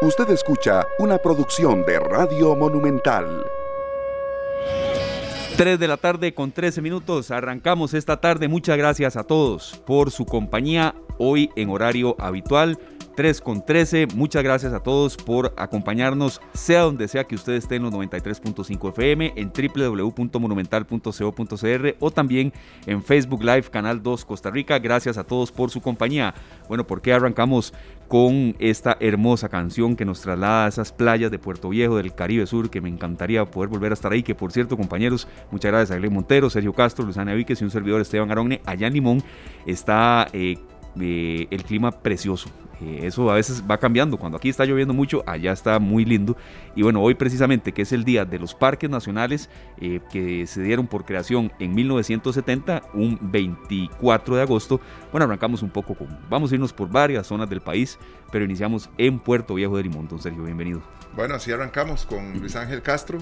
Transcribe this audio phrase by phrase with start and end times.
[0.00, 3.44] Usted escucha una producción de Radio Monumental.
[5.56, 7.32] 3 de la tarde con 13 minutos.
[7.32, 8.46] Arrancamos esta tarde.
[8.46, 12.78] Muchas gracias a todos por su compañía hoy en horario habitual.
[13.16, 14.06] 3 con 13.
[14.14, 18.90] Muchas gracias a todos por acompañarnos, sea donde sea que usted esté en los 93.5
[18.90, 22.52] FM, en www.monumental.co.cr o también
[22.86, 24.78] en Facebook Live, Canal 2 Costa Rica.
[24.78, 26.32] Gracias a todos por su compañía.
[26.68, 27.74] Bueno, ¿por qué arrancamos
[28.08, 32.46] con esta hermosa canción que nos traslada a esas playas de Puerto Viejo, del Caribe
[32.46, 35.90] Sur, que me encantaría poder volver a estar ahí, que por cierto, compañeros, muchas gracias
[35.94, 39.22] a Glenn Montero, Sergio Castro, Luzana Víquez y un servidor Esteban Aronne, allá en Limón
[39.66, 40.56] está eh,
[40.98, 42.48] eh, el clima precioso,
[42.80, 44.16] eh, eso a veces va cambiando.
[44.16, 46.36] Cuando aquí está lloviendo mucho, allá está muy lindo.
[46.74, 50.62] Y bueno, hoy precisamente, que es el día de los parques nacionales eh, que se
[50.62, 56.08] dieron por creación en 1970, un 24 de agosto, bueno, arrancamos un poco con.
[56.28, 57.98] Vamos a irnos por varias zonas del país,
[58.30, 60.08] pero iniciamos en Puerto Viejo de Limón.
[60.08, 60.82] Don Sergio, bienvenido.
[61.14, 63.18] Bueno, así arrancamos con Luis Ángel Castro,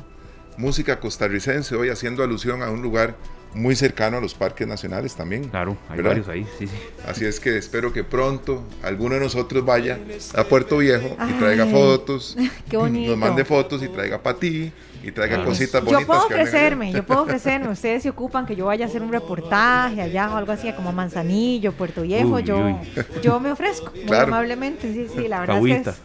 [0.58, 3.16] música costarricense, hoy haciendo alusión a un lugar
[3.56, 5.48] muy cercano a los parques nacionales también.
[5.48, 6.76] Claro, hay varios ahí, sí, sí.
[7.06, 9.98] Así es que espero que pronto alguno de nosotros vaya
[10.34, 12.36] a Puerto Viejo y traiga fotos,
[12.70, 13.10] qué bonito.
[13.10, 14.72] nos mande fotos y traiga para ti
[15.06, 16.00] y traiga cositas bonitas.
[16.00, 17.68] Yo puedo ofrecerme, yo puedo ofrecerme.
[17.68, 20.92] Ustedes se ocupan que yo vaya a hacer un reportaje allá o algo así, como
[20.92, 22.40] Manzanillo, Puerto Viejo.
[22.40, 22.80] yo,
[23.22, 24.92] yo me ofrezco muy amablemente.
[24.92, 25.96] Sí, sí, la verdad es que es,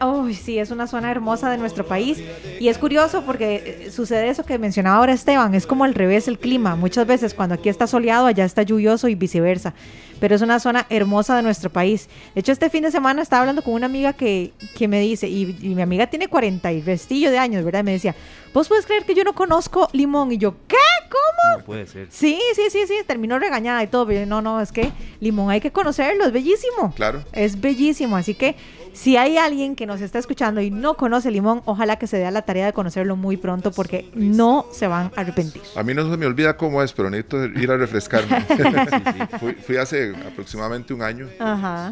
[0.00, 2.20] oh, sí, es una zona hermosa de nuestro país.
[2.58, 6.26] Y es curioso porque eh, sucede eso que mencionaba ahora Esteban, es como al revés
[6.26, 6.74] el clima.
[6.74, 9.74] Muchas veces cuando aquí está soleado, allá está lluvioso y viceversa
[10.22, 12.08] pero es una zona hermosa de nuestro país.
[12.32, 15.28] De hecho, este fin de semana estaba hablando con una amiga que, que me dice,
[15.28, 17.80] y, mi amiga tiene 40 y vestillo de años, ¿verdad?
[17.80, 18.14] Y me decía,
[18.54, 20.30] ¿vos puedes creer que yo no conozco Limón?
[20.30, 20.76] Y yo, ¿qué?
[21.10, 21.58] ¿Cómo?
[21.58, 22.06] No puede ser.
[22.08, 24.06] Sí, sí, sí, sí, terminó regañada y todo.
[24.06, 26.92] Pero no, no, es que Limón hay que conocerlo, es bellísimo.
[26.94, 27.24] Claro.
[27.32, 28.54] Es bellísimo, así que
[28.92, 32.30] si hay alguien que nos está escuchando y no conoce Limón, ojalá que se dé
[32.30, 35.62] la tarea de conocerlo muy pronto porque no se van a arrepentir.
[35.76, 38.42] A mí no se me olvida cómo es, pero necesito ir a refrescarme.
[39.66, 41.28] Fui, hace aproximadamente un año,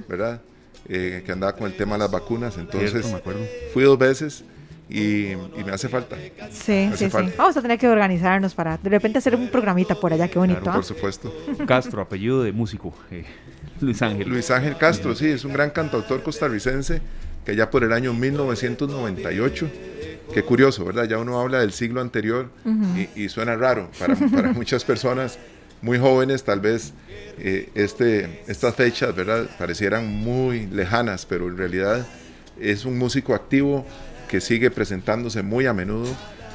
[0.09, 0.41] ¿verdad?
[0.89, 3.07] Eh, que andaba con el tema de las vacunas, entonces
[3.73, 4.45] fui dos veces
[4.89, 6.17] y, me hace falta.
[6.51, 7.33] Sí, sí, sí.
[7.37, 10.61] Vamos a tener que organizarnos para de repente hacer un programita por allá, qué bonito.
[10.61, 10.77] Claro, ¿ah?
[10.77, 11.33] Por supuesto.
[11.67, 12.93] Castro, apellido de músico.
[13.11, 13.25] Eh,
[13.81, 14.29] Luis Ángel.
[14.29, 17.01] Luis Ángel Castro, sí, es un gran cantautor costarricense
[17.45, 19.71] que ya por el año 1998,
[20.33, 21.05] qué curioso, ¿verdad?
[21.05, 22.51] Ya uno habla del siglo anterior
[23.17, 25.39] y, suena raro para, para muchas personas
[25.83, 26.93] muy jóvenes, tal vez
[27.39, 29.49] eh, este, estas fechas, ¿verdad?
[29.59, 32.07] Parecieran muy lejanas, pero en realidad
[32.61, 33.87] es un músico activo
[34.29, 36.15] que sigue presentándose muy a menudo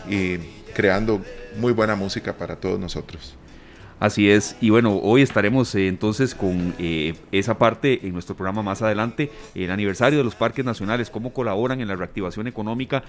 [0.09, 0.37] y
[0.73, 1.21] creando
[1.57, 3.35] muy buena música para todos nosotros.
[3.99, 8.61] Así es, y bueno, hoy estaremos eh, entonces con eh, esa parte en nuestro programa
[8.61, 13.03] más adelante, el aniversario de los parques nacionales, cómo colaboran en la reactivación económica.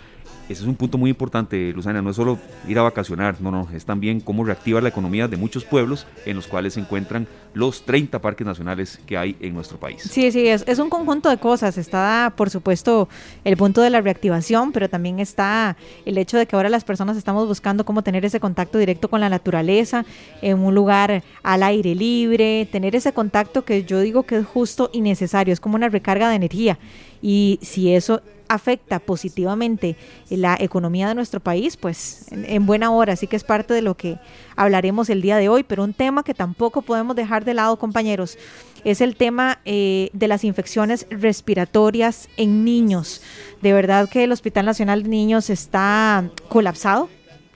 [0.49, 2.39] Ese es un punto muy importante, Luzana, no es solo
[2.69, 6.37] ir a vacacionar, no, no, es también cómo reactivar la economía de muchos pueblos en
[6.37, 10.03] los cuales se encuentran los 30 parques nacionales que hay en nuestro país.
[10.03, 11.79] Sí, sí, es, un conjunto de cosas.
[11.79, 13.09] Está, por supuesto,
[13.45, 17.17] el punto de la reactivación, pero también está el hecho de que ahora las personas
[17.17, 20.05] estamos buscando cómo tener ese contacto directo con la naturaleza
[20.43, 24.91] en un lugar al aire libre, tener ese contacto que yo digo que es justo
[24.93, 26.79] y necesario, es como una recarga de energía.
[27.21, 29.97] Y si eso afecta positivamente
[30.31, 33.15] la economía de nuestro país, pues en, buena hora.
[33.15, 34.19] Así que es parte de lo que
[34.55, 35.65] hablaremos el día de hoy.
[35.65, 38.39] Pero un tema que tampoco podemos dejar de lado, compañeros,
[38.85, 43.23] es el tema eh, de las infecciones respiratorias en niños.
[43.63, 47.09] De verdad que el Hospital Nacional de Niños está colapsado,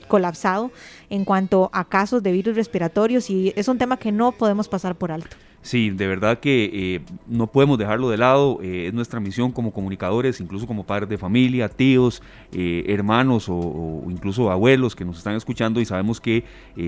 [0.09, 0.73] colapsado
[1.11, 4.97] en cuanto a casos de virus respiratorios y es un tema que no podemos pasar
[4.97, 5.37] por alto.
[5.63, 8.61] Sí, de verdad que eh, no podemos dejarlo de lado.
[8.63, 12.23] Eh, es nuestra misión como comunicadores, incluso como padres de familia, tíos,
[12.53, 16.45] eh, hermanos o, incluso abuelos que nos están escuchando y sabemos que,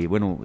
[0.09, 0.41] bueno,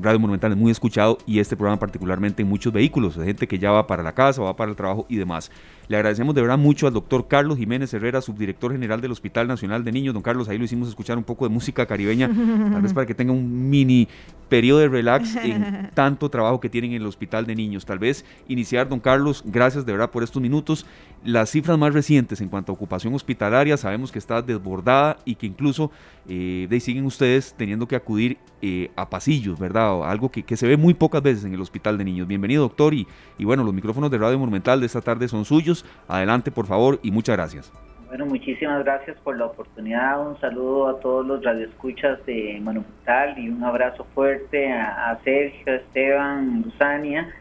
[0.00, 3.58] Radio Monumental es muy escuchado y este programa particularmente en muchos vehículos, de gente que
[3.58, 5.50] ya va para la casa, va para el trabajo y demás.
[5.88, 9.84] Le agradecemos de verdad mucho al doctor Carlos Jiménez Herrera, subdirector general del Hospital Nacional
[9.84, 10.14] de Niños.
[10.14, 13.14] Don Carlos, ahí lo hicimos escuchar un poco de música caribeña, tal vez para que
[13.14, 14.08] tenga un mini
[14.48, 17.61] periodo de relax en tanto trabajo que tienen en el Hospital de Niños.
[17.84, 20.84] Tal vez iniciar, don Carlos, gracias de verdad por estos minutos.
[21.24, 25.46] Las cifras más recientes en cuanto a ocupación hospitalaria, sabemos que está desbordada y que
[25.46, 25.92] incluso
[26.28, 30.08] eh, siguen ustedes teniendo que acudir eh, a pasillos, ¿verdad?
[30.08, 32.26] Algo que, que, se ve muy pocas veces en el Hospital de Niños.
[32.26, 32.92] Bienvenido, doctor.
[32.92, 33.06] Y,
[33.38, 35.84] y bueno, los micrófonos de Radio Monumental de esta tarde son suyos.
[36.08, 37.72] Adelante, por favor, y muchas gracias.
[38.12, 40.20] Bueno, muchísimas gracias por la oportunidad.
[40.28, 46.60] Un saludo a todos los radioescuchas de Monumental y un abrazo fuerte a, Sergio, Esteban,
[46.60, 47.34] Luzania.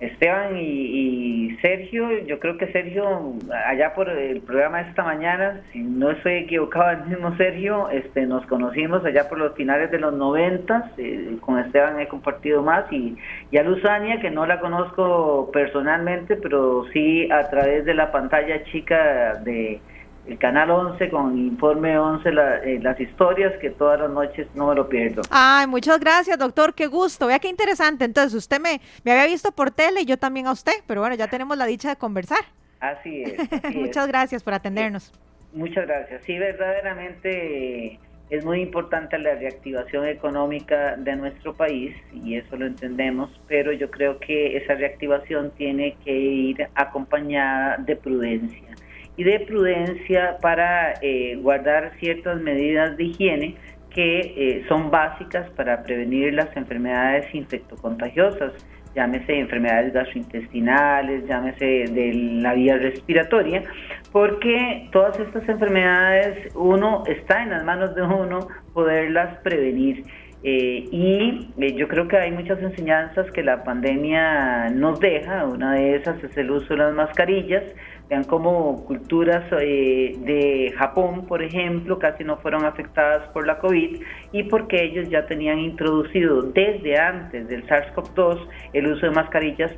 [0.00, 3.34] Esteban y, Sergio, yo creo que Sergio,
[3.66, 8.26] allá por el programa de esta mañana, si no estoy equivocado, el mismo Sergio, este,
[8.26, 12.90] nos conocimos allá por los finales de los noventas, eh, con Esteban he compartido más,
[12.92, 13.16] y,
[13.50, 18.64] y a Luzania, que no la conozco personalmente, pero sí a través de la pantalla
[18.64, 19.80] chica de
[20.26, 24.74] el canal 11 con Informe 11, eh, las historias que todas las noches no me
[24.74, 25.22] lo pierdo.
[25.30, 27.26] Ay, muchas gracias, doctor, qué gusto.
[27.26, 28.04] Vea qué interesante.
[28.04, 31.14] Entonces, usted me, me había visto por tele y yo también a usted, pero bueno,
[31.14, 32.40] ya tenemos la dicha de conversar.
[32.80, 33.74] Así es.
[33.74, 35.12] muchas gracias por atendernos.
[35.52, 36.22] Muchas gracias.
[36.24, 38.00] Sí, verdaderamente
[38.30, 43.90] es muy importante la reactivación económica de nuestro país y eso lo entendemos, pero yo
[43.90, 48.73] creo que esa reactivación tiene que ir acompañada de prudencia
[49.16, 53.56] y de prudencia para eh, guardar ciertas medidas de higiene
[53.90, 58.52] que eh, son básicas para prevenir las enfermedades infectocontagiosas,
[58.94, 62.12] llámese enfermedades gastrointestinales, llámese de
[62.42, 63.62] la vía respiratoria,
[64.10, 70.04] porque todas estas enfermedades uno está en las manos de uno poderlas prevenir.
[70.46, 75.46] Eh, y yo creo que hay muchas enseñanzas que la pandemia nos deja.
[75.46, 77.64] Una de esas es el uso de las mascarillas,
[78.10, 84.02] Vean cómo culturas eh, de Japón, por ejemplo, casi no fueron afectadas por la COVID
[84.32, 89.72] y porque ellos ya tenían introducido desde antes del SARS-CoV-2 el uso de mascarillas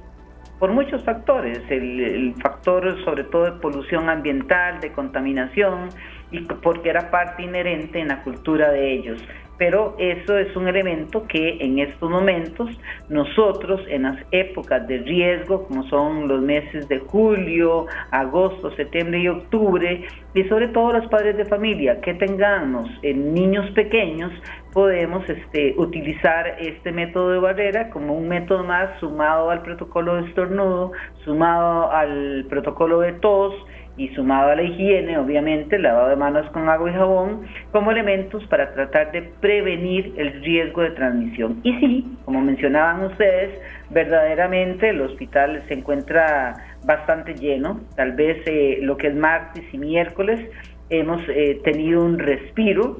[0.59, 5.91] por muchos factores, el, factor sobre todo de polución ambiental, de contaminación,
[6.33, 9.23] y porque era parte inherente en la cultura de ellos
[9.59, 12.69] pero eso es un elemento que en estos momentos
[13.09, 19.29] nosotros en las épocas de riesgo, como son los meses de julio, agosto, septiembre y
[19.29, 24.33] octubre, y sobre todo los padres de familia que tengamos en niños pequeños,
[24.73, 30.29] podemos este, utilizar este método de barrera como un método más sumado al protocolo de
[30.29, 30.93] estornudo,
[31.25, 33.55] sumado al protocolo de tos,
[33.97, 38.45] y sumado a la higiene, obviamente, lavado de manos con agua y jabón, como elementos
[38.47, 41.61] para tratar de prevenir el riesgo de transmisión.
[41.63, 43.59] Y sí, como mencionaban ustedes,
[43.91, 46.55] verdaderamente el hospital se encuentra
[46.85, 50.41] bastante lleno, tal vez eh, lo que es martes y miércoles
[50.91, 52.99] hemos eh, tenido un respiro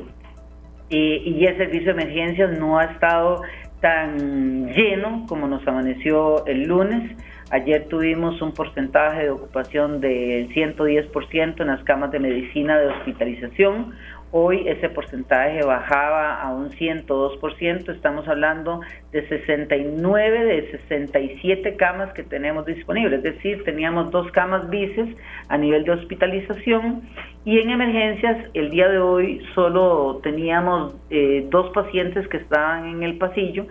[0.91, 3.43] eh, y el servicio de emergencias no ha estado
[3.81, 7.13] tan lleno como nos amaneció el lunes
[7.51, 13.95] Ayer tuvimos un porcentaje de ocupación del 110% en las camas de medicina de hospitalización.
[14.33, 17.95] Hoy ese porcentaje bajaba a un 102%.
[17.95, 18.81] Estamos hablando
[19.13, 23.25] de 69 de 67 camas que tenemos disponibles.
[23.25, 25.09] Es decir, teníamos dos camas bices
[25.49, 27.03] a nivel de hospitalización
[27.45, 33.05] y en emergencias el día de hoy solo teníamos eh, dos pacientes que estaban en
[33.05, 33.67] el pasillo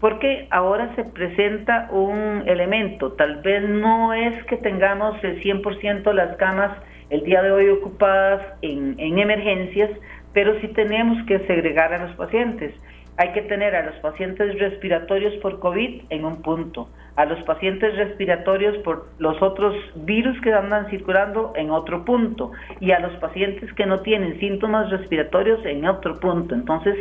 [0.00, 6.36] porque ahora se presenta un elemento, tal vez no es que tengamos el 100% las
[6.36, 6.72] camas
[7.10, 9.90] el día de hoy ocupadas en, en emergencias,
[10.32, 12.74] pero sí tenemos que segregar a los pacientes.
[13.16, 17.96] Hay que tener a los pacientes respiratorios por COVID en un punto, a los pacientes
[17.96, 23.72] respiratorios por los otros virus que andan circulando en otro punto y a los pacientes
[23.72, 26.54] que no tienen síntomas respiratorios en otro punto.
[26.54, 26.98] Entonces,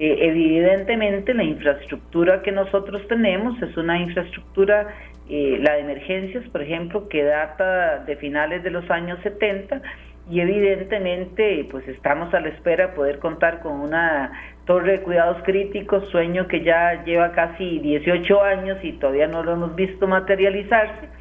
[0.00, 4.88] eh, evidentemente la infraestructura que nosotros tenemos es una infraestructura,
[5.28, 9.82] eh, la de emergencias, por ejemplo, que data de finales de los años 70
[10.30, 14.32] y evidentemente pues estamos a la espera de poder contar con una
[14.64, 19.52] torre de cuidados críticos, sueño que ya lleva casi 18 años y todavía no lo
[19.52, 21.19] hemos visto materializarse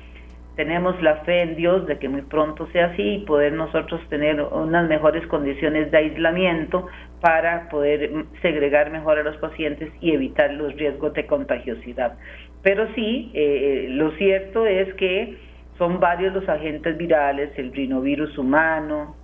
[0.59, 4.41] tenemos la fe en Dios de que muy pronto sea así y poder nosotros tener
[4.41, 6.85] unas mejores condiciones de aislamiento
[7.21, 12.17] para poder segregar mejor a los pacientes y evitar los riesgos de contagiosidad.
[12.61, 15.37] Pero sí, eh, lo cierto es que
[15.77, 19.15] son varios los agentes virales, el rinovirus humano,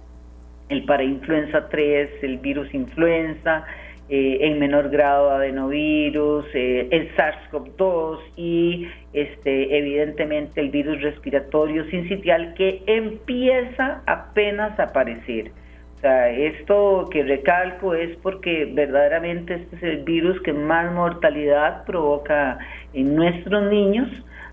[0.69, 3.65] el parainfluenza 3, el virus influenza,
[4.07, 12.53] eh, en menor grado adenovirus, eh, el SARS-CoV-2 y este, evidentemente el virus respiratorio sincitial
[12.53, 15.51] que empieza apenas a aparecer.
[15.95, 21.83] O sea, esto que recalco es porque verdaderamente este es el virus que más mortalidad
[21.85, 22.59] provoca
[22.93, 24.07] en nuestros niños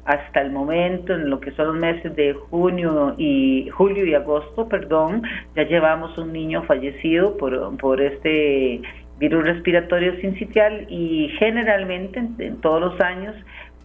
[0.05, 4.69] hasta el momento, en lo que son los meses de junio y julio y agosto,
[4.69, 5.23] perdón,
[5.55, 8.81] ya llevamos un niño fallecido por, por este
[9.23, 13.37] virus respiratorio sincitial y generalmente en, todos los años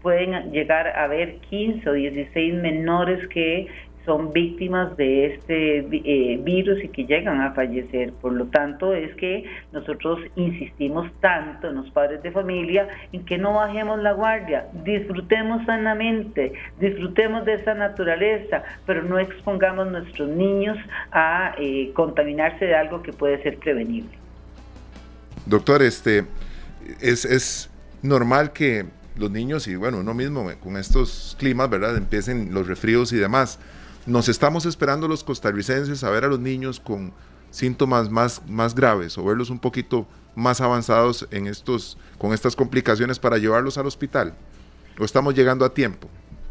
[0.01, 3.67] pueden llegar a haber 15 o 16 menores que
[4.03, 8.13] son víctimas de este eh, virus y que llegan a fallecer.
[8.13, 13.37] Por lo tanto, es que nosotros insistimos tanto en los padres de familia en que
[13.37, 20.29] no bajemos la guardia, disfrutemos sanamente, disfrutemos de esa naturaleza, pero no expongamos a nuestros
[20.29, 20.77] niños
[21.11, 24.26] a eh, contaminarse de algo que puede ser prevenible.
[25.47, 26.25] Doctor, este
[26.99, 27.69] es, es
[28.01, 28.85] normal que
[29.15, 31.95] los niños y bueno, uno mismo con estos climas, ¿verdad?
[31.95, 33.57] Empiecen los resfríos y demás.
[34.05, 37.13] Nos estamos esperando los costarricenses a ver a los niños con
[37.49, 43.17] síntomas más, más graves o verlos un poquito más avanzados en estos, con estas complicaciones
[43.17, 44.33] para llevarlos al hospital.
[44.99, 46.09] ¿O estamos llegando a tiempo?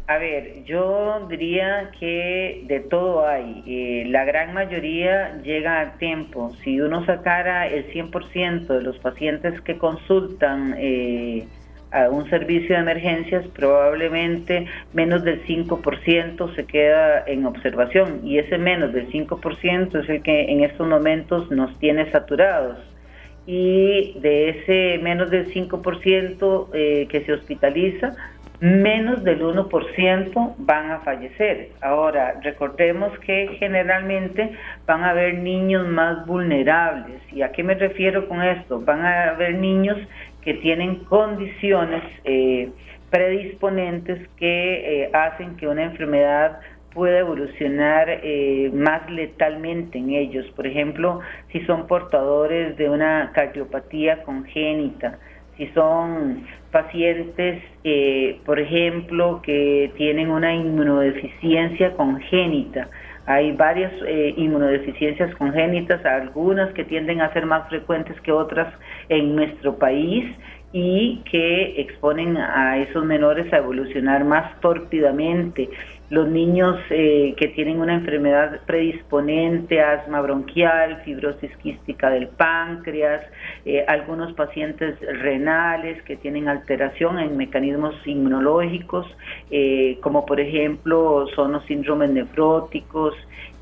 [0.09, 3.61] A ver, yo diría que de todo hay.
[3.67, 6.55] Eh, la gran mayoría llega a tiempo.
[6.63, 11.45] Si uno sacara el 100% de los pacientes que consultan eh,
[11.91, 18.57] a un servicio de emergencias, probablemente menos del 5% se queda en observación y ese
[18.57, 22.77] menos del 5% es el que en estos momentos nos tiene saturados.
[23.45, 28.15] Y de ese menos del 5% eh, que se hospitaliza,
[28.59, 31.69] menos del 1% van a fallecer.
[31.81, 34.51] Ahora, recordemos que generalmente
[34.85, 37.21] van a haber niños más vulnerables.
[37.31, 38.81] ¿Y a qué me refiero con esto?
[38.81, 39.97] Van a haber niños
[40.41, 42.69] que tienen condiciones eh,
[43.11, 46.59] predisponentes que eh, hacen que una enfermedad
[46.93, 50.47] pueda evolucionar eh, más letalmente en ellos.
[50.55, 51.19] Por ejemplo,
[51.51, 55.19] si son portadores de una cardiopatía congénita,
[55.57, 57.63] si son pacientes,
[58.45, 62.89] por ejemplo, que tienen una inmunodeficiencia congénita,
[63.27, 68.73] hay varias eh, inmunodeficiencias congénitas, algunas que tienden a ser más frecuentes que otras
[69.09, 70.23] en nuestro país
[70.71, 75.69] y que exponen a esos menores a evolucionar más tórpidamente
[76.09, 83.21] los niños eh, que tienen una enfermedad predisponente, asma bronquial, fibrosis quística del páncreas,
[83.65, 89.05] eh, algunos pacientes renales que tienen alteración en mecanismos inmunológicos,
[89.51, 93.13] eh, como por ejemplo son los síndromes nefróticos,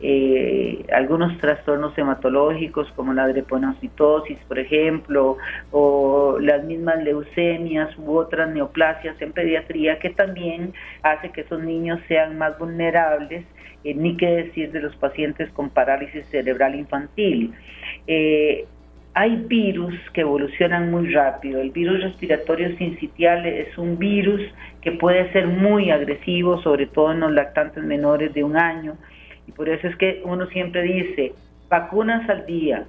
[0.01, 5.37] eh, algunos trastornos hematológicos como la dreponocitosis, por ejemplo,
[5.71, 11.99] o las mismas leucemias u otras neoplasias en pediatría que también hace que esos niños
[12.07, 13.45] sean más vulnerables,
[13.85, 17.53] eh, ni qué decir de los pacientes con parálisis cerebral infantil.
[18.05, 18.65] Eh,
[19.13, 21.61] hay virus que evolucionan muy rápido.
[21.61, 24.41] El virus respiratorio sincitial es un virus
[24.81, 28.97] que puede ser muy agresivo, sobre todo en los lactantes menores de un año
[29.47, 31.33] y por eso es que uno siempre dice,
[31.69, 32.85] vacunas al día,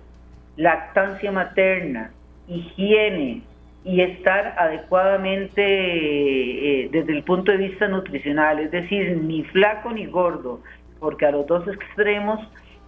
[0.57, 2.11] lactancia materna,
[2.49, 3.43] higiene
[3.85, 10.07] y estar adecuadamente eh, desde el punto de vista nutricional, es decir, ni flaco ni
[10.07, 10.61] gordo,
[10.99, 12.41] porque a los dos extremos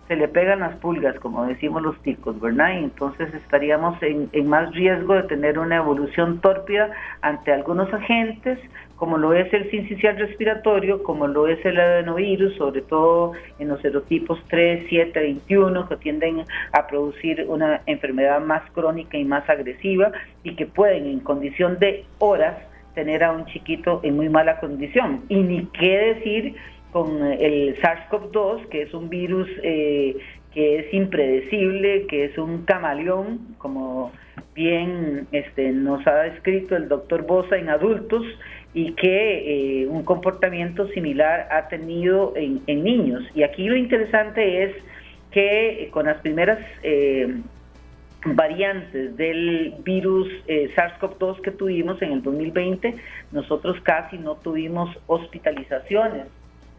[0.09, 2.73] se le pegan las pulgas, como decimos los ticos, ¿verdad?
[2.73, 8.59] Y entonces estaríamos en, más riesgo de tener una evolución tórpida ante algunos agentes,
[8.97, 13.81] como lo es el sincicial respiratorio, como lo es el adenovirus, sobre todo en los
[13.83, 20.11] serotipos 3, 7, 21, que tienden a producir una enfermedad más crónica y más agresiva
[20.43, 22.57] y que pueden en condición de horas
[22.95, 25.23] tener a un chiquito en muy mala condición.
[25.29, 26.57] Y ni qué decir
[26.92, 30.16] con el SARS-CoV-2, que es un virus eh,
[30.52, 34.12] que es impredecible, que es un camaleón, como
[34.54, 38.25] bien este, nos ha descrito el doctor Bosa en adultos,
[38.75, 43.25] y que eh, un comportamiento similar ha tenido en, niños.
[43.35, 44.76] Y aquí lo interesante es
[45.30, 46.59] que eh, con las primeras
[48.25, 52.95] variantes del virus SARS-CoV-2 que tuvimos en el 2020,
[53.33, 56.26] nosotros casi no tuvimos hospitalizaciones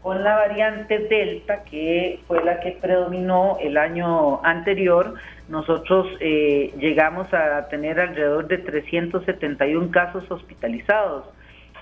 [0.02, 5.14] con la variante Delta, que fue la que predominó el año anterior,
[5.48, 11.24] nosotros eh, llegamos a tener alrededor de 371 casos hospitalizados.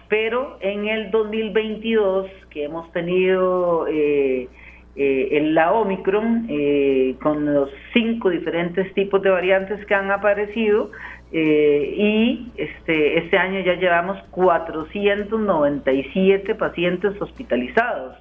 [0.08, 4.48] Pero en el 2022, que hemos tenido eh,
[4.99, 6.49] eh, la Omicron,
[7.23, 10.90] con los cinco diferentes tipos de variantes que han aparecido,
[11.31, 18.17] eh, y este, este año ya llevamos 497 pacientes hospitalizados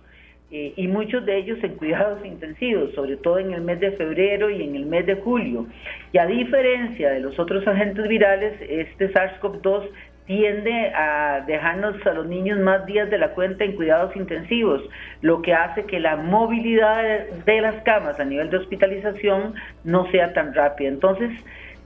[0.51, 4.49] eh, y muchos de ellos en cuidados intensivos, sobre todo en el mes de febrero
[4.49, 5.67] y en el mes de julio.
[6.11, 9.83] Y a diferencia de los otros agentes virales, este SARS-CoV-2
[10.27, 14.83] tiende a dejarnos a los niños más días de la cuenta en cuidados intensivos,
[15.21, 20.33] lo que hace que la movilidad de las camas a nivel de hospitalización no sea
[20.33, 20.89] tan rápida.
[20.89, 21.31] Entonces,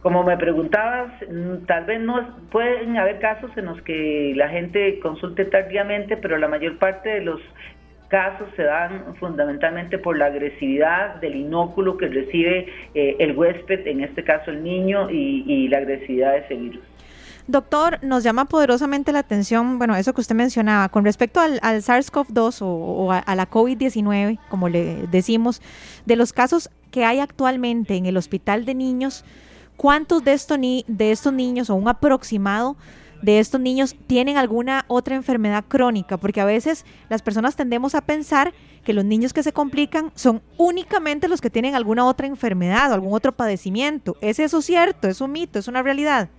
[0.01, 4.99] como me preguntabas, mm, tal vez no pueden haber casos en los que la gente
[4.99, 7.39] consulte tardíamente, pero la mayor parte de los
[8.07, 14.03] casos se dan fundamentalmente por la agresividad del inóculo que recibe eh, el huésped, en
[14.03, 16.90] este caso el niño, y, la agresividad de ese virus.
[17.47, 22.59] Doctor, nos llama poderosamente la atención, bueno, eso que usted mencionaba, con respecto al, SARS-CoV-2
[22.61, 25.61] o, a, la COVID-19, como le decimos,
[26.05, 29.25] de los casos que hay actualmente en el hospital de niños,
[29.77, 32.77] ¿cuántos de, estos ni de estos niños o un aproximado
[33.21, 38.01] de estos niños tienen alguna otra enfermedad crónica, porque a veces las personas tendemos a
[38.01, 42.89] pensar que los niños que se complican son únicamente los que tienen alguna otra enfermedad
[42.89, 44.17] o algún otro padecimiento.
[44.21, 45.07] ¿Es eso cierto?
[45.07, 45.59] ¿Es un mito?
[45.59, 46.29] ¿Es una realidad?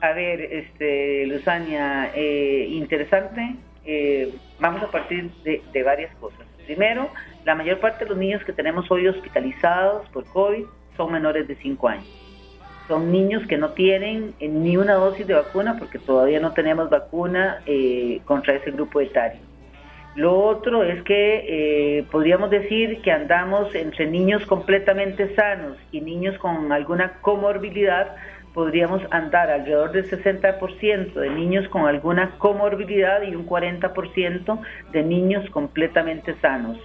[0.00, 3.56] A ver, este, Luzania, eh, interesante.
[3.84, 6.46] Eh, vamos a partir de, de varias cosas.
[6.66, 7.08] Primero,
[7.44, 10.64] la mayor parte de los niños que tenemos hoy hospitalizados por COVID
[10.96, 12.26] son menores de 5 años
[12.88, 16.90] son niños que no tienen eh, ni una dosis de vacuna porque todavía no tenemos
[16.90, 19.40] vacuna eh, contra ese grupo etario.
[20.14, 26.38] Lo otro es que eh, podríamos decir que andamos entre niños completamente sanos y niños
[26.38, 28.16] con alguna comorbilidad,
[28.56, 34.60] podríamos andar alrededor del 60% de niños con alguna comorbilidad y un 40%
[34.92, 36.78] de niños completamente sanos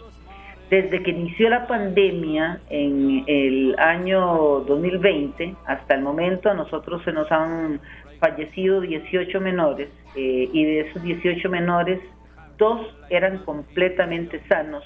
[0.70, 7.13] desde que inició la pandemia en el año 2020 hasta el momento a nosotros se
[7.13, 7.80] nos han
[8.20, 9.88] fallecido 18 menores
[10.18, 12.01] eh, y de esos 18 menores
[12.58, 14.84] dos eran completamente sanos.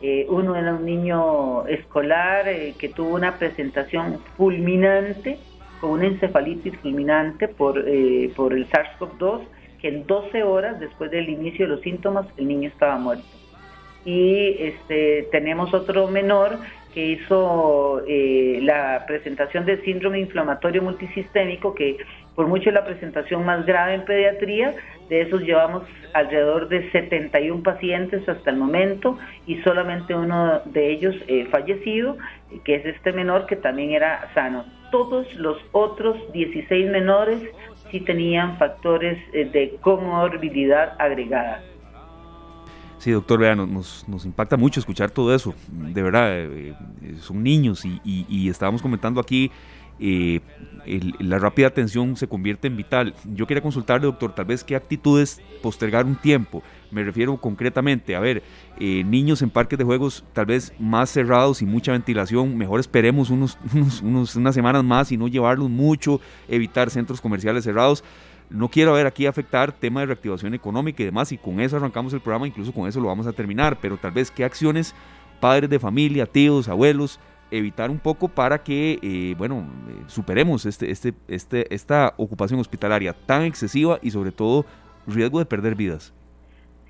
[0.00, 5.38] Eh, uno era un niño escolar eh, que tuvo una presentación fulminante
[5.80, 7.84] con una encefalitis fulminante por,
[8.36, 9.40] por el SARS-CoV-2
[9.80, 13.24] que en 12 horas después del inicio de los síntomas el niño estaba muerto
[14.04, 16.58] y este, tenemos otro menor
[16.94, 21.98] que hizo eh, la presentación del síndrome inflamatorio multisistémico, que
[22.34, 24.74] por mucho es la presentación más grave en pediatría,
[25.08, 25.84] de esos llevamos
[26.14, 32.16] alrededor de 71 pacientes hasta el momento y solamente uno de ellos eh, fallecido,
[32.64, 34.64] que es este menor que también era sano.
[34.90, 37.42] Todos los otros 16 menores
[37.90, 41.62] sí tenían factores eh, de comorbilidad agregada.
[42.98, 45.54] Sí, doctor, vea, nos, nos, impacta mucho escuchar todo eso.
[45.68, 46.74] De verdad, eh,
[47.20, 49.50] son niños y, estábamos comentando aquí,
[49.98, 50.40] eh,
[51.18, 53.14] la rápida atención se convierte en vital.
[53.24, 56.62] Yo quería consultarle, doctor, tal vez qué actitudes postergar un tiempo.
[56.90, 58.42] Me refiero concretamente, a ver,
[58.78, 63.58] niños en parques de juegos tal vez más cerrados y mucha ventilación, mejor esperemos unos,
[64.02, 68.02] unos, unas semanas más y no llevarlos mucho, evitar centros comerciales cerrados
[68.50, 72.12] no quiero ver aquí afectar tema de reactivación económica y demás, y con eso arrancamos
[72.12, 74.94] el programa, incluso con eso lo vamos a terminar, pero tal vez qué acciones
[75.38, 80.90] padres de familia, tíos, abuelos, evitar un poco para que, eh, bueno, eh, superemos este,
[80.90, 84.66] este, este, esta ocupación hospitalaria tan excesiva y sobre todo
[85.06, 86.12] riesgo de perder vidas.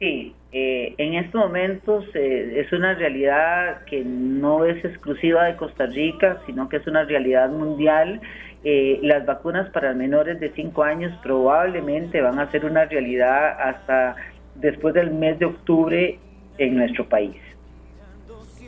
[0.01, 6.41] Sí, eh, en estos momentos es una realidad que no es exclusiva de Costa Rica,
[6.47, 8.21] sino que es una realidad mundial
[8.63, 14.17] eh, las vacunas para menores de 5 años probablemente van a ser una realidad hasta
[14.57, 16.19] después del mes de octubre
[16.59, 17.37] en nuestro país.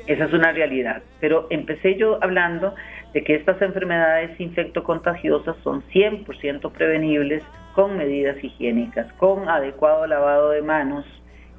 [0.06, 1.02] Esa es una realidad.
[1.20, 2.74] Pero empecé yo hablando
[3.12, 7.42] de que estas enfermedades infectocontagiosas son 100% prevenibles
[7.74, 11.04] con medidas higiénicas, con adecuado lavado de manos,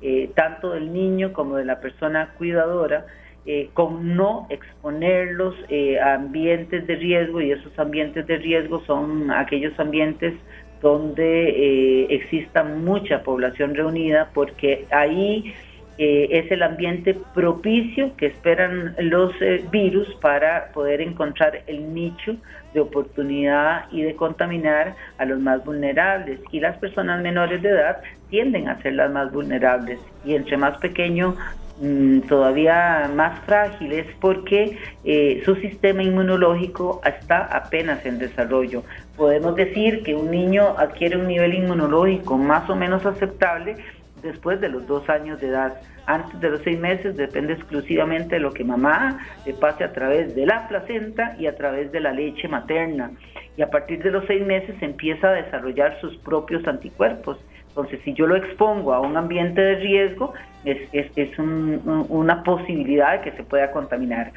[0.02, 3.06] eh, tanto del niño como de la persona cuidadora,
[3.46, 9.32] eh, con no exponerlos eh, a ambientes de riesgo y esos ambientes de riesgo son
[9.32, 10.34] aquellos ambientes
[10.82, 15.54] donde eh, exista mucha población reunida porque ahí
[15.98, 19.34] es el ambiente propicio que esperan los
[19.72, 22.36] virus para poder encontrar el nicho
[22.74, 26.40] de oportunidad y de contaminar a los más vulnerables.
[26.52, 30.00] Y las personas menores de edad tienden a ser las más vulnerables.
[30.26, 31.36] Y entre más pequeño
[31.82, 38.84] Mm, todavía más frágiles porque eh, su sistema inmunológico está apenas en desarrollo.
[39.18, 43.78] Podemos decir que un niño adquiere un nivel inmunológico más o menos aceptable
[44.24, 45.80] después de los dos años de edad.
[46.06, 50.36] Antes de los seis meses depende exclusivamente de lo que mamá le pase a través
[50.36, 53.12] de la placenta y a través de la leche materna.
[53.56, 57.38] Y a partir de los seis meses empieza a desarrollar sus propios anticuerpos.
[57.70, 60.34] Entonces, si yo lo expongo a un ambiente de riesgo,
[60.66, 64.32] es, es, una posibilidad de que se pueda contaminar.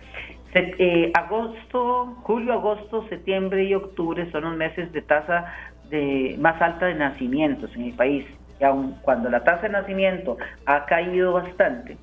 [0.55, 5.53] Eh, agosto, julio, agosto, septiembre y octubre son los meses de tasa
[5.91, 8.25] de, más alta de nacimientos en el país.
[8.61, 11.97] Y aun cuando la tasa de nacimiento ha caído bastante,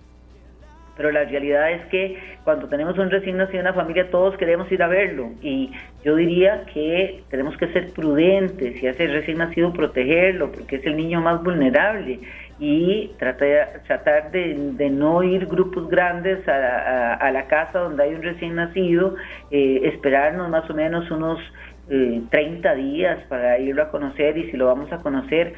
[0.95, 4.71] pero la realidad es que cuando tenemos un recién nacido en una familia todos queremos
[4.71, 5.31] ir a verlo.
[5.41, 5.71] Y
[6.03, 10.95] yo diría que tenemos que ser prudentes y hacer recién nacido protegerlo porque es el
[10.95, 12.19] niño más vulnerable.
[12.59, 18.55] Y tratar, tratar de, no ir grupos grandes a, la casa donde hay un recién
[18.55, 19.15] nacido,
[19.49, 21.39] eh, esperarnos más o menos unos
[21.87, 22.29] 30
[22.71, 25.53] eh, días para irlo a conocer y si lo vamos a conocer,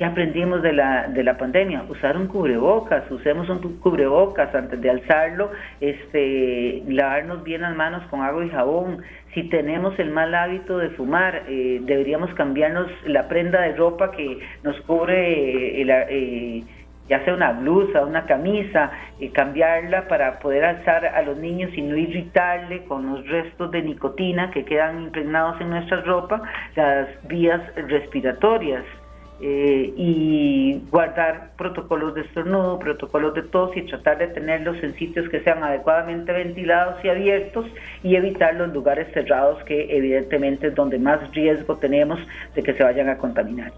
[0.00, 1.84] ¿qué aprendimos de la, de la pandemia?
[1.86, 8.22] Usar un cubrebocas, usemos un cubrebocas antes de alzarlo, este, lavarnos bien las manos con
[8.22, 9.02] agua y jabón.
[9.34, 14.38] Si tenemos el mal hábito de fumar, eh, deberíamos cambiarnos la prenda de ropa que
[14.62, 16.64] nos cubre eh,
[17.10, 21.82] ya sea una blusa, una camisa, eh, cambiarla para poder alzar a los niños y
[21.82, 26.40] no irritarle con los restos de nicotina que quedan impregnados en nuestra ropa,
[26.74, 28.82] las vías respiratorias.
[29.42, 35.30] Eh, y guardar protocolos de estornudo, protocolos de tos y tratar de tenerlos en sitios
[35.30, 37.64] que sean adecuadamente ventilados y abiertos
[38.02, 42.18] y evitar los lugares cerrados que evidentemente es donde más riesgo tenemos
[42.54, 43.72] de que se vayan a contaminar.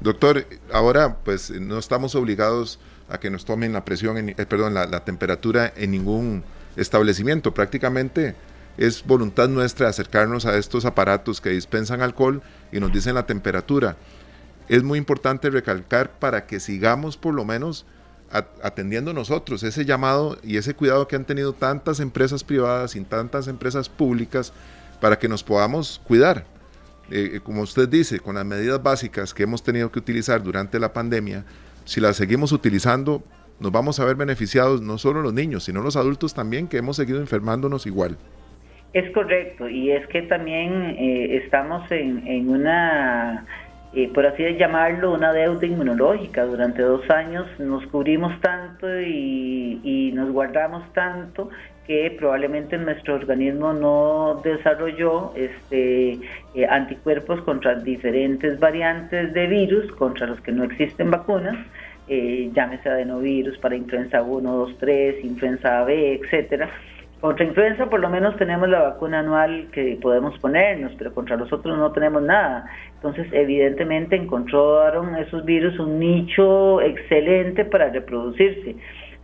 [0.00, 2.78] Doctor, ahora pues no estamos obligados
[3.08, 6.44] a que nos tomen la presión, en, eh, perdón, la, temperatura en ningún
[6.76, 7.52] establecimiento.
[7.52, 8.36] Prácticamente
[8.76, 13.96] es voluntad nuestra acercarnos a estos aparatos que dispensan alcohol y nos dicen la temperatura.
[14.68, 17.86] Es muy importante recalcar para que sigamos por lo menos
[18.30, 23.48] atendiendo nosotros ese llamado y ese cuidado que han tenido tantas empresas privadas y tantas
[23.48, 24.52] empresas públicas
[25.00, 26.44] para que nos podamos cuidar.
[27.10, 30.78] Eh, eh, como usted dice, con las medidas básicas que hemos tenido que utilizar durante
[30.78, 31.44] la pandemia,
[31.86, 33.22] si las seguimos utilizando,
[33.60, 36.96] nos vamos a ver beneficiados no solo los niños, sino los adultos también, que hemos
[36.96, 38.18] seguido enfermándonos igual.
[38.92, 43.46] Es correcto, y es que también eh, estamos en, una,
[44.14, 46.44] por así llamarlo, una deuda inmunológica.
[46.44, 51.50] Durante dos años nos cubrimos tanto y, y nos guardamos tanto
[51.88, 56.18] que probablemente nuestro organismo no desarrolló este,
[56.54, 61.56] eh, anticuerpos contra diferentes variantes de virus, contra los que no existen vacunas,
[62.06, 66.68] eh, llámese adenovirus para influenza 1, 2, 3, influenza B, etcétera.
[67.22, 71.50] Contra influenza por lo menos tenemos la vacuna anual que podemos ponernos, pero contra los
[71.50, 72.66] otros no tenemos nada.
[72.98, 78.74] Entonces, evidentemente encontraron esos virus un nicho excelente para reproducirse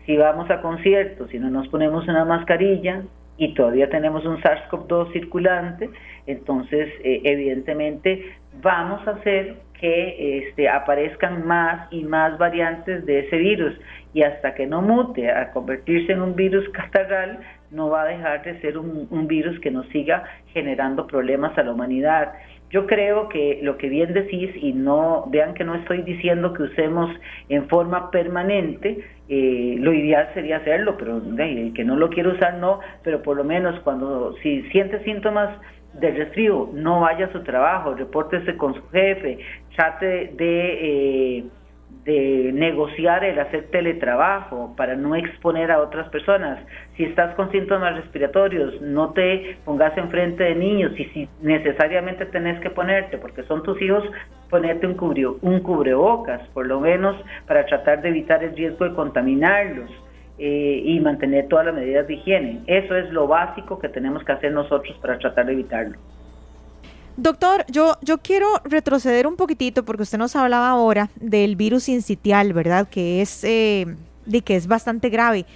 [0.06, 3.02] si vamos a conciertos y no nos ponemos una mascarilla
[3.36, 5.90] y todavía tenemos un SARS-CoV-2 circulante,
[6.26, 13.36] entonces eh, evidentemente vamos a hacer que este, aparezcan más y más variantes de ese
[13.38, 13.74] virus
[14.12, 18.44] y hasta que no mute a convertirse en un virus catarral, no va a dejar
[18.44, 22.34] de ser un virus que nos siga generando problemas a la humanidad.
[22.74, 26.64] Yo creo que lo que bien decís, y no vean que no estoy diciendo que
[26.64, 27.08] usemos
[27.48, 32.54] en forma permanente, eh, lo ideal sería hacerlo, pero el que no lo quiere usar
[32.54, 35.56] no, pero por lo menos cuando si siente síntomas
[36.00, 39.38] de resfrío, no vaya a su trabajo, repórtese con su jefe,
[39.76, 41.38] trate de...
[41.38, 41.44] Eh,
[42.04, 46.58] de negociar el hacer teletrabajo para no exponer a otras personas.
[46.96, 52.60] Si estás con síntomas respiratorios, no te pongas enfrente de niños y si necesariamente tenés
[52.60, 54.04] que ponerte, porque son tus hijos,
[54.50, 59.90] ponerte un, un cubrebocas, por lo menos para tratar de evitar el riesgo de contaminarlos.
[60.36, 62.62] Eh, y mantener todas las medidas de higiene.
[62.66, 65.96] Eso es lo básico que tenemos que hacer nosotros para tratar de evitarlo.
[67.16, 72.52] Doctor, yo, yo quiero retroceder un poquitito porque usted nos hablaba ahora del virus incitial,
[72.52, 72.88] ¿verdad?
[72.88, 73.86] Que es, eh,
[74.44, 75.46] que es bastante grave.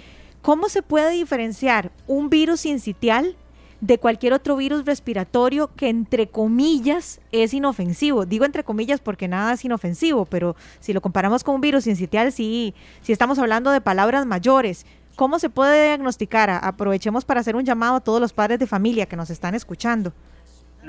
[0.41, 3.35] ¿Cómo se puede diferenciar un virus incitial
[3.81, 8.25] de cualquier otro virus respiratorio que entre comillas es inofensivo?
[8.25, 12.31] Digo entre comillas porque nada es inofensivo, pero si lo comparamos con un virus incitial,
[12.31, 14.85] sí, sí estamos hablando de palabras mayores.
[15.17, 16.49] ¿Cómo se puede diagnosticar?
[16.49, 20.13] Aprovechemos para hacer un llamado a todos los padres de familia que nos están escuchando.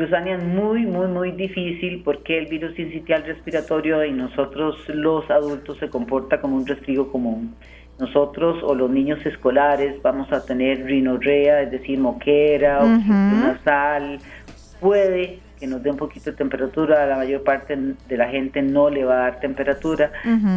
[0.00, 5.76] Luzania es muy, muy, muy difícil porque el virus incitial respiratorio en nosotros los adultos
[5.78, 7.54] se comporta como un resfrigo común.
[7.98, 14.18] Nosotros o los niños escolares vamos a tener rinorrea, es decir, moquera, o nasal.
[14.80, 18.62] Puede que nos dé un poquito de temperatura, a la mayor parte de la gente
[18.62, 20.10] no le va a dar temperatura.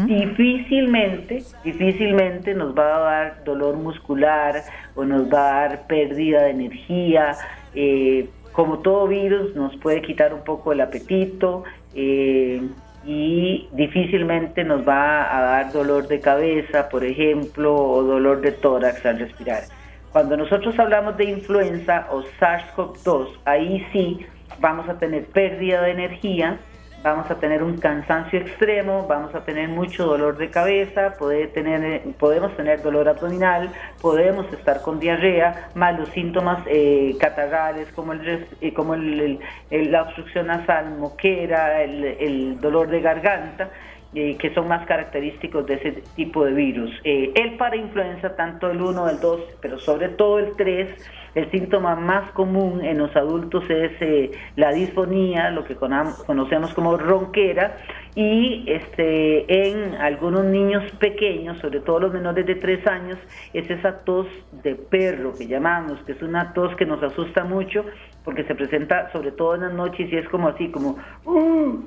[0.05, 4.63] Difícilmente, difícilmente nos va a dar dolor muscular
[4.95, 7.35] o nos va a dar pérdida de energía.
[7.75, 11.63] Eh, como todo virus, nos puede quitar un poco el apetito
[11.93, 12.61] eh,
[13.05, 19.05] y difícilmente nos va a dar dolor de cabeza, por ejemplo, o dolor de tórax
[19.05, 19.63] al respirar.
[20.11, 24.25] Cuando nosotros hablamos de influenza o SARS-CoV-2, ahí sí
[24.59, 26.59] vamos a tener pérdida de energía,
[27.03, 32.01] vamos a tener un cansancio extremo, vamos a tener mucho dolor de cabeza, puede tener,
[32.17, 33.69] podemos tener dolor abdominal,
[34.01, 39.39] podemos estar con diarrea, más los síntomas eh, catarrales como, el, eh, como el,
[39.69, 43.69] la obstrucción nasal, moquera, el, dolor de garganta
[44.15, 46.91] eh, que son más característicos de ese tipo de virus.
[47.03, 50.87] Eh, el para influenza, tanto el 1, el 2, pero sobre todo el 3,
[51.35, 56.97] el síntoma más común en los adultos es eh, la disfonía, lo que conocemos como
[56.97, 57.77] ronquera,
[58.15, 63.17] y este, en algunos niños pequeños, sobre todo los menores de 3 años,
[63.53, 64.27] es esa tos
[64.63, 67.83] de perro que llamamos, que es una tos que nos asusta mucho
[68.23, 71.83] porque se presenta sobre todo en las noches y es como así, como uh, uh,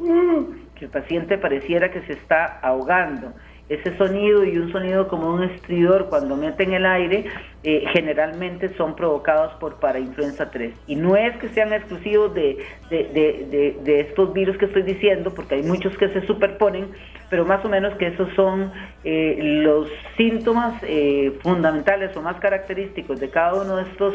[0.00, 3.32] uh", que el paciente pareciera que se está ahogando
[3.68, 7.26] ese sonido y un sonido como un estridor cuando meten el aire
[7.62, 14.00] eh, generalmente son provocados por parainfluenza 3 y no es que sean exclusivos de, de,
[14.00, 16.88] estos virus que estoy diciendo porque hay muchos que se superponen
[17.28, 18.72] pero más o menos que esos son
[19.04, 24.14] eh, los síntomas eh, fundamentales o más característicos de cada uno de estos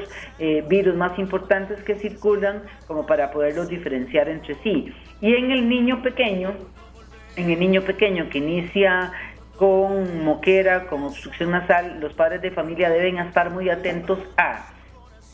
[0.67, 4.91] virus más importantes que circulan como para poderlos diferenciar entre sí.
[5.21, 6.53] Y en el niño pequeño
[7.35, 9.11] en el niño pequeño que inicia
[9.57, 14.65] con moquera, con obstrucción nasal, los padres de familia deben estar muy atentos a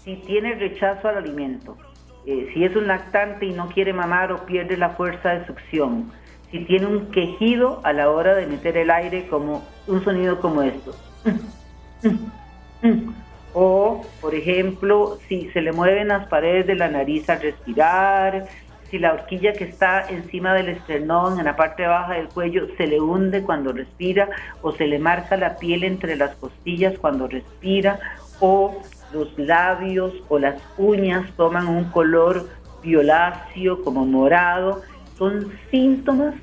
[0.04, 1.78] si tiene rechazo al alimento,
[2.26, 6.12] eh, si es un lactante y no quiere mamar o pierde la fuerza de succión,
[6.52, 10.64] si tiene un quejido a la hora de meter el aire como un sonido como
[10.64, 10.96] esto.
[13.54, 18.48] O, por ejemplo, si se le mueven las paredes de la nariz al respirar,
[18.90, 22.88] si la horquilla que está encima del esternón, en la parte baja del cuello, se
[22.88, 24.30] le hunde cuando respira
[24.62, 28.00] o se le marca la piel entre las costillas cuando respira
[28.40, 28.82] o
[29.14, 32.48] los labios o las uñas toman un color
[32.82, 34.82] violáceo como morado,
[35.18, 36.36] son síntomas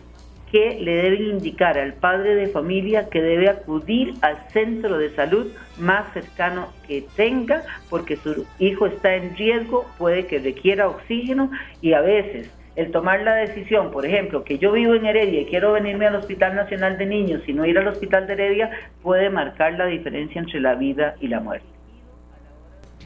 [0.51, 5.53] que le deben indicar al padre de familia que debe acudir al centro de salud
[5.79, 11.93] más cercano que tenga porque su hijo está en riesgo, puede que requiera oxígeno y
[11.93, 15.73] a veces el tomar la decisión, por ejemplo, que yo vivo en Heredia y quiero
[15.73, 18.71] venirme al Hospital Nacional de Niños y no ir al Hospital de Heredia,
[19.03, 21.76] puede marcar la diferencia entre la vida y la muerte.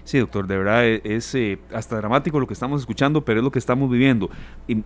[0.04, 3.44] Sí, doctor, de verdad e-, es, eh, hasta dramático lo que estamos escuchando, pero es
[3.44, 4.30] lo que estamos viviendo.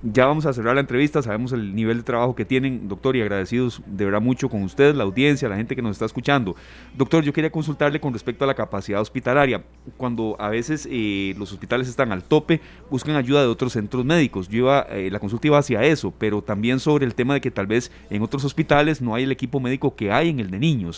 [0.03, 3.23] Ya vamos a cerrar la entrevista, sabemos el nivel de trabajo que tienen, doctor, y
[3.23, 6.57] agradecidos de verdad mucho con usted, la audiencia, la gente que nos está escuchando.
[6.97, 9.63] Doctor, yo quería consultarle con respecto a la capacidad hospitalaria.
[9.97, 14.49] Cuando a veces eh, los hospitales están al tope, buscan ayuda de otros centros médicos.
[14.49, 17.51] Yo iba, eh, la consulta iba hacia eso, pero también sobre el tema de que
[17.51, 20.59] tal vez en otros hospitales no hay el equipo médico que hay en el de
[20.59, 20.97] niños.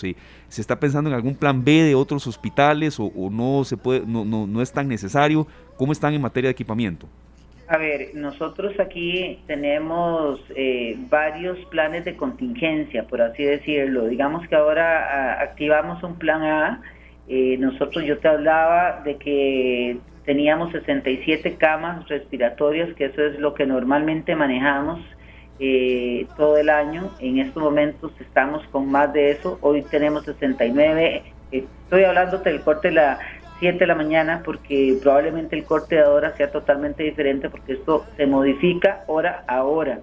[0.49, 4.47] ¿Se está pensando en algún plan B de otros hospitales o no se puede no,
[4.47, 5.47] no, es tan necesario?
[5.77, 7.07] ¿Cómo están en materia de equipamiento?
[7.69, 14.07] A ver, nosotros aquí tenemos eh, varios planes de contingencia, por así decirlo.
[14.07, 16.83] Digamos que ahora ah, activamos un plan A.
[17.29, 23.55] Eh, nosotros, yo te hablaba de que teníamos 67 camas respiratorias, que eso es lo
[23.55, 25.01] que normalmente manejamos
[25.59, 27.11] eh, todo el año.
[27.21, 29.59] En estos momentos estamos con más de eso.
[29.63, 31.23] Hoy tenemos 69.
[31.51, 33.19] Estoy hablando del corte de la
[33.59, 38.05] 7 de la mañana porque probablemente el corte de hora sea totalmente diferente porque esto
[38.17, 40.01] se modifica hora a hora.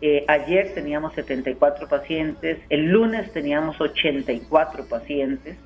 [0.00, 5.56] Eh, ayer teníamos 74 pacientes, el lunes teníamos 84 pacientes.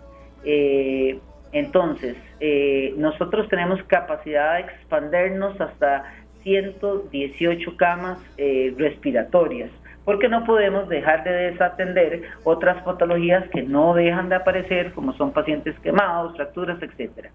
[0.45, 1.19] Eh,
[1.53, 8.19] entonces, eh, nosotros tenemos capacidad de expandernos hasta 118 camas
[8.77, 9.71] respiratorias
[10.05, 15.33] porque no podemos dejar de desatender otras patologías que no dejan de aparecer, como son
[15.33, 17.31] pacientes quemados, fracturas, etcétera.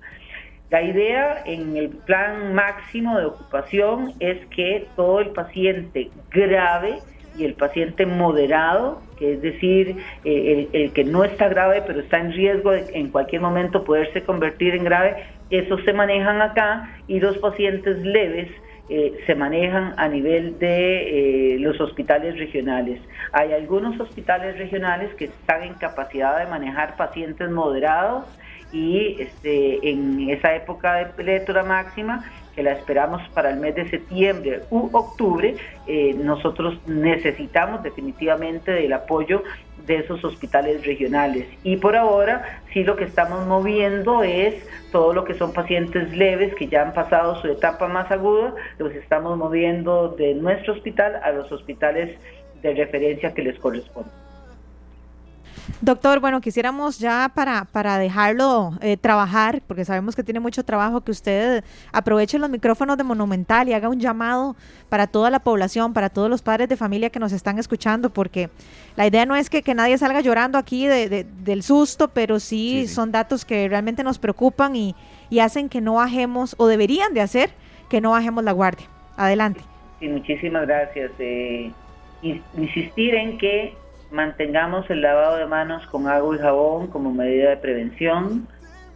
[0.69, 6.99] La idea en el plan máximo de ocupación es que todo el paciente grave
[7.38, 12.19] y el paciente moderado, que es decir, eh, el, que no está grave pero está
[12.19, 15.15] en riesgo de en cualquier momento poderse convertir en grave,
[15.49, 18.49] esos se manejan acá y los pacientes leves
[18.89, 23.02] eh, se manejan a nivel de eh, los hospitales regionales.
[23.34, 28.26] Hay algunos hospitales regionales que están en capacidad de manejar pacientes moderados
[28.71, 32.23] y este, en esa época de pletora máxima,
[32.56, 38.93] que la esperamos para el mes de septiembre u octubre, eh, nosotros necesitamos definitivamente del
[38.93, 39.43] apoyo
[39.88, 41.47] de esos hospitales regionales.
[41.63, 44.54] Y por ahora sí lo que estamos moviendo es
[44.91, 48.93] todo lo que son pacientes leves que ya han pasado su etapa más aguda, los
[48.93, 52.17] estamos moviendo de nuestro hospital a los hospitales
[52.62, 54.26] de referencia que les corresponden.
[55.82, 61.01] Doctor, bueno, quisiéramos ya para, para dejarlo eh, trabajar, porque sabemos que tiene mucho trabajo,
[61.01, 64.56] que usted aproveche los micrófonos de Monumental y haga un llamado
[64.89, 68.49] para toda la población, para todos los padres de familia que nos están escuchando, porque
[68.95, 73.12] la idea no es que, nadie salga llorando aquí de, del susto, pero sí, son
[73.12, 74.95] datos que realmente nos preocupan y,
[75.30, 77.51] y hacen que no bajemos, o deberían de hacer,
[77.89, 78.88] que no bajemos la guardia.
[79.17, 79.62] Adelante.
[79.99, 81.12] Sí, muchísimas gracias.
[81.19, 81.71] Eh,
[82.56, 83.73] insistir en que
[84.12, 88.48] mantengamos el lavado de manos con agua y jabón como medida de prevención,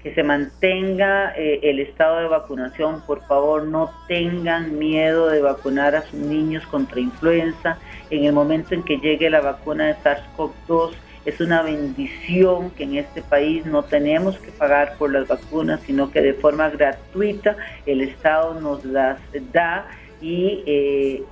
[0.02, 5.96] que se mantenga eh, el estado de vacunación, por favor no tengan miedo de vacunar
[5.96, 7.78] a sus niños contra influenza
[8.10, 10.94] en el momento en que llegue la vacuna de SARS-CoV-2.
[11.26, 16.10] Es una bendición que en este país no tenemos que pagar por las vacunas, sino
[16.10, 19.20] que de forma gratuita el Estado nos las
[19.54, 19.86] da
[20.20, 21.24] y eh,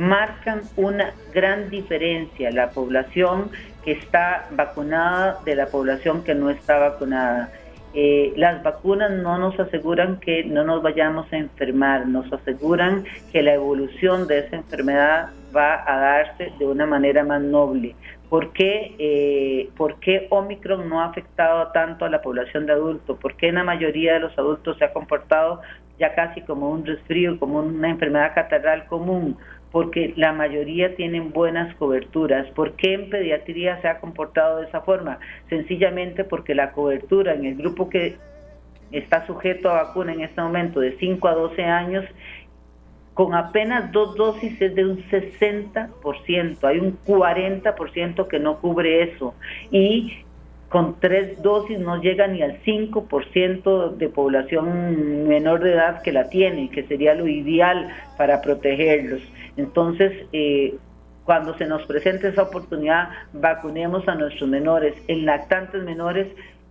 [0.00, 3.50] marcan una gran diferencia la población
[3.84, 7.52] que está vacunada de la población que no está vacunada.
[7.92, 13.42] Eh, las vacunas no nos aseguran que no nos vayamos a enfermar, nos aseguran que
[13.42, 17.94] la evolución de esa enfermedad va a darse de una manera más noble.
[18.30, 23.18] ¿Por qué, eh, ¿Por qué Omicron no ha afectado tanto a la población de adultos?
[23.18, 25.60] ¿Por qué en la mayoría de los adultos se ha comportado
[25.98, 29.36] ya casi como un resfrío, como una enfermedad catarral común?
[29.70, 32.48] Porque la mayoría tienen buenas coberturas.
[32.50, 35.18] ¿Por qué en pediatría se ha comportado de esa forma?
[35.48, 38.16] Sencillamente porque la cobertura en el grupo que
[38.90, 42.04] está sujeto a vacuna en este momento de 5 a 12 años,
[43.14, 49.34] con apenas dos dosis es de un 60%, hay un 40% que no cubre eso.
[49.70, 50.24] Y
[50.70, 56.30] con tres dosis no llega ni al 5% de población menor de edad que la
[56.30, 59.20] tiene, que sería lo ideal para protegerlos.
[59.56, 60.76] Entonces, eh,
[61.24, 64.94] cuando se nos presente esa oportunidad, vacunemos a nuestros menores.
[65.08, 66.28] En lactantes menores,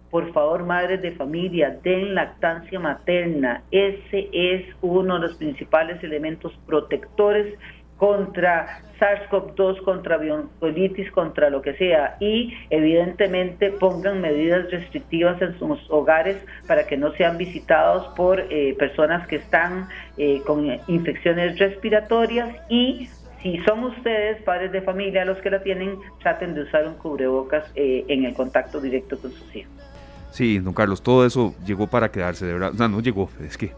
[0.09, 3.63] por favor, madres de familia, den lactancia materna.
[3.69, 7.53] Ese es uno de los principales elementos protectores
[7.99, 12.15] contra SARS-CoV-2, contra biocolitis, contra lo que sea.
[12.19, 18.73] Y evidentemente pongan medidas restrictivas en sus hogares para que no sean visitados por eh,
[18.79, 23.09] personas que están eh, con infecciones respiratorias y
[23.43, 27.71] si son ustedes, padres de familia, los que la tienen, traten de usar un cubrebocas
[27.75, 29.88] eh, en el contacto directo con sus hijos.
[30.31, 32.71] Sí, don Carlos, todo eso llegó para quedarse, de verdad.
[32.73, 33.73] O sea, no llegó, es que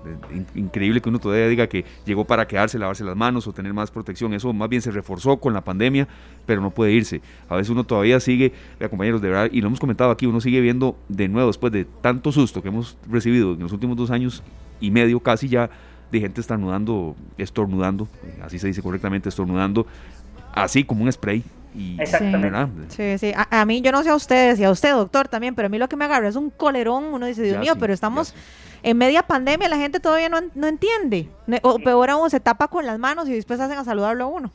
[0.53, 3.89] increíble que uno todavía diga que llegó para quedarse, lavarse las manos o tener más
[3.89, 4.33] protección.
[4.33, 6.07] Eso más bien se reforzó con la pandemia,
[6.45, 7.21] pero no puede irse.
[7.47, 8.51] A veces uno todavía sigue,
[8.89, 11.85] compañeros, de verdad, y lo hemos comentado aquí, uno sigue viendo de nuevo, después de
[11.85, 14.43] tanto susto que hemos recibido en los últimos dos años
[14.81, 15.69] y medio casi ya,
[16.11, 19.87] de gente estornudando, estornudando, eh, así se dice correctamente, estornudando,
[20.53, 21.43] así como un spray
[21.99, 22.85] Exactamente.
[22.89, 23.33] Sí, sí.
[23.35, 25.77] A, mí, yo no sé a ustedes y a usted, doctor, también, pero a mí
[25.77, 27.05] lo que me agarra es un colerón.
[27.05, 28.35] Uno dice, Dios mío, pero estamos
[28.83, 31.27] en media pandemia, la gente todavía no, no entiende.
[31.61, 34.51] O peor aún, se tapa con las manos y después hacen a saludarlo a uno.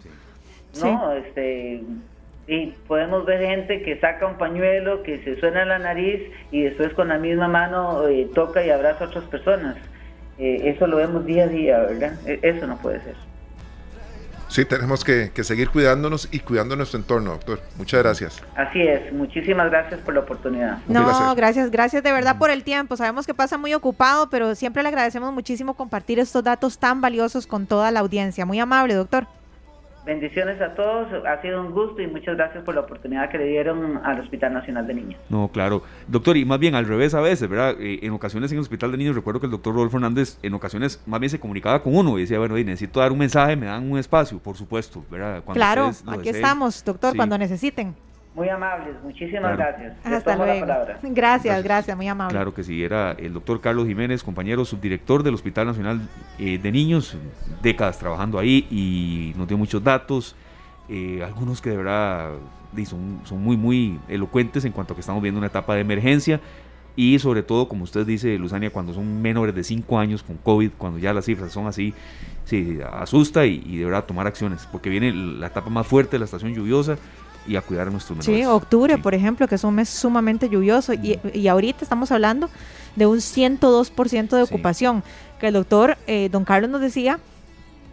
[0.81, 1.83] No, este.
[2.49, 6.93] Y podemos ver gente que saca un pañuelo, que se suena la nariz y después
[6.95, 9.77] con la misma mano eh, toca y abraza a otras personas.
[10.39, 12.13] Eh, eso lo vemos día a día, ¿verdad?
[12.25, 13.15] E, eso no puede ser.
[14.49, 17.61] Sí, tenemos que, seguir cuidándonos y cuidando nuestro entorno, doctor.
[17.77, 18.43] Muchas gracias.
[18.57, 20.79] Así es, muchísimas gracias por la oportunidad.
[20.87, 22.97] no, gracias, gracias de verdad por el tiempo.
[22.97, 27.47] Sabemos que pasa muy ocupado, pero siempre le agradecemos muchísimo compartir estos datos tan valiosos
[27.47, 28.47] con toda la audiencia.
[28.47, 29.27] Muy amable, doctor.
[30.07, 33.47] Bendiciones a todos, ha sido un gusto y muchas gracias por la oportunidad que le
[33.47, 35.21] dieron al Hospital Nacional de Niños.
[35.29, 35.83] No, claro.
[36.07, 37.75] Doctor, y más bien al revés a veces, ¿verdad?
[37.81, 40.55] Eh, en ocasiones en el Hospital de Niños recuerdo que el doctor Rodolfo Hernández en
[40.55, 43.67] ocasiones más bien se comunicaba con uno y decía, bueno, necesito dar un mensaje, me
[43.67, 45.43] dan un espacio, por supuesto, ¿verdad?
[45.53, 47.97] claro, aquí estamos, doctor, cuando necesiten.
[48.37, 49.95] Muy amables, muchísimas gracias.
[50.05, 50.67] Hasta luego.
[51.05, 52.35] Gracias, gracias, muy amable.
[52.35, 56.03] Claro que sí, era el doctor Carlos Jiménez, compañero subdirector del Hospital Nacional
[56.39, 57.17] eh, de Niños,
[57.63, 60.37] décadas trabajando ahí y nos dio muchos datos,
[60.91, 62.33] eh, algunos que de verdad
[62.85, 66.39] son, son muy, muy elocuentes en cuanto a que estamos viendo una etapa de emergencia
[66.95, 70.73] y sobre todo, como usted dice, Luzania, cuando son menores de 5 años con COVID,
[70.77, 71.95] cuando ya las cifras son así,
[72.45, 76.19] sí, asusta y, y de verdad tomar acciones, porque viene la etapa más fuerte de
[76.19, 76.99] la estación lluviosa
[77.47, 78.45] y a cuidar a nuestros menores.
[78.45, 82.49] Sí, octubre, por ejemplo, que es un mes sumamente lluvioso y, y ahorita estamos hablando
[82.97, 85.05] de un 102% de ocupación,
[85.39, 87.21] que el doctor eh, don Carlos nos decía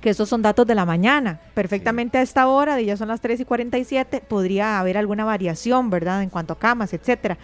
[0.02, 1.40] que esos son datos de la mañana.
[1.54, 5.90] Perfectamente a esta hora, de ya son las 3 y 47, podría haber alguna variación,
[5.90, 7.38] ¿verdad?, en cuanto a camas, etcétera.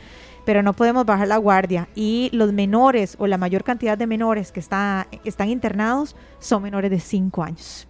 [0.46, 1.88] Pero no podemos bajar la guardia.
[1.96, 6.92] Y los menores, o la mayor cantidad de menores que está, están internados, son menores
[6.92, 7.88] de 5 años.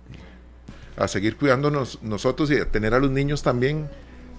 [0.97, 3.87] A seguir cuidándonos nosotros y a tener a los niños también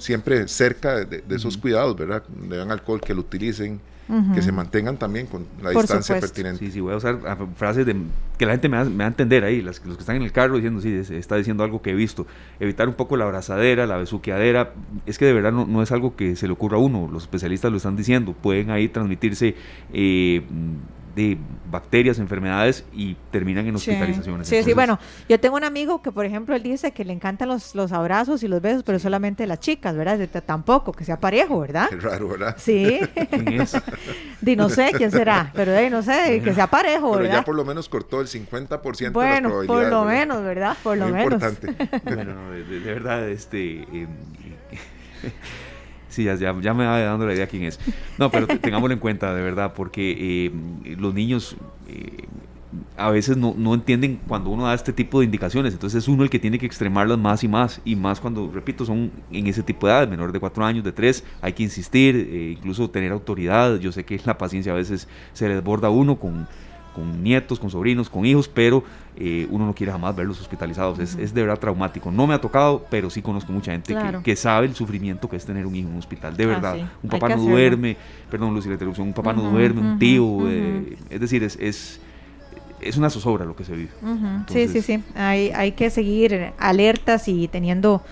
[0.00, 2.22] siempre cerca de, esos cuidados, ¿verdad?
[2.48, 3.80] Le dan alcohol, que lo utilicen,
[4.34, 6.58] que se mantengan también con la distancia pertinente.
[6.58, 7.18] Sí, sí, voy a usar
[7.54, 7.94] frases de,
[8.36, 10.80] que la gente me va, a entender ahí, los que están en el carro diciendo,
[10.80, 12.26] sí, está diciendo algo que he visto.
[12.58, 14.72] Evitar un poco la abrazadera, la besuqueadera,
[15.06, 17.70] es que de verdad no, es algo que se le ocurra a uno, los especialistas
[17.70, 19.54] lo están diciendo, pueden ahí transmitirse...
[19.92, 20.42] Eh,
[21.14, 21.38] de
[21.70, 24.48] bacterias, enfermedades y terminan en hospitalizaciones.
[24.48, 24.98] Sí, sí, bueno,
[25.28, 28.42] yo tengo un amigo que, por ejemplo, él dice que le encantan los, los abrazos
[28.42, 30.18] y los besos, pero solamente las chicas, ¿verdad?
[30.44, 31.88] Tampoco, que sea parejo, ¿verdad?
[31.88, 32.56] Qué raro, ¿verdad?
[32.58, 33.00] Sí.
[33.30, 33.76] ¿Quién es?
[34.40, 37.38] Di, no sé quién será, pero de, no sé, que sea parejo, pero ¿verdad?
[37.40, 39.66] ya por lo menos cortó el 50% bueno, de las probabilidades.
[39.66, 40.20] por lo ¿verdad?
[40.20, 40.76] menos, ¿verdad?
[40.82, 41.32] Por lo Muy menos.
[41.34, 42.00] importante.
[42.04, 43.80] Bueno, no, de, de verdad, este...
[43.92, 44.06] eh,
[46.10, 47.80] Sí, ya, ya, ya me va dando la idea quién es.
[48.18, 51.56] No, pero te- tengámoslo en cuenta, de verdad, porque eh, los niños
[51.88, 52.26] eh,
[52.96, 55.72] a veces no, no entienden cuando uno da este tipo de indicaciones.
[55.72, 57.80] Entonces es uno el que tiene que extremarlas más y más.
[57.84, 60.92] Y más cuando, repito, son en ese tipo de edad, menores de 4 años, de
[60.92, 61.24] 3.
[61.40, 63.78] Hay que insistir, eh, incluso tener autoridad.
[63.78, 66.48] Yo sé que la paciencia a veces se desborda uno con,
[67.00, 68.84] con nietos, con sobrinos, con hijos, pero
[69.16, 70.98] eh, uno no quiere jamás verlos hospitalizados.
[70.98, 72.10] es, es de verdad traumático.
[72.10, 74.22] No me ha tocado, pero sí conozco mucha gente que- Claro.
[74.22, 76.36] que, sabe el sufrimiento que es tener un hijo en un hospital.
[76.36, 76.76] De Ah, verdad.
[76.76, 76.84] sí.
[77.02, 77.50] Un papá no hacerlo.
[77.52, 77.96] duerme,
[78.30, 79.08] perdón, Lucy, la interrupción.
[79.08, 80.48] Un papá no duerme, un tío.
[80.48, 82.00] eh, es decir, es, es,
[82.80, 83.90] es una zozobra lo que se vive.
[84.48, 85.02] Sí, sí, sí.
[85.14, 88.02] Hay, hay que seguir alertas y teniendo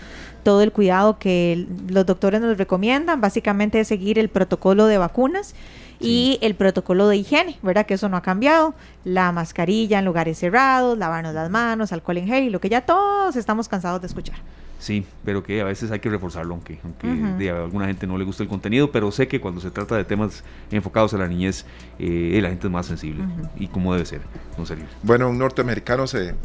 [0.43, 3.21] todo el cuidado que los doctores nos recomiendan.
[3.21, 5.55] Básicamente es seguir el protocolo de vacunas
[6.01, 7.87] y el protocolo de higiene, ¿verdad?
[7.87, 8.75] Que eso no ha cambiado.
[9.05, 12.83] La mascarilla en lugares cerrados, lavarnos las manos, alcohol en gel y lo que ya
[12.83, 14.37] todos estamos cansados de escuchar.
[14.79, 18.17] Sí, pero que a veces hay que reforzarlo, aunque, aunque de a alguna gente no
[18.17, 21.27] le gusta el contenido, pero sé que cuando se trata de temas enfocados a la
[21.27, 21.65] niñez,
[21.99, 23.25] eh, la gente es más sensible
[23.57, 24.21] y como debe ser,
[24.57, 24.87] don Sergio.
[25.03, 26.37] Bueno, un norteamericano se,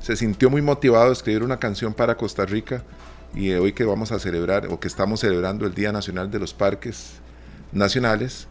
[0.00, 2.82] se sintió muy motivado a escribir una canción para Costa Rica
[3.36, 6.54] y hoy que vamos a celebrar o que estamos celebrando el Día Nacional de los
[6.54, 7.20] Parques
[7.70, 8.48] Nacionales,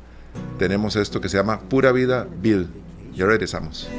[0.58, 2.70] tenemos esto que se llama Pura Vida Bill.
[3.14, 3.90] Ya regresamos.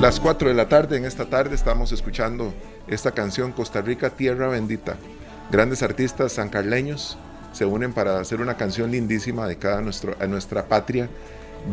[0.00, 2.54] Las 4 de la tarde, en esta tarde estamos escuchando
[2.86, 4.96] esta canción Costa Rica Tierra Bendita.
[5.50, 7.18] Grandes artistas sancarleños
[7.52, 11.08] se unen para hacer una canción lindísima dedicada a, nuestro, a nuestra patria,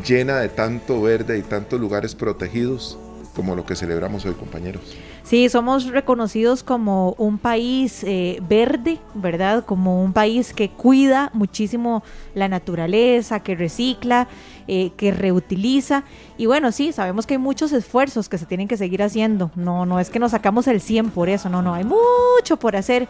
[0.05, 2.97] llena de tanto verde y tantos lugares protegidos
[3.35, 4.97] como lo que celebramos hoy, compañeros.
[5.27, 9.65] Sí, somos reconocidos como un país eh, verde, ¿verdad?
[9.65, 12.01] Como un país que cuida muchísimo
[12.33, 14.29] la naturaleza, que recicla,
[14.67, 16.03] eh, que reutiliza.
[16.37, 19.51] Y bueno, sí, sabemos que hay muchos esfuerzos que se tienen que seguir haciendo.
[19.55, 22.75] No, no es que nos sacamos el 100 por eso, no, no, hay mucho por
[22.75, 23.07] hacer.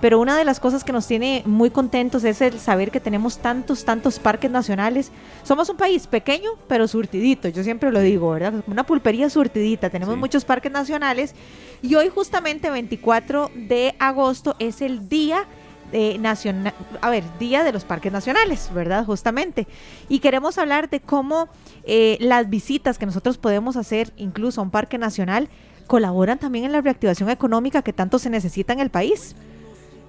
[0.00, 3.38] Pero una de las cosas que nos tiene muy contentos es el saber que tenemos
[3.38, 5.10] tantos, tantos parques nacionales.
[5.42, 8.54] Somos un país pequeño, pero surtidito, yo siempre lo digo, ¿verdad?
[8.66, 9.90] Una pulpería surtidita.
[9.90, 10.20] Tenemos Sí.
[10.20, 11.34] muchos parques nacionales
[11.82, 15.44] y hoy justamente 24 de agosto es el día
[15.92, 19.04] eh, nacional, a ver, día de los parques nacionales, ¿verdad?
[19.04, 19.66] Justamente.
[20.08, 21.48] Y queremos hablar de cómo
[21.84, 25.48] eh, las visitas que nosotros podemos hacer incluso a un parque nacional
[25.86, 29.34] colaboran también en la reactivación económica que tanto se necesita en el país.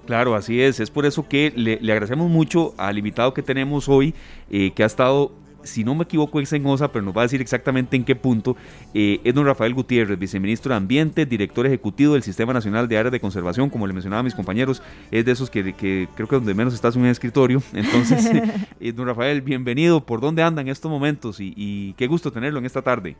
[0.06, 0.80] Claro, así es.
[0.80, 4.14] Es por eso que le, agradecemos mucho al invitado que tenemos hoy,
[4.50, 5.32] eh, que ha estado,
[5.64, 8.14] si no me equivoco, es en OSA, pero nos va a decir exactamente en qué
[8.14, 8.56] punto.
[8.94, 13.12] Eh, es don Rafael Gutiérrez, viceministro de Ambiente, director ejecutivo del Sistema Nacional de Áreas
[13.12, 16.36] de Conservación, como le mencionaba a mis compañeros, es de esos que, que creo que
[16.36, 17.62] donde menos estás en un escritorio.
[17.72, 18.30] Entonces,
[18.80, 20.00] eh, don Rafael, bienvenido.
[20.00, 21.40] ¿Por dónde anda en estos momentos?
[21.40, 23.16] Y, y qué gusto tenerlo en esta tarde.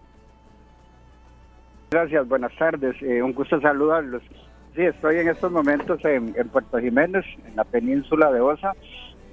[1.91, 2.97] Gracias, buenas tardes.
[3.03, 4.23] Eh, un gusto saludarlos.
[4.75, 8.73] Sí, estoy en estos momentos en, en Puerto Jiménez, en la península de Osa.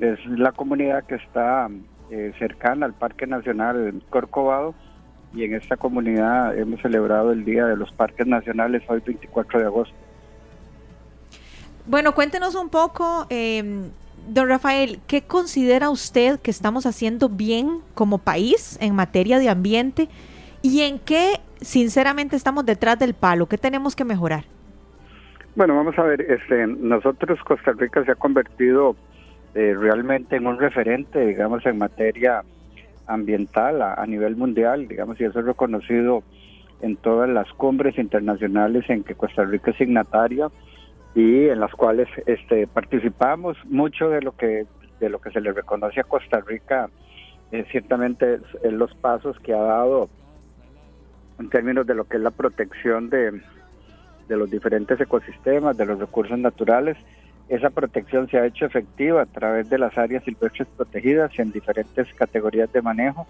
[0.01, 1.69] Es la comunidad que está
[2.11, 4.73] eh, cercana al Parque Nacional Corcovado
[5.33, 9.65] y en esta comunidad hemos celebrado el Día de los Parques Nacionales hoy 24 de
[9.65, 9.95] agosto.
[11.85, 13.89] Bueno, cuéntenos un poco, eh,
[14.27, 20.09] don Rafael, ¿qué considera usted que estamos haciendo bien como país en materia de ambiente
[20.61, 23.47] y en qué, sinceramente, estamos detrás del palo?
[23.47, 24.45] ¿Qué tenemos que mejorar?
[25.55, 28.95] Bueno, vamos a ver, este, nosotros Costa Rica se ha convertido
[29.55, 32.43] eh, realmente en un referente, digamos, en materia
[33.07, 36.23] ambiental a, nivel mundial, digamos, y eso es reconocido
[36.81, 40.49] en todas las cumbres internacionales en que Costa Rica es signataria
[41.15, 43.57] y en las cuales este, participamos.
[43.65, 44.65] Mucho de lo que
[44.99, 46.89] de lo que se le reconoce a Costa Rica,
[47.71, 50.09] ciertamente es los pasos que ha dado
[51.39, 53.41] en términos de lo que es la protección de,
[54.27, 56.97] de los diferentes ecosistemas, de los recursos naturales.
[57.49, 62.07] Esa protección se ha hecho efectiva a través de las áreas silvestres protegidas en diferentes
[62.13, 63.27] categorías de manejo.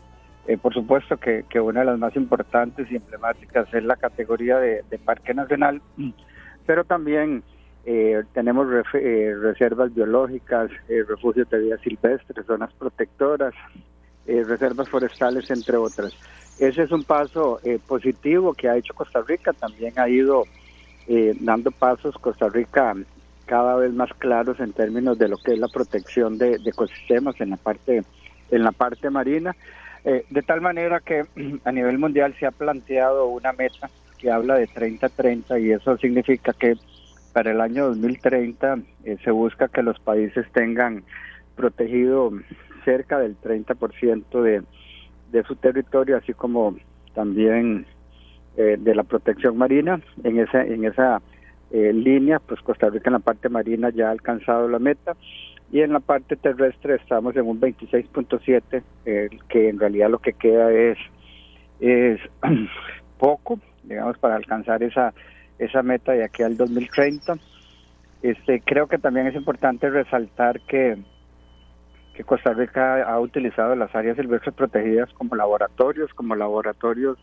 [0.47, 4.57] Eh, por supuesto que, que, una de las más importantes y emblemáticas es la categoría
[4.57, 5.81] de, de Parque Nacional,
[6.65, 7.43] pero también
[7.85, 13.53] eh, tenemos ref, eh, reservas biológicas, eh, refugios de vida silvestre, zonas protectoras,
[14.27, 16.13] eh, reservas forestales, entre otras.
[16.59, 20.43] Ese es un paso eh, positivo que ha hecho Costa Rica, también ha ido
[21.39, 22.93] dando pasos Costa Rica
[23.49, 27.49] cada vez más claros en términos de lo que es la protección de, ecosistemas en
[27.49, 28.03] la parte
[28.51, 29.55] en la parte marina
[30.05, 31.25] Eh, de tal manera que
[31.65, 36.53] a nivel mundial se ha planteado una meta que habla de 30-30 y eso significa
[36.53, 36.75] que
[37.33, 41.03] para el año 2030 eh, se busca que los países tengan
[41.55, 42.31] protegido
[42.85, 44.63] cerca del 30% de,
[45.31, 46.75] de su territorio, así como
[47.13, 47.85] también
[48.57, 50.01] eh, de la protección marina.
[50.23, 51.21] En esa, en esa
[51.71, 55.15] eh, línea, pues Costa Rica en la parte marina ya ha alcanzado la meta
[55.71, 60.33] y en la parte terrestre estamos en un 26.7, eh, que en realidad lo que
[60.33, 60.97] queda es,
[61.79, 62.19] es
[63.19, 65.13] poco, digamos, para alcanzar esa,
[65.59, 67.37] esa meta de aquí al 2030.
[68.23, 70.97] Este, creo que también es importante resaltar que,
[72.15, 77.17] que Costa Rica ha utilizado las áreas silvestres protegidas como laboratorios, como laboratorios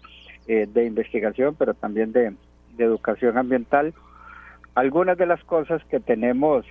[0.46, 2.32] eh, de investigación, pero también de,
[2.76, 3.92] de educación ambiental.
[4.76, 6.66] Algunas de las cosas que tenemos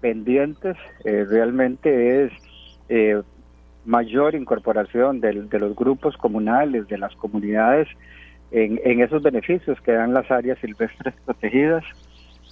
[0.00, 2.32] pendientes eh, realmente es
[2.88, 3.22] eh,
[3.84, 7.86] mayor incorporación de, los grupos comunales, de las comunidades,
[8.50, 11.84] en, esos beneficios que dan las áreas silvestres protegidas.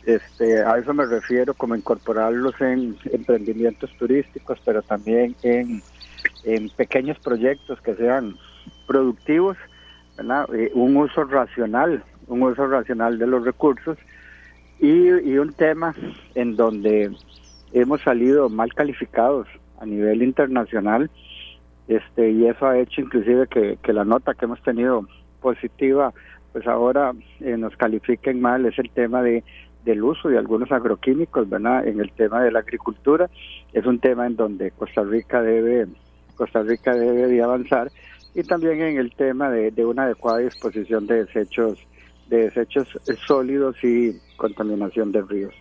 [0.06, 5.82] Este, a eso me refiero como incorporarlos en emprendimientos turísticos, pero también en,
[6.44, 8.36] en pequeños proyectos que sean
[8.86, 9.56] productivos,
[10.20, 13.98] eh, un uso racional, un uso racional de los recursos
[14.82, 15.94] y, y un tema
[16.34, 17.12] en donde
[17.72, 19.46] hemos salido mal calificados
[19.78, 21.08] a nivel internacional
[21.86, 25.06] este y eso ha hecho inclusive que, que la nota que hemos tenido
[25.40, 26.12] positiva
[26.52, 29.44] pues ahora eh, nos califiquen mal es el tema de
[29.84, 33.30] del uso de algunos agroquímicos verdad en el tema de la agricultura
[33.72, 35.86] es un tema en donde Costa Rica debe
[36.34, 37.88] Costa Rica debe de avanzar
[38.34, 41.78] y también en el tema de, de una adecuada disposición de desechos
[42.32, 42.88] de desechos
[43.26, 45.54] sólidos y contaminación de ríos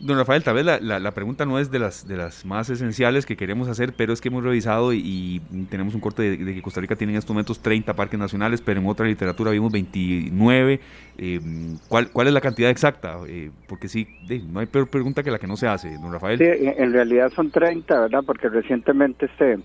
[0.00, 3.26] Don Rafael, tal vez la, la, pregunta no es de las, de las más esenciales
[3.26, 6.80] que queremos hacer, pero es que hemos revisado y, tenemos un corte de, que Costa
[6.80, 10.80] Rica tiene en estos momentos 30 parques nacionales, pero en otra literatura vimos 29.
[11.16, 11.40] Eh,
[11.88, 13.18] ¿cuál, ¿Cuál es la cantidad exacta?
[13.28, 14.08] Eh, porque sí,
[14.50, 16.38] no hay peor pregunta que la que no se hace, don Rafael.
[16.38, 18.24] Sí, en realidad son 30, ¿verdad?
[18.26, 19.58] Porque recientemente se,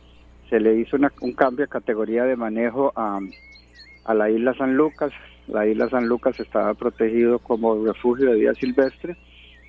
[0.50, 3.20] se le hizo un cambio de categoría de manejo a,
[4.06, 5.12] a la isla San Lucas.
[5.50, 9.18] La isla San Lucas estaba protegido como refugio de vida silvestre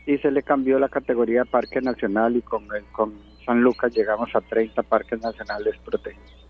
[0.06, 3.14] y se le cambió la categoría de parque nacional y con, con
[3.46, 6.46] San Lucas llegamos a 30 parques nacionales protegidos.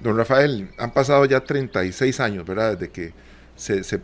[0.00, 2.72] Don Rafael, han pasado ya 36 años, ¿verdad?
[2.72, 3.12] Desde que
[3.54, 4.00] se, se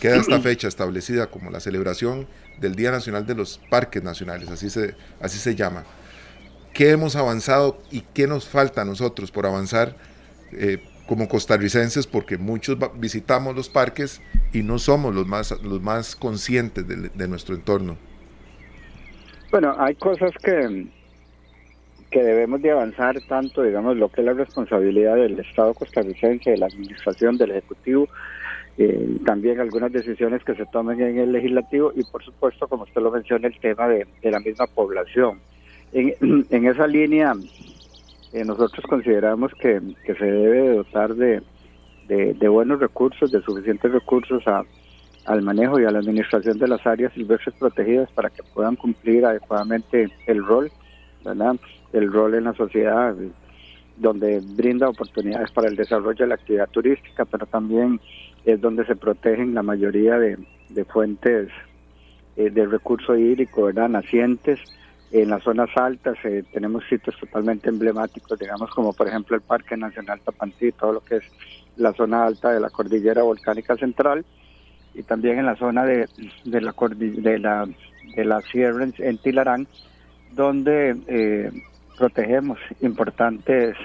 [0.00, 2.26] queda esta fecha establecida como la celebración
[2.58, 5.84] del Día Nacional de los Parques Nacionales, así se, así se llama.
[6.72, 9.96] ¿Qué hemos avanzado y qué nos falta a nosotros por avanzar
[10.52, 12.06] eh, como costarricenses?
[12.06, 14.20] Porque muchos visitamos los parques
[14.52, 17.96] y no somos los más, los más conscientes de, nuestro entorno.
[19.50, 20.86] Bueno, hay cosas que,
[22.10, 26.58] que debemos de avanzar tanto, digamos, lo que es la responsabilidad del Estado costarricense, de
[26.58, 28.08] la administración, del Ejecutivo,
[28.78, 33.00] eh, también algunas decisiones que se tomen en el legislativo y por supuesto, como usted
[33.00, 35.40] lo menciona, el tema de, la misma población.
[35.92, 37.32] En esa línea,
[38.32, 41.42] eh, nosotros consideramos que, se debe dotar de,
[42.08, 44.42] de, buenos recursos, de suficientes recursos
[45.26, 49.24] al manejo y a la administración de las áreas silvestres protegidas para que puedan cumplir
[49.24, 50.70] adecuadamente el rol,
[51.24, 51.56] ¿verdad?
[51.92, 53.14] El rol en la sociedad,
[53.96, 58.00] donde brinda oportunidades para el desarrollo de la actividad turística, pero también
[58.44, 60.38] es donde se protegen la mayoría de,
[60.84, 61.48] fuentes
[62.36, 63.88] eh, de recurso hídrico, ¿verdad?
[63.88, 64.60] Nacientes.
[65.12, 69.76] En las zonas altas eh, tenemos sitios totalmente emblemáticos, digamos como por ejemplo el Parque
[69.76, 71.24] Nacional Tapantí, todo lo que es
[71.76, 74.24] la zona alta de la cordillera volcánica central
[74.94, 76.08] y también en la zona de,
[76.44, 77.68] de la de la
[78.16, 79.68] de la sierra en, Tilarán
[80.32, 81.52] donde eh,
[81.98, 83.76] protegemos importantes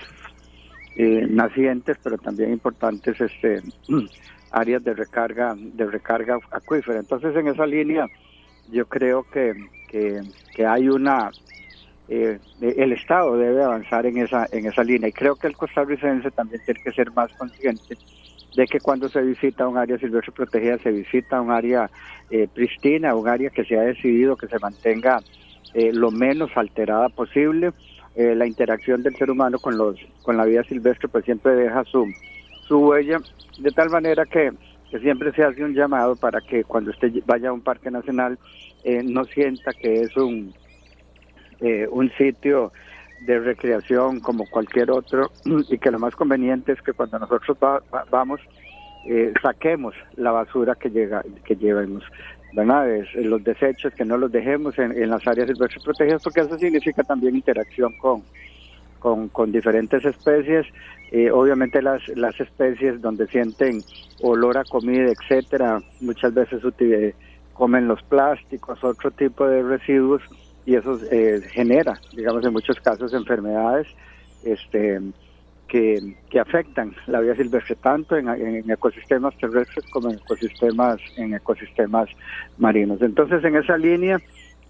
[0.96, 3.62] eh, nacientes pero también importantes este
[4.52, 7.00] áreas de recarga de recarga acuífera.
[7.00, 8.08] Entonces en esa línea
[8.72, 9.54] yo creo que,
[9.90, 10.22] que,
[10.54, 11.32] que hay una
[12.08, 15.10] eh, el Estado debe avanzar en esa, en esa línea.
[15.10, 17.96] Y creo que el costarricense también tiene que ser más consciente
[18.56, 21.90] de que cuando se visita un área silvestre protegida, se visita un área
[22.30, 25.20] eh, pristina, un área que se ha decidido que se mantenga
[25.74, 27.72] eh, lo menos alterada posible.
[28.16, 31.86] Eh, la interacción del ser humano con, los, con la vida silvestre pues siempre deja
[31.86, 32.06] su,
[32.68, 33.20] su huella,
[33.58, 34.52] de tal manera que,
[34.92, 38.38] que siempre se hace un llamado para que cuando usted vaya a un parque nacional
[39.06, 40.54] no sienta que es un
[41.62, 42.72] eh, un sitio
[43.28, 45.32] de recreación como cualquier otro
[45.70, 47.56] y que lo más conveniente es que cuando nosotros
[48.10, 48.42] vamos
[49.06, 52.04] eh, saquemos la basura que llega que llevemos
[52.54, 52.88] ¿verdad?
[53.16, 57.36] los desechos que no los dejemos en, las áreas silvestres protegidas porque eso significa también
[57.36, 58.24] interacción con
[59.02, 60.66] con, con diferentes especies.
[61.12, 63.82] Eh, obviamente las, las especies donde sienten
[64.22, 66.62] olor a comida, etcétera, muchas veces
[67.54, 70.22] comen los plásticos, otro tipo de residuos
[70.66, 73.88] y eso eh, genera, digamos, en muchos casos enfermedades
[74.44, 75.02] este,
[75.68, 81.34] que, que afectan la vida silvestre tanto en, en, ecosistemas terrestres como en ecosistemas en
[81.34, 82.10] ecosistemas
[82.58, 83.02] marinos.
[83.02, 84.22] Entonces, en esa línea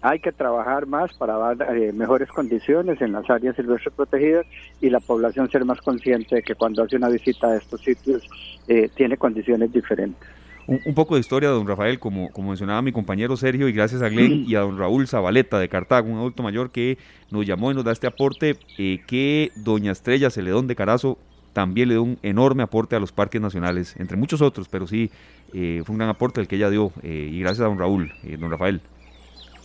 [0.02, 4.44] hay que trabajar más para dar eh, mejores condiciones en las áreas silvestres protegidas
[4.80, 8.28] y la población ser más consciente de que cuando hace una visita a estos sitios
[8.66, 10.28] eh, tiene condiciones diferentes.
[10.66, 14.08] Un, poco de historia, don Rafael, como, como mencionaba mi compañero Sergio, y gracias a
[14.08, 16.98] Glenn y a don Raúl Zabaleta de Cartago, un adulto mayor que
[17.30, 21.18] nos llamó y nos da este aporte, eh, que doña Estrella Celedón de Carazo
[21.52, 25.10] también le dio un enorme aporte a los parques nacionales, entre muchos otros, pero sí
[25.50, 28.80] fue un gran aporte el que ella dio, y gracias a don Raúl, don Rafael.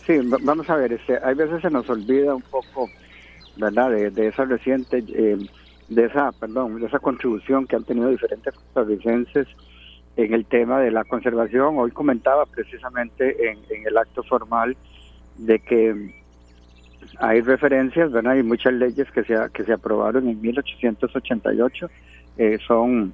[0.08, 2.88] Sí, vamos a ver, este, hay veces se nos olvida un poco,
[3.58, 5.36] ¿verdad?, de, esa reciente, eh,
[5.90, 9.46] de esa, perdón, de esa contribución que han tenido diferentes costarricenses
[10.16, 11.78] en el tema de la conservación.
[11.78, 14.78] Hoy comentaba precisamente en, el acto formal
[15.36, 16.14] de que
[17.18, 18.32] hay referencias, ¿verdad?
[18.32, 21.90] Hay muchas leyes que se, que se aprobaron en 1888,
[22.38, 23.12] eh, son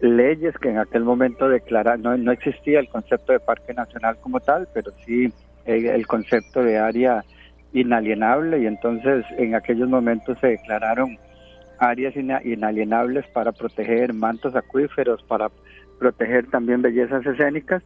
[0.00, 4.40] leyes que en aquel momento declararon, no, no existía el concepto de parque nacional como
[4.40, 5.32] tal, pero sí
[5.64, 7.24] el concepto de área
[7.72, 11.18] inalienable y entonces en aquellos momentos se declararon
[11.78, 15.50] áreas inalienables para proteger mantos acuíferos, para
[15.98, 17.82] proteger también bellezas escénicas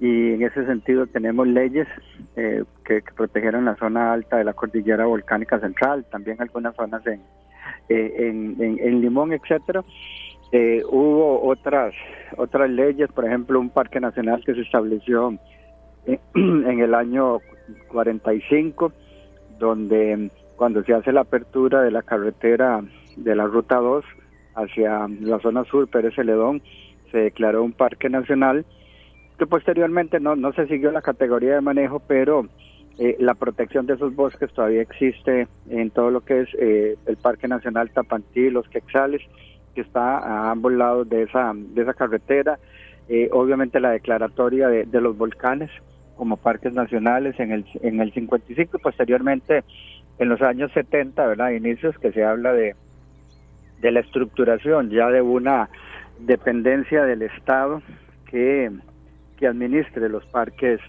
[0.00, 1.86] y en ese sentido tenemos leyes
[2.36, 7.20] eh, que, protegieron la zona alta de la cordillera volcánica central, también algunas zonas en,
[7.88, 9.84] eh, en, Limón, etcétera.
[10.50, 11.94] Eh, hubo otras
[12.36, 15.38] otras leyes, por ejemplo, un parque nacional que se estableció
[16.34, 17.38] en el año
[17.88, 18.92] 45,
[19.58, 22.82] donde cuando se hace la apertura de la carretera
[23.16, 24.04] de la Ruta 2
[24.54, 26.62] hacia la zona sur, Pérez Celedón,
[27.10, 28.64] se declaró un parque nacional
[29.38, 32.46] que posteriormente no, no se siguió la categoría de manejo, pero
[32.98, 37.16] eh, la protección de esos bosques todavía existe en todo lo que es eh, el
[37.16, 39.22] Parque Nacional Tapantí, los Quexales,
[39.74, 42.58] que está a ambos lados de esa, de esa carretera.
[43.08, 45.70] Eh, obviamente la declaratoria de, de los volcanes,
[46.16, 49.64] como parques nacionales en el, en el 55 y posteriormente
[50.18, 51.50] en los años 70, ¿verdad?
[51.50, 52.74] Inicios que se habla de,
[53.80, 55.68] de la estructuración ya de una
[56.20, 57.82] dependencia del Estado
[58.26, 58.70] que,
[59.36, 60.80] que administre los parques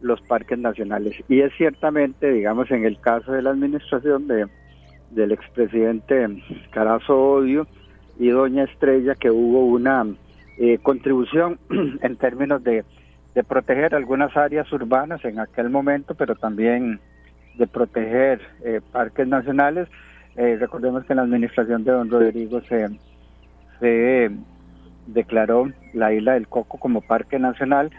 [0.00, 1.14] los parques nacionales.
[1.28, 4.46] Y es ciertamente, digamos, en el caso de la administración de,
[5.10, 7.66] del expresidente Carazo Odio
[8.18, 10.06] y Doña Estrella, que hubo una
[10.58, 11.58] eh, contribución
[12.02, 12.84] en términos de
[13.34, 17.00] de proteger algunas áreas urbanas en aquel momento, pero también
[17.56, 19.88] de proteger eh, parques nacionales.
[20.36, 22.88] Eh, recordemos que en la administración de don Rodrigo se,
[23.78, 24.30] se
[25.06, 27.90] declaró la isla del Coco como parque nacional.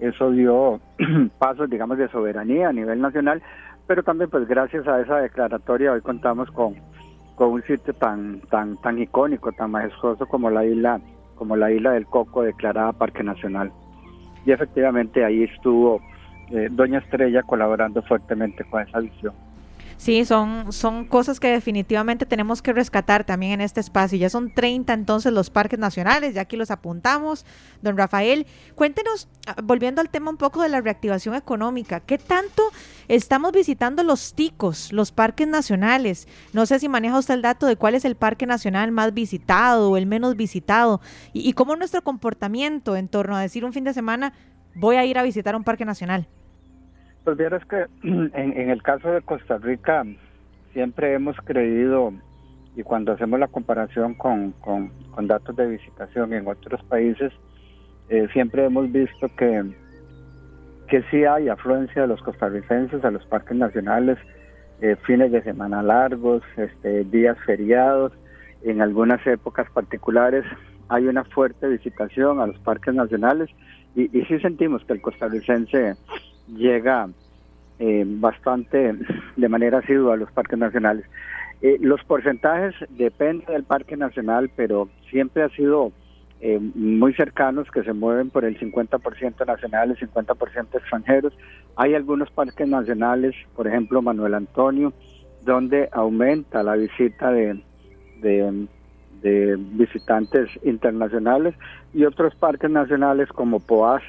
[0.00, 0.80] Eso dio
[1.38, 3.42] pasos, digamos, de soberanía a nivel nacional,
[3.86, 6.74] pero también, pues, gracias a esa declaratoria, hoy contamos con,
[7.36, 11.00] con un sitio tan, tan, tan icónico, tan majestuoso como la isla,
[11.36, 13.70] como la isla del Coco declarada parque nacional
[14.44, 16.00] y efectivamente ahí estuvo
[16.50, 19.34] eh, Doña Estrella colaborando fuertemente con esa visión.
[19.96, 24.18] Sí, son, son cosas que definitivamente tenemos que rescatar también en este espacio.
[24.18, 27.46] Ya son 30 entonces los parques nacionales, ya aquí los apuntamos.
[27.82, 32.62] Don Rafael, cuéntenos, ah, volviendo al tema un poco de la reactivación económica, ¿qué tanto
[33.08, 36.28] estamos visitando los ticos, los parques nacionales?
[36.52, 39.90] No sé si maneja usted el dato de cuál es el parque nacional más visitado
[39.90, 41.00] o el menos visitado
[41.32, 44.32] y, y cómo nuestro comportamiento en torno a decir un fin de semana
[44.74, 46.28] voy a ir a visitar un parque nacional.
[47.24, 50.04] Pues vieras que en, el caso de Costa Rica
[50.72, 52.12] siempre hemos creído,
[52.76, 54.90] y cuando hacemos la comparación con, con,
[55.26, 57.32] datos de visitación en otros países,
[58.10, 59.64] eh, siempre hemos visto que,
[60.88, 64.18] que sí hay afluencia de los costarricenses a los parques nacionales,
[64.82, 68.12] eh, fines de semana largos, este, días feriados,
[68.64, 70.44] en algunas épocas particulares
[70.88, 73.48] hay una fuerte visitación a los parques nacionales
[73.94, 75.94] y, y sí sentimos que el costarricense
[76.48, 77.08] llega
[77.78, 78.94] eh, bastante
[79.36, 81.04] de manera asidua a los parques nacionales.
[81.62, 85.92] Eh, los porcentajes dependen del parque nacional, pero siempre ha sido
[86.40, 91.32] eh, muy cercanos que se mueven por el 50% nacionales, 50% extranjeros.
[91.76, 94.92] Hay algunos parques nacionales, por ejemplo Manuel Antonio,
[95.42, 97.62] donde aumenta la visita de,
[98.20, 101.54] de, visitantes internacionales
[101.94, 104.02] y otros parques nacionales como Poás,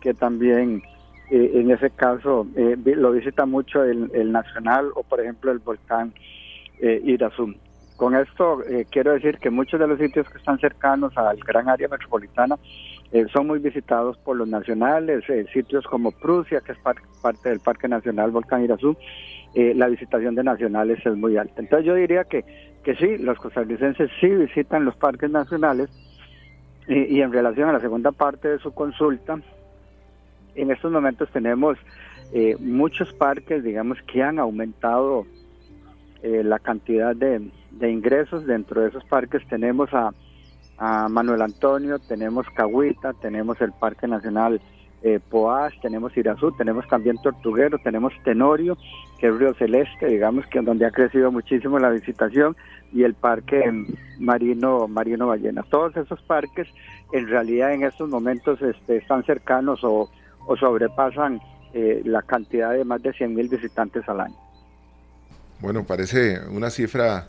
[0.00, 0.82] que también
[1.30, 6.12] eh, en ese caso eh, lo visita mucho el, Nacional o por ejemplo el volcán
[6.80, 7.54] eh, Irazú.
[7.96, 11.68] con esto eh, quiero decir que muchos de los sitios que están cercanos al gran
[11.68, 12.56] área metropolitana
[13.12, 17.88] eh, son muy visitados por los nacionales, sitios como Prusia, que es parte del Parque
[17.88, 18.96] Nacional Volcán Irazú,
[19.54, 21.60] la visitación de nacionales es muy alta.
[21.60, 22.44] Entonces yo diría que,
[22.84, 25.90] que sí, los costarricenses sí visitan los parques nacionales
[26.86, 29.40] y en relación a la segunda parte de su consulta,
[30.54, 31.78] en estos momentos tenemos
[32.60, 35.26] muchos parques, digamos, que han aumentado
[36.22, 38.46] la cantidad de, de ingresos.
[38.46, 40.12] Dentro de esos parques tenemos a,
[41.10, 44.62] Manuel Antonio, tenemos Cahuita, tenemos el Parque Nacional
[45.02, 48.78] eh, Poás, tenemos Irazú, tenemos también Tortuguero, tenemos Tenorio,
[49.18, 52.56] que es Río Celeste, digamos que donde ha crecido muchísimo la visitación,
[52.94, 53.62] y el Parque
[54.18, 55.62] Marino, Marino Ballena.
[55.64, 56.66] Todos esos parques
[57.12, 60.08] en realidad en estos momentos este, están cercanos o,
[60.56, 61.40] sobrepasan
[61.72, 64.36] eh, la cantidad de más de 100 mil visitantes al año.
[65.60, 67.28] Bueno, parece una cifra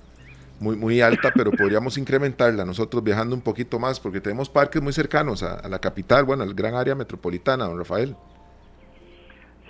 [0.60, 4.94] muy, muy alta, pero podríamos incrementarla nosotros viajando un poquito más, porque tenemos parques muy
[4.94, 8.16] cercanos a, la capital, bueno, al gran área metropolitana, don Rafael.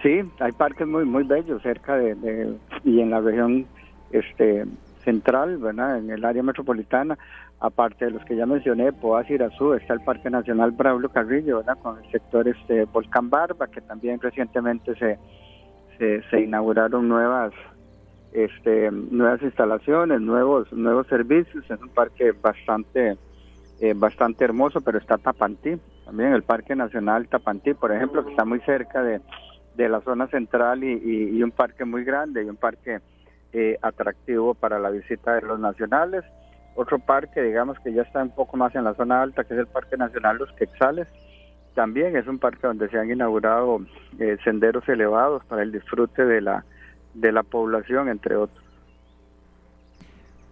[0.04, 3.68] Sí, hay parques muy muy bellos cerca de, y en la región
[4.12, 4.66] este
[5.04, 5.98] central, ¿verdad?
[5.98, 7.18] En el área metropolitana,
[7.62, 11.64] aparte de los que ya mencioné, Poás Irazú, está el Parque Nacional Braulio Carrillo.
[11.82, 15.18] Con el sector este Volcán Barba, que también recientemente se,
[16.30, 17.54] se, inauguraron nuevas
[18.34, 21.64] este, nuevas instalaciones, nuevos nuevos servicios.
[21.70, 23.18] Es un parque bastante
[23.80, 28.46] eh, bastante hermoso, pero está Tapantí, también el Parque Nacional Tapantí, por ejemplo, que está
[28.46, 29.22] muy cerca de,
[29.76, 33.00] de la zona central y, un parque muy grande y un parque
[33.54, 36.24] eh, atractivo para la visita de los nacionales.
[36.76, 39.60] Otro parque, digamos que ya está un poco más en la zona alta, que es
[39.60, 41.08] el Parque Nacional Los Quexales.
[41.76, 43.82] También es un parque donde se han inaugurado
[44.20, 46.66] eh, senderos elevados para el disfrute de la
[47.14, 48.61] de la población, entre otros.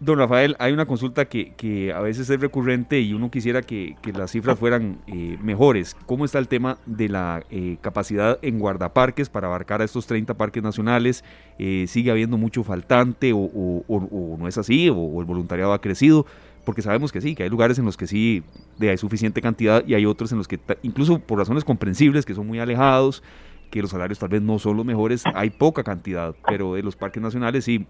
[0.02, 3.98] Don Rafael, hay una consulta que, que a veces es recurrente y uno quisiera que,
[4.02, 5.94] que las cifras fueran eh, mejores.
[6.06, 10.36] ¿Cómo está el tema de la eh, capacidad en guardaparques para abarcar a estos 30
[10.36, 11.26] parques nacionales?
[11.58, 14.90] Eh, ¿Sigue habiendo mucho faltante o, o, no es así?
[14.90, 16.26] O, el voluntariado ha crecido?
[16.64, 18.42] Porque sabemos que sí, que hay lugares en los que sí
[18.80, 22.48] hay suficiente cantidad y hay otros en los que, incluso por razones comprensibles, que son
[22.48, 23.22] muy alejados,
[23.70, 26.96] que los salarios tal vez no son los mejores, hay poca cantidad, pero de los
[26.96, 27.86] parques nacionales sí,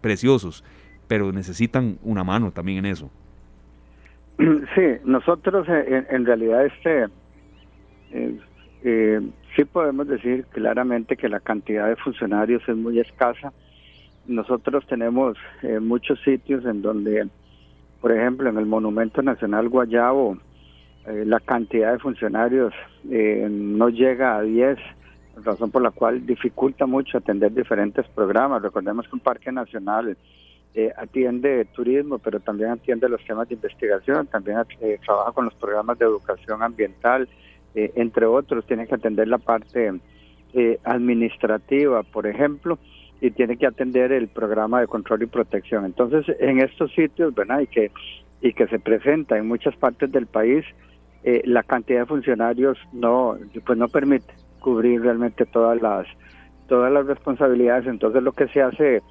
[0.00, 0.64] preciosos,
[1.10, 3.10] pero necesitan una mano también en eso.
[4.76, 7.06] Sí, nosotros eh, en, realidad este
[8.12, 8.38] eh,
[8.84, 9.20] eh,
[9.56, 13.52] sí podemos decir claramente que la cantidad de funcionarios es muy escasa.
[14.28, 15.36] Nosotros tenemos
[15.80, 17.28] muchos sitios en donde,
[18.00, 20.38] por ejemplo, en el Monumento Nacional Guayabo,
[21.06, 24.78] la cantidad de funcionarios no llega a 10
[25.42, 28.62] razón por la cual dificulta mucho atender diferentes programas.
[28.62, 30.16] Recordemos que un parque nacional
[30.72, 35.54] eh, atiende turismo, pero también atiende los temas de investigación, también eh, trabaja con los
[35.54, 37.28] programas de educación ambiental,
[37.74, 39.92] eh, entre otros, tiene que atender la parte
[40.84, 42.78] administrativa, por ejemplo,
[43.20, 45.84] y tiene que atender el programa de control y protección.
[45.84, 47.60] Entonces, en estos sitios, ¿verdad?
[47.60, 47.90] Y que,
[48.40, 50.64] y que se presenta en muchas partes del país,
[51.44, 56.06] la cantidad de funcionarios no, pues no permite cubrir realmente todas las
[56.66, 59.02] todas las responsabilidades entonces lo que se hace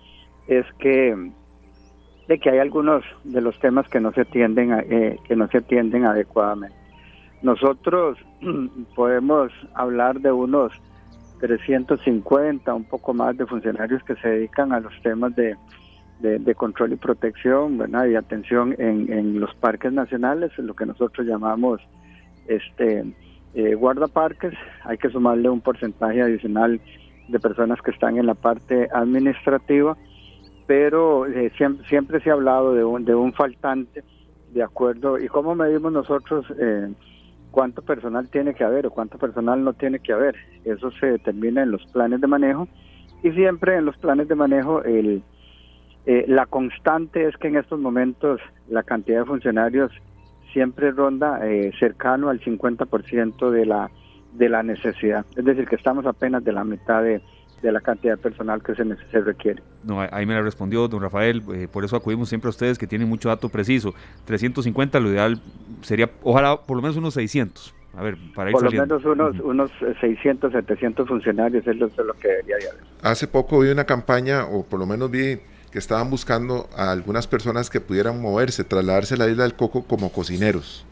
[0.47, 1.31] es que
[2.29, 5.57] de que hay algunos de los temas que no se atienden eh, que no se
[5.57, 6.77] atienden adecuadamente.
[7.41, 8.19] Nosotros
[8.95, 10.71] podemos hablar de unos
[11.39, 15.57] 350 un poco más de funcionarios que se dedican a los temas de,
[16.19, 18.05] de, control y protección ¿verdad?
[18.05, 21.81] y atención en, en los parques nacionales lo que nosotros llamamos
[22.47, 23.05] este
[23.55, 24.53] eh, guardaparques,
[24.83, 26.79] hay que sumarle un porcentaje adicional
[27.27, 29.97] de personas que están en la parte administrativa,
[30.69, 31.51] pero eh,
[31.87, 34.03] siempre, se ha hablado de un, de un faltante,
[34.53, 36.93] de acuerdo, y cómo medimos nosotros eh,
[37.49, 40.35] cuánto personal tiene que haber o cuánto personal no tiene que haber.
[40.65, 42.67] Eso se determina en los planes de manejo
[43.23, 45.23] y siempre en los planes de manejo el,
[46.05, 49.91] eh, la constante es que en estos momentos la cantidad de funcionarios
[50.53, 53.89] siempre ronda eh, cercano al 50% de la,
[54.33, 55.25] de la necesidad.
[55.35, 57.23] Es decir, que estamos apenas de la mitad de,
[57.61, 59.61] la cantidad personal que se, se requiere.
[59.83, 62.87] No, ahí me la respondió don Rafael, eh, por eso acudimos siempre a ustedes que
[62.87, 63.93] tienen mucho dato preciso.
[64.25, 65.41] 350, lo ideal
[65.81, 67.75] sería, ojalá, por lo menos unos 600.
[67.95, 71.97] A ver, para ir Por lo menos unos, unos 600, 700 funcionarios es lo, es
[71.97, 72.83] lo que debería haber.
[73.01, 75.39] Hace poco vi una campaña, o por lo menos vi
[75.71, 79.83] que estaban buscando a algunas personas que pudieran moverse, trasladarse a la isla del Coco
[79.83, 80.85] como cocineros,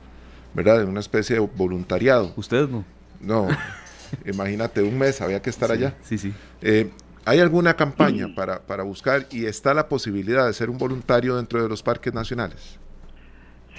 [0.54, 0.82] ¿verdad?
[0.82, 2.34] En una especie de voluntariado.
[2.36, 2.84] ¿Ustedes no?
[3.20, 3.48] No,
[4.26, 5.96] imagínate, un mes había que estar allá.
[6.02, 6.34] Sí, sí.
[6.62, 6.90] Eh,
[7.26, 11.62] ¿Hay alguna campaña para, para buscar y está la posibilidad de ser un voluntario dentro
[11.62, 12.80] de los parques nacionales?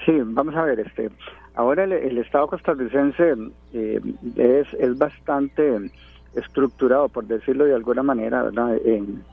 [0.05, 1.11] Sí, vamos a ver, este,
[1.55, 3.35] ahora el, Estado costarricense
[3.73, 4.01] eh,
[4.37, 5.91] es, es bastante
[6.35, 8.51] estructurado, por decirlo de alguna manera,
[8.85, 9.25] En,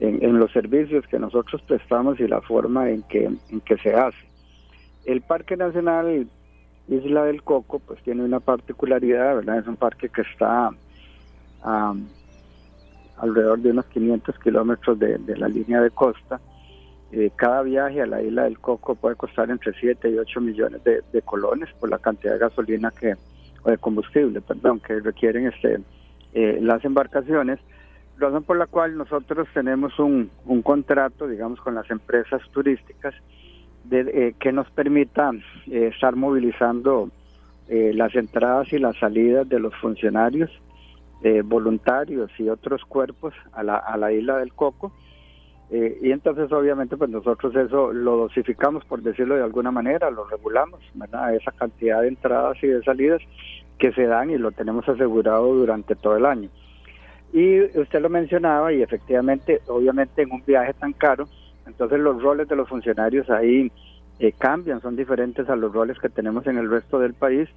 [0.00, 4.18] en, los servicios que nosotros prestamos y la forma en que, en que se hace.
[5.04, 6.28] El Parque Nacional
[6.88, 9.58] Isla del Coco, pues tiene una particularidad, ¿verdad?
[9.58, 10.70] Es un parque que está
[11.62, 11.94] a
[13.18, 16.40] alrededor de unos 500 kilómetros de, la línea de costa.
[17.10, 20.82] Eh, cada viaje a la isla del Coco puede costar entre 7 y 8 millones
[20.84, 23.14] de, colones por la cantidad de gasolina que
[23.64, 25.80] o de combustible, perdón, que requieren este
[26.32, 27.58] eh, las embarcaciones,
[28.18, 33.14] razón por la cual nosotros tenemos un, un contrato, digamos, con las empresas turísticas
[33.88, 35.30] de, eh, que nos permita
[35.66, 37.10] estar movilizando
[37.68, 40.50] las entradas y las salidas de los funcionarios
[41.20, 44.92] eh, voluntarios y otros cuerpos a la, a la isla del Coco.
[45.68, 50.28] Eh, y entonces obviamente pues nosotros eso lo dosificamos, por decirlo de alguna manera, lo
[50.28, 51.34] regulamos, ¿verdad?
[51.34, 53.20] Esa cantidad de entradas y de salidas
[53.78, 56.50] que se dan y lo tenemos asegurado durante todo el año.
[57.32, 61.28] Y usted lo mencionaba y efectivamente, obviamente en un viaje tan caro,
[61.68, 63.70] entonces los roles de los funcionarios ahí
[64.18, 67.48] eh, cambian, son diferentes a los roles que tenemos en el resto del país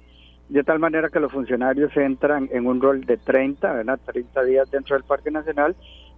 [0.52, 3.98] de tal manera que los funcionarios entran en un rol de 30, ¿verdad?
[4.04, 5.74] 30 días dentro del Parque Nacional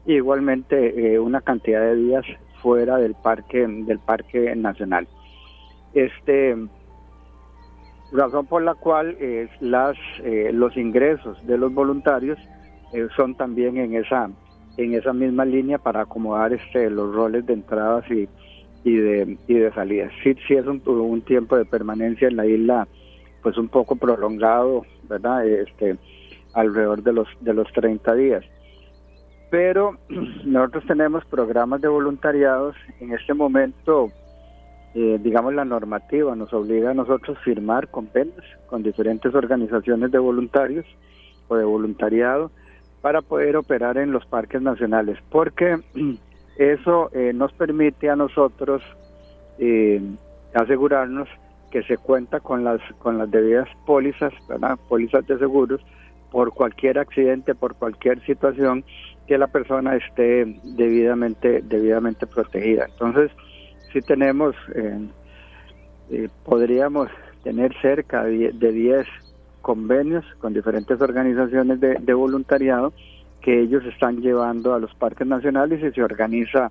[0.06, 2.24] y igualmente eh, una cantidad de días
[2.60, 5.06] fuera del Parque del Parque Nacional.
[5.92, 6.56] Este
[8.12, 12.38] razón por la cual eh, las eh, los ingresos de los voluntarios
[13.16, 14.30] son también en esa
[14.76, 18.28] en esa misma línea para acomodar este los roles de entradas y,
[18.84, 20.12] y de y de salidas.
[20.22, 22.88] Sí, sí es un, un tiempo de permanencia en la isla
[23.44, 25.46] pues un poco prolongado, ¿verdad?
[25.46, 25.98] Este,
[26.54, 28.44] alrededor de los, de los 30 días.
[29.50, 29.98] Pero
[30.44, 32.74] nosotros tenemos programas de voluntariados.
[33.00, 34.10] En este momento,
[34.94, 40.86] eh, digamos, la normativa nos obliga a nosotros firmar convenios con diferentes organizaciones de voluntarios
[41.48, 42.50] o de voluntariado
[43.04, 45.78] para poder operar en los parques nacionales, porque
[46.58, 48.82] eso eh, nos permite a nosotros
[49.58, 50.00] eh,
[50.54, 51.28] asegurarnos
[51.70, 54.78] que se cuenta con las con las debidas pólizas, ¿verdad?
[54.88, 55.82] pólizas de seguros
[56.30, 58.82] por cualquier accidente, por cualquier situación
[59.26, 62.86] que la persona esté debidamente debidamente protegida.
[62.90, 63.30] Entonces,
[63.92, 64.98] si tenemos eh,
[66.10, 67.10] eh, podríamos
[67.42, 69.06] tener cerca de 10
[69.64, 72.92] convenios con diferentes organizaciones de, voluntariado
[73.40, 76.70] que ellos están llevando a los parques nacionales y se organiza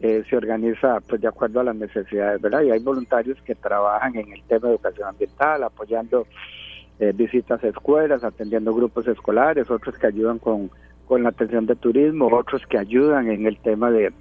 [0.00, 2.62] eh, se organiza pues de acuerdo a las necesidades, ¿verdad?
[2.62, 6.28] Y hay voluntarios que trabajan en el tema de educación ambiental, apoyando
[7.00, 10.70] eh, visitas a escuelas, atendiendo grupos escolares, otros que ayudan con,
[11.08, 14.12] con la atención de turismo, otros que ayudan en el tema de,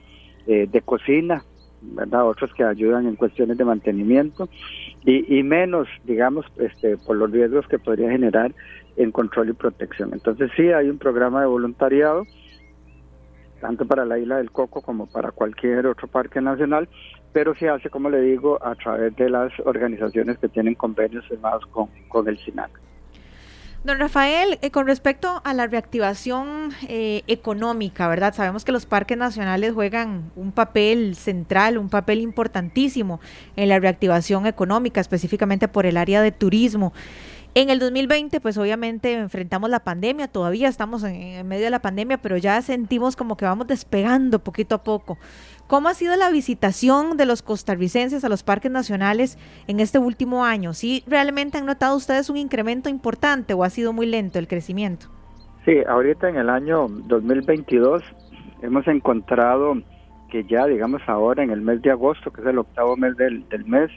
[0.47, 1.43] eh, de cocina,
[1.81, 2.27] ¿verdad?
[2.27, 4.49] Otros que ayudan en cuestiones de mantenimiento
[5.05, 8.53] y, y menos, digamos, este, por los riesgos que podría generar
[8.95, 10.11] en control y protección.
[10.13, 12.25] Entonces sí hay un programa de voluntariado
[13.59, 16.87] tanto para la isla del Coco como para cualquier otro parque nacional,
[17.33, 21.65] pero se hace, como le digo, a través de las organizaciones que tienen convenios firmados
[21.67, 22.86] con, con el SINAC.
[23.83, 28.33] Don Rafael, eh, con respecto a la reactivación eh, económica, ¿verdad?
[28.33, 33.21] Sabemos que los parques nacionales juegan un papel central, un papel importantísimo
[33.55, 36.91] en la reactivación económica, específicamente por el área de turismo.
[37.59, 42.19] En el 2020, pues obviamente enfrentamos la pandemia, todavía estamos en, medio de la pandemia,
[42.19, 45.17] pero ya sentimos como que vamos despegando poquito a poco.
[45.67, 49.37] ¿Cómo ha sido la visitación de los costarricenses a los parques nacionales
[49.67, 50.73] en este último año?
[50.73, 55.07] ¿Sí realmente han notado ustedes un incremento importante o ha sido muy lento el crecimiento?
[55.65, 58.01] Sí, ahorita en el año 2022
[58.61, 59.75] hemos encontrado
[60.31, 63.47] que ya, digamos ahora en el mes de agosto, que es el octavo mes del,
[63.49, 63.91] del mes,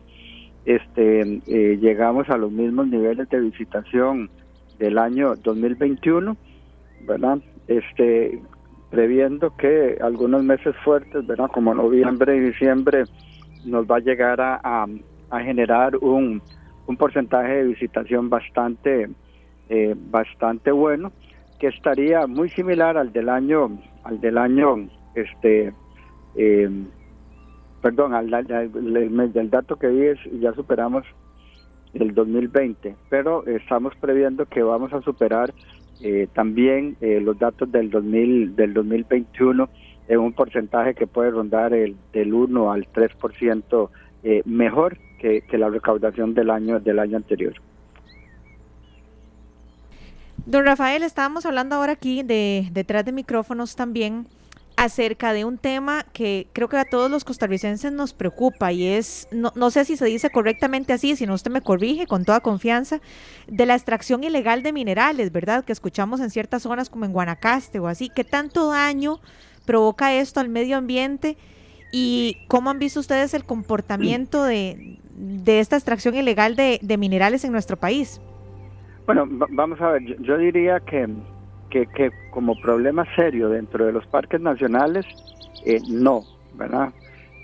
[0.65, 4.29] este, eh, llegamos a los mismos niveles de visitación
[4.81, 6.37] del año 2021,
[7.07, 7.39] ¿verdad?
[7.69, 8.41] Este,
[8.91, 11.49] previendo que algunos meses fuertes, ¿verdad?
[11.53, 13.05] Como noviembre y diciembre,
[13.65, 14.87] nos va a llegar a,
[15.31, 16.43] a, generar un,
[16.87, 19.09] un, porcentaje de visitación bastante,
[19.69, 21.13] eh, bastante bueno,
[21.59, 25.73] que estaría muy similar al del año, al del año, este,
[26.35, 26.71] eh,
[27.83, 31.05] perdón, al, el, dato que vi es ya superamos
[31.93, 35.53] el 2020, pero estamos previendo que vamos a superar
[36.03, 39.69] eh, también eh, los datos del 2000 del 2021
[40.09, 43.91] en un porcentaje que puede rondar el del 1 al 3%
[44.23, 47.55] eh, mejor que, que la recaudación del año del año anterior.
[50.47, 54.27] Don Rafael, estábamos hablando ahora aquí de detrás de micrófonos también
[54.85, 59.29] acerca de un tema que creo que a todos los costarricenses nos preocupa y es,
[59.31, 62.41] no, no, sé si se dice correctamente así, si no usted me corrige con toda
[62.41, 63.01] confianza,
[63.47, 65.65] de la extracción ilegal de minerales, ¿verdad?
[65.65, 68.09] Que escuchamos en ciertas zonas como en Guanacaste o así.
[68.09, 69.21] ¿Qué tanto daño
[69.67, 71.37] provoca esto al medio ambiente?
[71.93, 77.53] ¿Y cómo han visto ustedes el comportamiento de, de esta extracción ilegal de, minerales en
[77.53, 78.19] nuestro país?
[79.05, 81.07] Bueno, vamos a ver, yo diría que
[81.71, 85.07] que, que como problema serio dentro de los parques nacionales,
[85.65, 86.23] eh, no,
[86.55, 86.93] ¿verdad?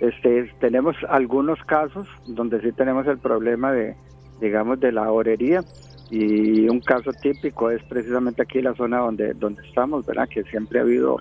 [0.01, 3.97] Este, tenemos algunos casos donde sí tenemos el problema de,
[4.41, 5.65] digamos, de la orería
[6.11, 10.29] y un caso típico es precisamente aquí la zona donde, donde estamos, ¿verdad?
[10.29, 11.21] Que siempre ha habido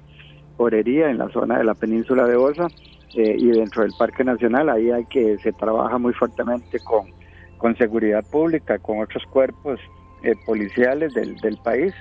[0.58, 2.68] orería en la zona de la península de Osa
[3.16, 7.08] eh, y dentro del Parque Nacional ahí hay que se trabaja muy fuertemente con,
[7.58, 9.80] con seguridad pública, con otros cuerpos
[10.24, 11.94] eh, policiales del, del país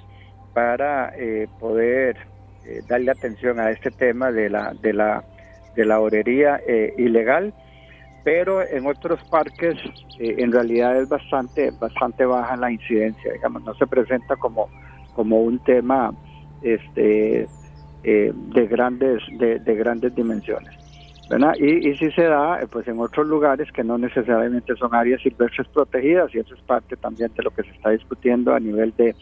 [0.54, 2.16] para eh, poder
[2.64, 5.24] eh, darle atención a este tema de la de la
[5.74, 7.52] de la orería eh, ilegal
[8.22, 9.76] pero en otros parques
[10.18, 14.68] en realidad es bastante bastante baja la incidencia digamos no se presenta como
[15.14, 16.14] como un tema
[16.62, 17.48] este
[18.02, 20.74] de grandes de, de grandes dimensiones
[21.28, 21.54] ¿verdad?
[21.58, 25.66] Y, y si se da pues en otros lugares que no necesariamente son áreas silvestres
[25.68, 29.14] protegidas y eso es parte también de lo que se está discutiendo a nivel de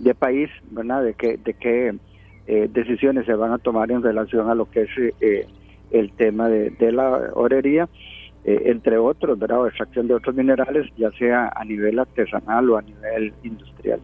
[0.00, 1.04] de país, ¿verdad?
[1.04, 1.94] De qué, de qué
[2.46, 4.90] eh, decisiones se van a tomar en relación a lo que es
[5.20, 5.46] eh,
[5.90, 7.88] el tema de, la orería,
[8.44, 9.60] eh, entre otros, ¿verdad?
[9.60, 14.00] O extracción de otros minerales, ya sea a nivel artesanal o a nivel industrial.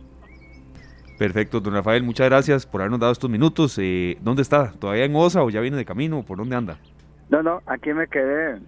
[1.18, 3.80] Perfecto, don Rafael, muchas gracias por habernos dado estos minutos.
[4.20, 4.72] ¿Dónde está?
[4.72, 6.22] ¿Todavía en OSA o ya viene de camino?
[6.22, 6.76] ¿Por dónde anda?
[7.30, 8.60] No, no, aquí me quedé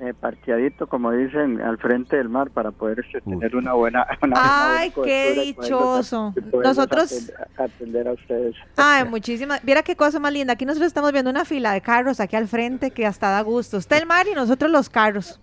[0.00, 4.04] eh, parqueadito, como dicen, al frente del mar para poder este, tener una buena.
[4.34, 6.34] Ay, qué dichoso.
[6.52, 7.32] Nosotros.
[7.56, 8.56] Atender, a ustedes.
[8.76, 9.64] Ay, muchísimas.
[9.64, 10.54] Viera qué cosa más linda.
[10.54, 13.76] Aquí nosotros estamos viendo una fila de carros aquí al frente que hasta da gusto.
[13.76, 15.40] Usted el mar y nosotros los carros.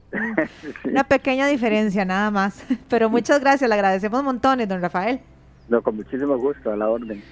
[0.84, 2.66] Una pequeña diferencia, nada más.
[2.90, 5.22] Pero muchas gracias, le agradecemos montones, don Rafael.
[5.70, 7.24] No, con muchísimo gusto, a la orden.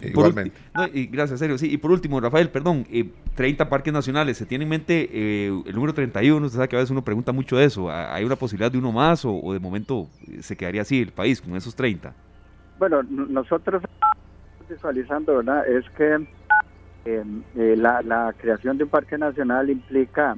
[0.00, 0.56] Igualmente.
[0.92, 1.58] y gracias, serio.
[1.58, 5.62] Sí, y por último, Rafael, perdón, eh, 30 parques nacionales, ¿se tiene en mente eh,
[5.66, 6.46] el número 31?
[6.46, 7.90] Usted sabe que a veces uno pregunta mucho de eso.
[7.90, 11.40] ¿Hay una posibilidad de uno más o, de momento eh, se quedaría así el país
[11.40, 12.12] con esos 30?
[12.78, 13.82] Bueno, nosotros
[14.68, 15.68] visualizando, ¿verdad?
[15.68, 16.26] Es que
[17.04, 20.36] em, eh, la, la, creación de un parque nacional implica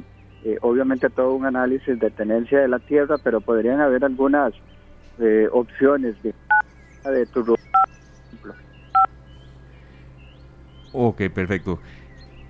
[0.60, 4.52] obviamente todo un análisis de tenencia de la tierra, pero podrían haber algunas
[5.52, 6.34] opciones de
[7.10, 7.44] de tu
[10.94, 11.80] Ok, perfecto.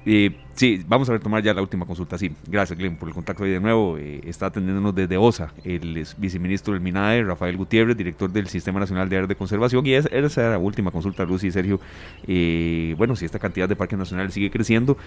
[0.07, 2.19] Eh, sí, vamos a retomar ya la última consulta.
[2.19, 3.97] Sí, gracias, Glenn, por el contacto ahí de nuevo.
[3.97, 9.09] Eh, está atendiéndonos desde OSA, el viceministro del MINAE, Rafael Gutiérrez, director del Sistema Nacional
[9.09, 9.87] de Áreas de Conservación.
[9.87, 11.81] Y esa es la última consulta, Lucy y Sergio.
[12.27, 14.99] Eh, bueno, si esta cantidad de parques nacionales sigue creciendo,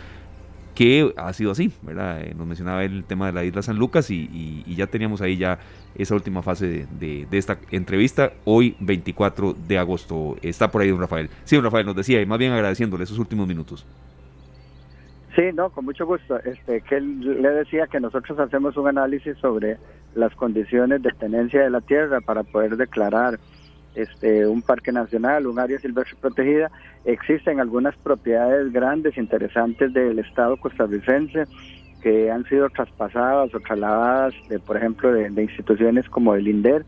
[0.77, 2.21] que ha sido así, ¿verdad?
[2.21, 5.57] Eh, nos mencionaba el tema de la isla San Lucas y, ya teníamos ahí ya
[5.95, 10.35] esa última fase de, esta entrevista, hoy 24 de agosto.
[10.43, 11.31] Está por ahí don Rafael.
[11.45, 13.87] Sí, don Rafael nos decía, y más bien agradeciéndole esos últimos minutos.
[15.35, 16.37] Sí, no, con mucho gusto.
[16.43, 19.77] Este, que le decía que nosotros hacemos un análisis sobre
[20.13, 23.39] las condiciones de tenencia de la tierra para poder declarar
[23.97, 26.69] este, un parque nacional, un área silvestre protegida.
[27.03, 31.45] Existen algunas propiedades grandes, interesantes del Estado costarricense
[32.01, 36.85] que han sido traspasadas o trasladadas, de, por ejemplo, de, instituciones como el INDER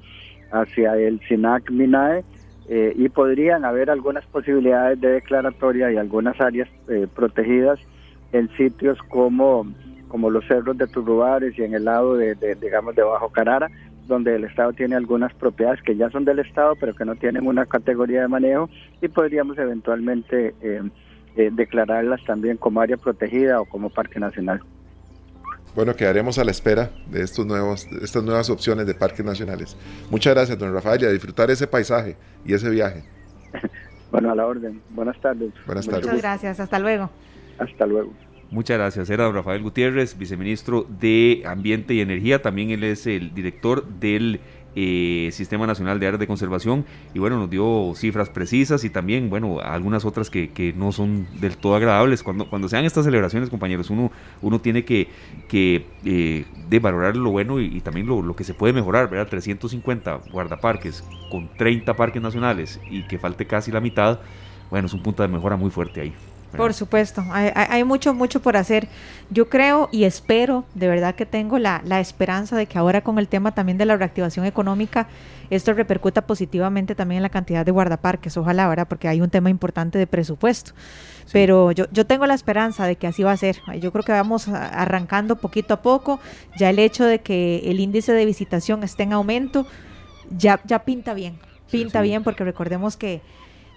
[0.52, 2.24] hacia el SINAC MINAE
[2.70, 7.80] eh, y podrían haber algunas posibilidades de declaratoria y algunas áreas eh, protegidas
[8.32, 9.66] en sitios como
[10.08, 13.70] como los cerros de Turrubares y en el lado de, de digamos de Bajo Carara
[14.10, 17.48] donde el Estado tiene algunas propiedades que ya son del Estado, pero que no tienen
[17.48, 18.70] una categoría de manejo
[19.02, 20.82] y podríamos eventualmente eh,
[21.38, 24.60] eh, declararlas también como área protegida o como parque nacional.
[25.76, 29.78] Bueno, quedaremos a la espera de estos nuevos, estas nuevas opciones de parques nacionales.
[30.10, 33.04] Muchas gracias, don Rafael, y a disfrutar ese paisaje y ese viaje.
[34.12, 34.82] bueno, a la orden.
[34.90, 35.54] Buenas tardes.
[35.66, 36.06] Buenas tardes.
[36.06, 36.60] Muchas gracias.
[36.60, 37.10] Hasta luego.
[37.60, 38.12] Hasta luego.
[38.52, 39.10] Muchas gracias.
[39.12, 42.42] Era don Rafael Gutiérrez, viceministro de Ambiente y Energía.
[42.42, 44.40] También él es el director del
[44.76, 46.84] eh, Sistema Nacional de Áreas de Conservación.
[47.14, 51.58] Y bueno, nos dio cifras precisas y también, bueno, algunas otras que, no son del
[51.58, 52.24] todo agradables.
[52.24, 55.10] Cuando, cuando sean estas celebraciones, compañeros, uno, uno tiene que,
[55.48, 59.28] que eh, valorar lo bueno y, también lo, lo, que se puede mejorar, ¿verdad?
[59.28, 64.22] 350 guardaparques con 30 parques nacionales y que falte casi la mitad.
[64.72, 66.14] Bueno, es un punto de mejora muy fuerte ahí.
[66.56, 68.88] Por supuesto, hay, mucho, mucho por hacer.
[69.30, 73.20] Yo creo y espero, de verdad que tengo la, la, esperanza de que ahora con
[73.20, 75.08] el tema también de la reactivación económica,
[75.50, 78.88] esto repercuta positivamente también en la cantidad de guardaparques, ojalá, ¿verdad?
[78.88, 80.72] Porque hay un tema importante de presupuesto.
[81.32, 83.58] Pero yo, yo tengo la esperanza de que así va a ser.
[83.80, 86.20] Yo creo que vamos arrancando poquito a poco.
[86.58, 89.68] Ya el hecho de que el índice de visitación esté en aumento,
[90.36, 91.40] ya, ya pinta bien.
[91.72, 93.22] Pinta bien porque recordemos que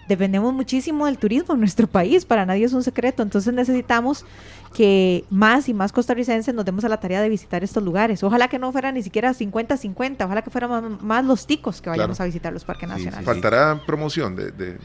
[0.07, 4.25] dependemos muchísimo del turismo en nuestro país, para nadie es un secreto, entonces necesitamos
[4.73, 8.23] que más y más costarricenses nos demos a la tarea de visitar estos lugares.
[8.23, 12.19] Ojalá que no fueran ni siquiera 50-50, ojalá que fueran más, los ticos que vayamos
[12.19, 13.25] a visitar los parques nacionales.
[13.25, 14.77] Faltará promoción de,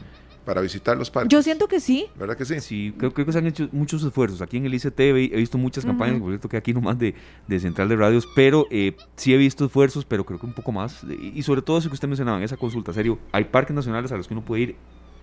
[0.45, 1.29] para visitar los parques.
[1.31, 2.07] Yo siento que sí.
[2.15, 2.59] ¿Verdad que sí?
[2.59, 4.41] Sí, creo, que se han hecho muchos esfuerzos.
[4.41, 7.15] Aquí en el ICT he, visto muchas campañas, por cierto que aquí nomás de,
[7.47, 10.71] de Central de Radios, pero eh, sí he visto esfuerzos, pero creo que un poco
[10.71, 11.03] más.
[11.03, 14.17] Y sobre todo eso que usted mencionaba en esa consulta, serio, hay parques nacionales a
[14.17, 14.75] los que uno puede ir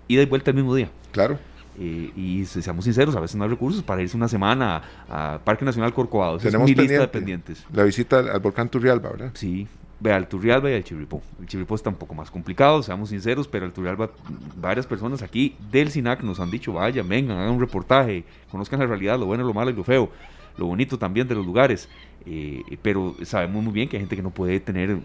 [0.09, 0.91] ida y vuelta el mismo día.
[1.13, 1.39] Claro.
[1.79, 5.65] Eh, y seamos sinceros, a veces no hay recursos para irse una semana a, Parque
[5.65, 6.39] Nacional Corcovado.
[6.39, 7.65] Tenemos es mi lista de pendientes.
[7.73, 9.31] La visita al, volcán Turrialba, ¿verdad?
[9.35, 9.67] Sí,
[10.01, 11.23] vea al Turrialba y al Chirripó.
[11.39, 14.11] El Chirripó está un poco más complicado, seamos sinceros, pero al Turrialba
[14.59, 18.87] varias personas aquí del SINAC nos han dicho, vaya, vengan, hagan un reportaje, conozcan la
[18.87, 20.11] realidad, lo bueno, lo malo y lo feo,
[20.57, 21.91] lo bonito también de los lugares.
[22.25, 24.99] Eh, pero sabemos muy bien que hay gente que no puede tener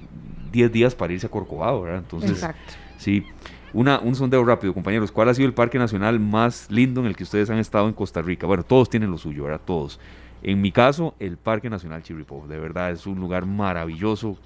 [0.51, 1.99] 10 días para irse a Corcovado, ¿verdad?
[1.99, 2.73] Entonces, Exacto.
[2.97, 3.25] sí.
[3.74, 5.11] Una, un sondeo rápido, compañeros.
[5.11, 7.93] ¿Cuál ha sido el parque nacional más lindo en el que ustedes han estado en
[7.93, 8.45] Costa Rica?
[8.45, 9.61] Bueno, todos tienen lo suyo, ¿verdad?
[9.63, 9.99] Todos.
[10.43, 12.45] En mi caso, el Parque Nacional Chirripó.
[12.47, 14.38] De verdad, es un lugar maravilloso.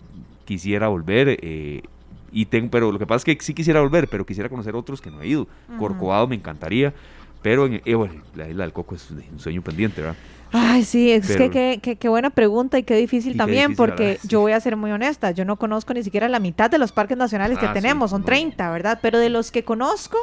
[0.45, 1.39] Quisiera volver.
[1.41, 1.84] Eh,
[2.32, 5.01] y tengo, pero lo que pasa es que sí quisiera volver, pero quisiera conocer otros
[5.01, 5.47] que no he ido.
[5.80, 6.93] Corcovado me encantaría.
[7.41, 10.17] Pero en, eh, bueno, la isla del Coco es un sueño pendiente, ¿verdad?
[10.57, 14.59] Ay, sí, es que qué buena pregunta y qué difícil también, porque yo voy a
[14.61, 17.65] ser muy honesta, yo no conozco ni siquiera la mitad de los parques nacionales que
[17.65, 18.99] ah, tenemos, son 30, ¿verdad?
[19.01, 20.17] Pero de los que conozco,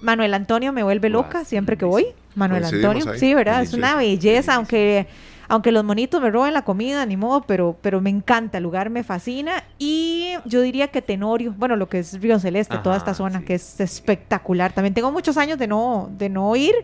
[0.00, 2.06] Manuel Antonio me vuelve loca siempre que voy.
[2.34, 3.60] Manuel Antonio, sí, ¿verdad?
[3.60, 5.06] Es una belleza, aunque
[5.52, 8.88] aunque los monitos me roben la comida, ni modo, pero, pero me encanta, el lugar
[8.88, 9.64] me fascina.
[9.78, 13.56] Y yo diría que Tenorio, bueno, lo que es Río Celeste, toda esta zona, que
[13.56, 14.72] es espectacular.
[14.72, 16.74] También tengo muchos años de no, de no ir,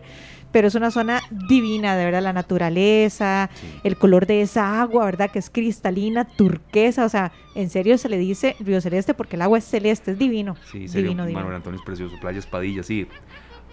[0.51, 3.49] pero es una zona divina, de verdad, la naturaleza,
[3.83, 5.29] el color de esa agua, ¿verdad?
[5.31, 9.41] Que es cristalina, turquesa, o sea, en serio se le dice Río Celeste porque el
[9.41, 10.55] agua es celeste, es divino.
[10.71, 11.39] Sí, divino, divino.
[11.39, 13.07] Manuel Antonio es precioso, Playa Espadilla, sí.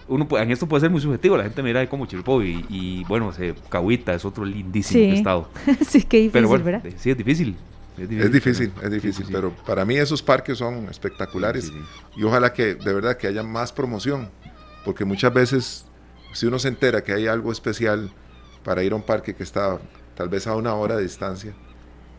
[0.09, 3.33] Uno, en esto puede ser muy subjetivo, la gente mira de como Chirpo y, bueno,
[3.33, 5.49] se, Cahuita es otro lindísimo estado.
[5.89, 6.83] sí, qué difícil, pero ¿verdad?
[6.97, 7.57] Sí, es difícil.
[7.99, 11.73] Es difícil, es difícil, pero para mí esos parques son espectaculares
[12.15, 14.29] y ojalá que de verdad que haya más promoción,
[14.85, 15.86] porque muchas veces
[16.37, 18.11] si uno se entera que hay algo especial
[18.63, 19.79] para ir a un parque que está
[20.15, 21.55] tal vez a una hora de distancia,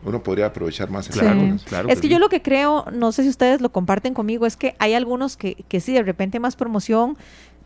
[0.04, 1.08] uno podría aprovechar más.
[1.08, 1.88] Claro, claro.
[1.88, 4.74] Es que yo lo que creo, no sé si ustedes lo comparten conmigo, es que
[4.80, 7.16] hay algunos que, que sí, de repente más promoción,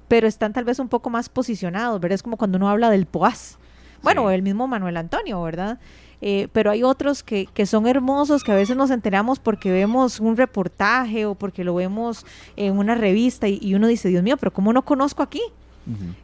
[0.08, 2.16] pero están tal vez un poco más posicionados, ¿verdad?
[2.16, 3.58] Es como cuando uno habla del POAS.
[4.02, 5.78] Bueno, el mismo Manuel Antonio, ¿verdad?
[6.20, 10.20] Eh, pero hay otros que, que, son hermosos, que a veces nos enteramos porque vemos
[10.20, 12.26] un reportaje o porque lo vemos
[12.56, 15.40] en una revista y, y uno dice, Dios mío, pero ¿cómo no conozco aquí?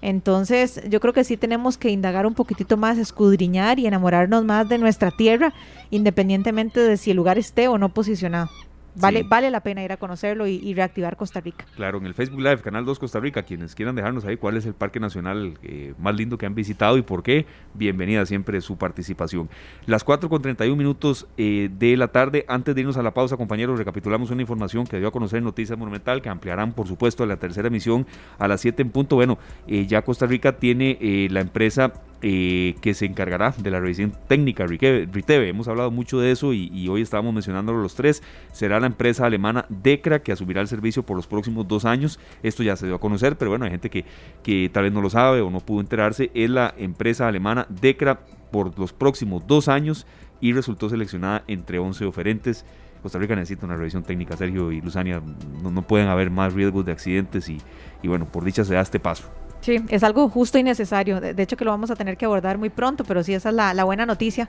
[0.03, 4.69] Entonces, yo creo que sí tenemos que indagar un poquitito más, escudriñar y enamorarnos más
[4.69, 5.53] de nuestra tierra,
[5.91, 8.49] independientemente de si el lugar esté o no posicionado.
[8.95, 11.65] Vale, vale la pena ir a conocerlo y, reactivar Costa Rica.
[11.77, 14.67] Claro, en el Facebook Live, Canal 2 Costa Rica, quienes quieran dejarnos ahí cuál es
[14.67, 18.77] el parque nacional eh, más lindo que han visitado y por qué, bienvenida siempre su
[18.77, 19.49] participación.
[19.87, 23.37] Las 4 con 31 minutos eh, de la tarde, antes de irnos a la pausa,
[23.37, 27.25] compañeros, recapitulamos una información que dio a conocer en Noticias Monumental, que ampliarán, por supuesto,
[27.27, 28.07] la tercera emisión
[28.39, 29.17] a las 7 en punto.
[29.17, 34.13] Bueno, eh, ya Costa Rica tiene la empresa eh, que se encargará de la revisión
[34.27, 35.49] técnica Riteve.
[35.49, 38.25] Hemos hablado mucho de eso y, hoy estábamos mencionándolo los tres.
[38.51, 42.19] Será la empresa alemana Decra que asumirá el servicio por los próximos dos años.
[42.43, 44.05] Esto ya se dio a conocer, pero bueno, hay gente que,
[44.43, 46.31] que tal vez no lo sabe o no pudo enterarse.
[46.35, 48.21] Es la empresa alemana Decra
[48.51, 50.07] por los próximos dos años
[50.41, 52.65] y resultó seleccionada entre 11 oferentes.
[53.03, 55.23] Costa Rica necesita una revisión técnica, Sergio y Luzania.
[55.63, 57.59] No, pueden haber más riesgos de accidentes y,
[58.03, 59.31] y bueno, por dicha se da este paso.
[59.61, 61.21] Sí, es algo justo y necesario.
[61.21, 63.55] De, hecho que lo vamos a tener que abordar muy pronto, pero sí esa es
[63.55, 64.49] la, buena noticia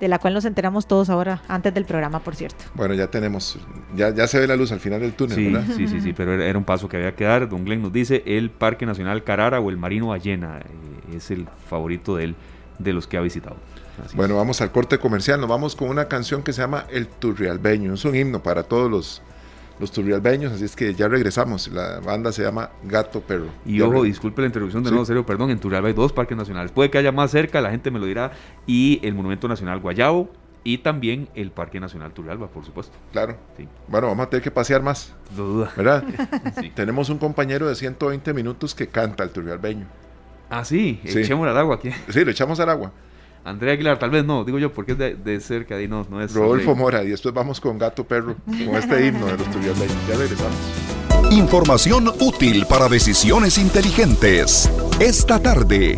[0.00, 2.64] de la cual nos enteramos todos ahora, antes del programa, por cierto.
[2.74, 3.58] Bueno, ya tenemos,
[3.94, 5.74] ya, ya se ve la luz al final del túnel, sí, ¿verdad?
[5.76, 7.48] Sí, sí, sí, pero era un paso que había que dar.
[7.48, 11.46] Don Glenn nos dice, el Parque Nacional Carara o el Marino Ballena eh, es el
[11.68, 12.36] favorito de él,
[12.78, 13.56] de los que ha visitado.
[14.14, 17.94] bueno, vamos al corte comercial, nos vamos con una canción que se llama El Turrialbeño,
[17.94, 19.22] es un himno para todos los
[19.78, 21.68] los turrialbeños, así es que ya regresamos.
[21.68, 23.48] La banda se llama Gato Perro.
[23.64, 26.72] Y ojo, disculpe la interrupción de nuevo, serio, perdón, en Turrialba hay dos parques nacionales.
[26.72, 28.32] Puede que haya más cerca, la gente me lo dirá,
[28.66, 30.30] y el Monumento Nacional Guayabo
[30.64, 32.96] y también el Parque Nacional Turrialba, por supuesto.
[33.12, 33.36] Claro.
[33.56, 33.68] Sí.
[33.86, 35.14] Bueno, vamos a tener que pasear más.
[35.36, 35.72] No duda.
[35.76, 36.04] ¿Verdad?
[36.74, 39.86] Tenemos un compañero de 120 minutos que canta el turrialbeño.
[40.50, 41.90] Ah, sí, echémosle al agua aquí.
[42.08, 42.92] Sí, lo echamos al agua.
[43.46, 46.20] Andrea Aguilar, tal vez no, digo yo, porque es de, de cerca, y no, no
[46.20, 46.34] es.
[46.34, 46.80] Rodolfo Rey.
[46.80, 49.96] Mora, y después vamos con Gato Perro, con este himno de los turrialbeños.
[50.08, 50.56] Ya regresamos.
[51.30, 54.68] Información útil para decisiones inteligentes.
[54.98, 55.96] Esta tarde.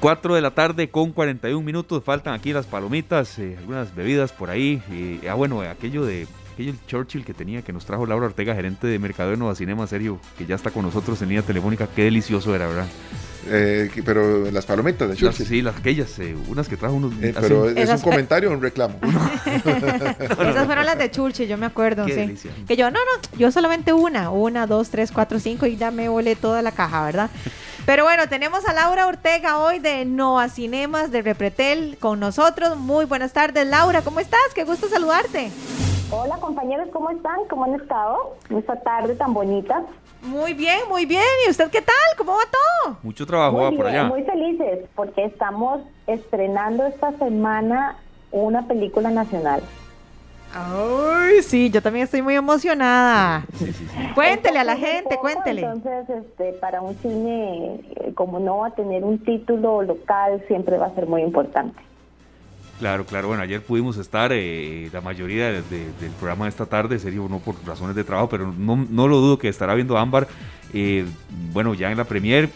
[0.00, 4.48] Cuatro de la tarde con 41 minutos, faltan aquí las palomitas, eh, algunas bebidas por
[4.50, 4.80] ahí.
[4.92, 8.54] y- ah, bueno, aquello de aquello del Churchill que tenía, que nos trajo Laura Ortega,
[8.54, 11.88] gerente de Mercado de Nueva Cinema, serio, que ya está con nosotros en línea telefónica.
[11.94, 12.86] Qué delicioso era, ¿verdad?
[13.50, 15.46] Eh, pero las palomitas de Las, Churchill.
[15.46, 17.12] sí, las aquellas, eh, unas que trajo unos.
[17.22, 18.98] Eh, pero es un comentario o un reclamo.
[19.46, 22.20] Esas fueron las de Churchill, yo me acuerdo, Qué sí.
[22.20, 22.50] delicia.
[22.68, 26.08] Que yo, no, no, yo solamente una, una, dos, tres, cuatro, cinco y ya me
[26.08, 27.30] volé toda la caja, ¿verdad?
[27.88, 32.76] Pero bueno, tenemos a Laura Ortega hoy de Nova Cinemas de Repretel con nosotros.
[32.76, 34.52] Muy buenas tardes, Laura, ¿cómo estás?
[34.54, 35.50] Qué gusto saludarte.
[36.10, 37.46] Hola compañeros, ¿cómo están?
[37.48, 38.36] ¿Cómo han estado?
[38.50, 39.84] Esta tarde tan bonita.
[40.20, 41.24] Muy bien, muy bien.
[41.46, 41.96] ¿Y usted qué tal?
[42.18, 42.42] ¿Cómo va
[42.84, 42.98] todo?
[43.02, 44.08] Mucho trabajo va muy por bien, allá.
[44.10, 47.96] muy felices porque estamos estrenando esta semana
[48.32, 49.62] una película nacional.
[50.54, 53.44] Ay, sí, yo también estoy muy emocionada.
[53.58, 53.86] Sí, sí, sí.
[54.14, 55.62] Cuéntele a la gente, poco, cuéntele.
[55.62, 60.78] Entonces, este, para un cine, eh, como no va a tener un título local, siempre
[60.78, 61.78] va a ser muy importante.
[62.78, 63.28] Claro, claro.
[63.28, 67.26] Bueno, ayer pudimos estar, eh, la mayoría de- de- del programa de esta tarde, serio,
[67.28, 70.28] no por razones de trabajo, pero no, no lo dudo que estará viendo Ámbar.
[70.74, 71.06] eh,
[71.52, 72.50] bueno, ya en la premier,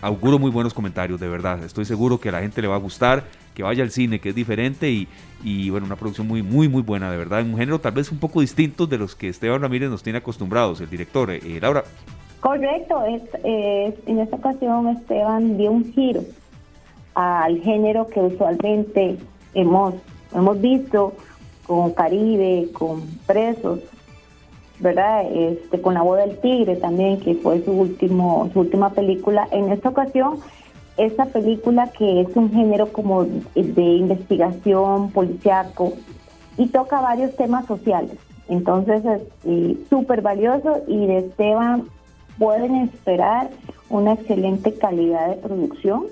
[0.00, 1.62] auguro muy buenos comentarios, de verdad.
[1.64, 4.28] Estoy seguro que a la gente le va a gustar, que vaya al cine, que
[4.30, 5.08] es diferente y,
[5.42, 7.40] y, bueno, una producción muy, muy, muy buena, de verdad.
[7.40, 10.18] En un género tal vez un poco distinto de los que Esteban Ramírez nos tiene
[10.18, 11.30] acostumbrados, el director.
[11.30, 11.84] Eh, Laura,
[12.40, 16.22] Correcto, es- en esta ocasión Esteban dio un giro
[17.14, 19.16] al género que usualmente
[19.54, 19.94] hemos,
[20.32, 21.14] hemos visto
[21.66, 23.80] con Caribe, con Presos,
[24.80, 25.24] ¿verdad?
[25.32, 29.48] Este, con La Boda del Tigre también, que fue su, último, su última película.
[29.50, 30.38] En esta ocasión,
[30.96, 35.92] esa película que es un género como de investigación, policiaco,
[36.56, 38.16] y toca varios temas sociales.
[38.48, 41.84] Entonces es eh, súper valioso y de Esteban
[42.38, 43.50] pueden esperar
[43.90, 46.04] una excelente calidad de producción,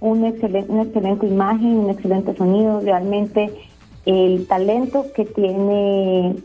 [0.00, 2.80] una excelente, una excelente imagen, un excelente sonido.
[2.80, 3.50] Realmente
[4.04, 6.36] el talento que tiene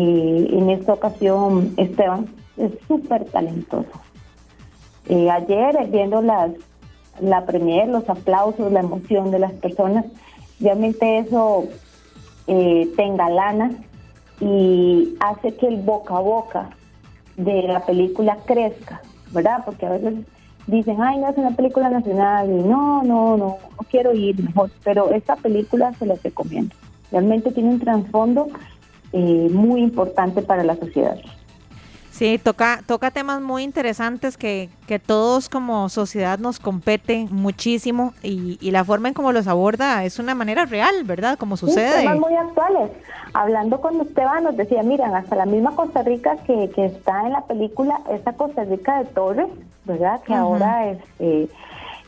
[0.00, 3.90] eh, en esta ocasión Esteban es súper talentoso.
[5.08, 6.52] Eh, ayer viendo las,
[7.20, 10.04] la premier, los aplausos, la emoción de las personas,
[10.60, 11.64] realmente eso
[12.46, 13.72] eh, te engalana
[14.40, 16.70] y hace que el boca a boca
[17.36, 19.00] de la película crezca,
[19.32, 19.64] ¿verdad?
[19.64, 20.14] Porque a veces
[20.68, 24.70] dicen, ay, no es una película nacional, y no, no, no, no quiero ir mejor,
[24.84, 26.76] pero esta película se las recomiendo.
[27.10, 28.48] Realmente tiene un trasfondo
[29.12, 31.16] eh, muy importante para la sociedad.
[32.10, 38.58] Sí, toca, toca temas muy interesantes que, que todos como sociedad nos compete muchísimo y,
[38.60, 41.38] y la forma en cómo los aborda es una manera real, ¿verdad?
[41.38, 42.00] Como Sí, sucede.
[42.00, 42.90] temas muy actuales.
[43.34, 47.32] Hablando con Esteban nos decía, miran, hasta la misma Costa Rica que, que está en
[47.32, 49.46] la película, esa Costa Rica de Torres,
[49.84, 50.20] ¿verdad?
[50.22, 50.42] Que Ujú.
[50.42, 51.48] ahora es, eh,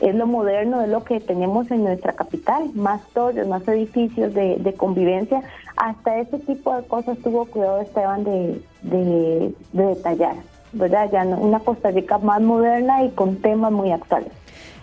[0.01, 4.57] es lo moderno, es lo que tenemos en nuestra capital, más torres, más edificios de,
[4.57, 5.41] de convivencia.
[5.81, 10.35] Hasta ese tipo de cosas tuvo cuidado Esteban de, de, de detallar,
[10.73, 11.09] ¿verdad?
[11.11, 14.31] Ya no- una Costa Rica más moderna y con temas muy actuales.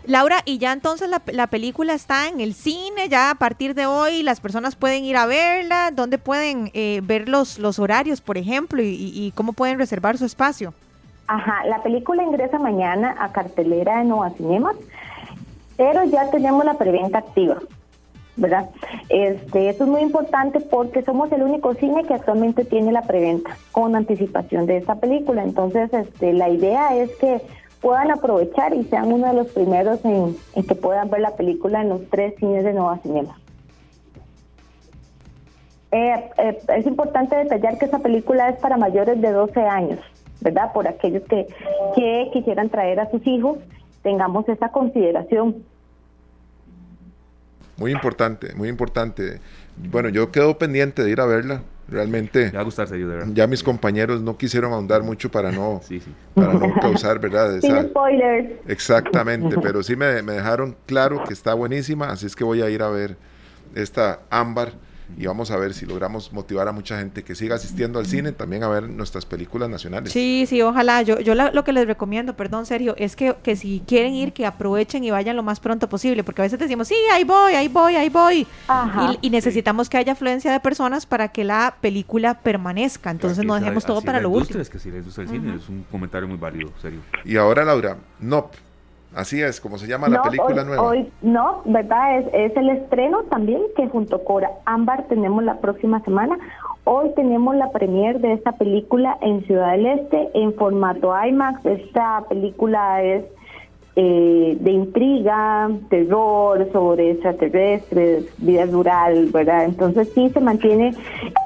[0.06, 3.86] Laura, y ya entonces la, la película está en el cine, ya a partir de
[3.86, 8.36] hoy las personas pueden ir a verla, ¿dónde pueden eh, ver los, los horarios, por
[8.36, 10.74] ejemplo, y, cómo pueden reservar su espacio?
[11.28, 14.74] Ajá, la película ingresa mañana a cartelera de Nova Cinemas,
[15.76, 17.58] pero ya tenemos la preventa activa,
[18.38, 18.70] ¿verdad?
[19.08, 23.56] Este, eso es muy importante porque somos el único cine que actualmente tiene la preventa
[23.72, 25.42] con anticipación de esta película.
[25.42, 27.42] Entonces, este, la idea es que
[27.80, 30.36] puedan aprovechar y sean uno de los primeros en,
[30.66, 33.36] que puedan ver la película en los tres cines de Nova Cinemas.
[35.90, 40.00] Eh, eh, es importante detallar que esa película es para mayores de 12 años,
[40.40, 40.72] ¿verdad?
[40.72, 41.46] Por aquellos que,
[41.94, 43.58] que quisieran traer a sus hijos,
[44.02, 45.64] tengamos esa consideración.
[47.78, 49.40] Muy importante, muy importante.
[49.76, 51.62] Bueno, yo quedo pendiente de ir a verla.
[51.90, 53.32] Realmente, va a gustar, serio, de verdad.
[53.32, 56.12] ya mis compañeros no quisieron ahondar mucho para no, Sí, sí.
[56.34, 57.58] para no causar, ¿verdad?
[57.62, 58.50] Sin spoilers.
[58.66, 62.68] Exactamente, pero sí me, me dejaron claro que está buenísima, así es que voy a
[62.68, 63.16] ir a ver
[63.74, 64.72] esta ámbar
[65.16, 68.32] y vamos a ver si logramos motivar a mucha gente que siga asistiendo al cine,
[68.32, 70.12] también a ver nuestras películas nacionales.
[70.12, 71.02] Sí, sí, ojalá.
[71.02, 74.46] Yo, yo lo que les recomiendo, perdón, Sergio, es que, que si quieren ir, que
[74.46, 77.68] aprovechen y vayan lo más pronto posible, porque a veces decimos, sí, ahí voy, ahí
[77.68, 78.46] voy, ahí voy.
[79.22, 83.10] Y, necesitamos que haya afluencia de personas para que la película permanezca.
[83.10, 84.60] Entonces no dejemos todo para lo último.
[84.60, 87.00] Es que si les gusta el cine, es un comentario muy válido, serio.
[87.24, 88.50] Y ahora, Laura, no
[89.18, 90.80] Así es, como se llama la película nueva.
[90.80, 92.18] Hoy, no, ¿verdad?
[92.20, 96.38] Es, es, el estreno también que junto con Ámbar tenemos la próxima semana.
[96.84, 101.66] Hoy tenemos la premier de esta película en Ciudad del Este en formato IMAX.
[101.66, 103.24] Esta película es
[103.96, 109.64] eh, de intriga, terror, sobre extraterrestres, vida rural, ¿verdad?
[109.64, 110.94] Entonces sí se mantiene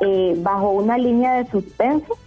[0.02, 2.18] eh, bajo una línea de suspenso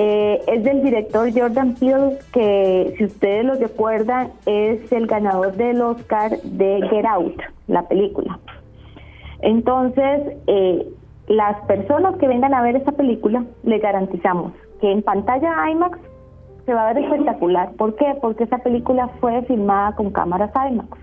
[0.00, 5.82] eh, es del director Jordan Peele, que si ustedes lo recuerdan, es el ganador del
[5.82, 8.38] Oscar de Get Out, la película.
[9.40, 10.86] Entonces, eh,
[11.26, 15.98] las personas que vengan a ver esta película, le garantizamos que en pantalla IMAX
[16.64, 17.72] se va a ver espectacular.
[17.72, 18.16] ¿Por qué?
[18.20, 20.96] Porque esa película fue filmada con cámaras IMAX.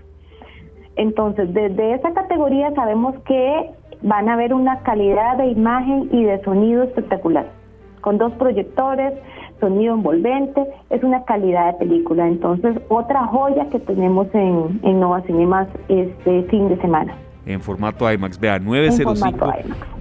[0.96, 6.42] Entonces, desde esa categoría sabemos que van a ver una calidad de imagen y de
[6.42, 7.55] sonido espectacular
[8.00, 9.12] con dos proyectores,
[9.60, 12.26] sonido envolvente, es una calidad de película.
[12.26, 17.14] Entonces, otra joya que tenemos en, en Nova Cinemas este fin de semana.
[17.46, 19.52] En formato IMAX, vea, 905.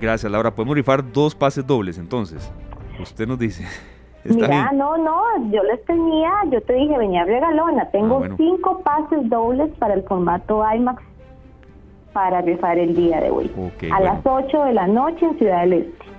[0.01, 0.53] Gracias, Laura.
[0.53, 2.51] Podemos rifar dos pases dobles, entonces.
[2.99, 3.65] Usted nos dice.
[4.25, 9.29] Mira, no, no, yo les tenía, yo te dije, venía regalona, tengo ah, cinco pases
[9.29, 11.03] dobles para el formato IMAX
[12.11, 13.51] para rifar el día de hoy.
[13.91, 16.14] a las 8 de la noche en Ciudad del Este.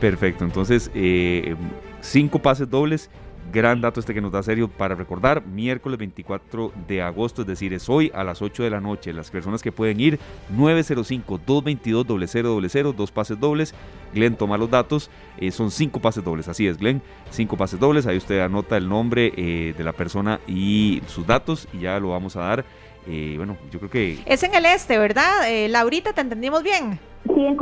[0.00, 1.56] Perfecto, entonces eh,
[2.00, 3.10] cinco pases dobles.
[3.50, 7.72] Gran dato este que nos da serio para recordar, miércoles 24 de agosto, es decir,
[7.72, 9.10] es hoy a las 8 de la noche.
[9.14, 10.20] Las personas que pueden ir,
[10.54, 13.74] 905-222-0000, dos pases dobles.
[14.12, 17.00] Glenn toma los datos, eh, son cinco pases dobles, así es, Glenn,
[17.30, 18.06] cinco pases dobles.
[18.06, 22.10] Ahí usted anota el nombre eh, de la persona y sus datos y ya lo
[22.10, 22.66] vamos a dar.
[23.06, 24.18] bueno, yo creo que...
[24.26, 25.46] Es en el este, ¿verdad?
[25.70, 27.00] Laurita, ¿te entendimos bien?
[27.34, 27.56] Sí, en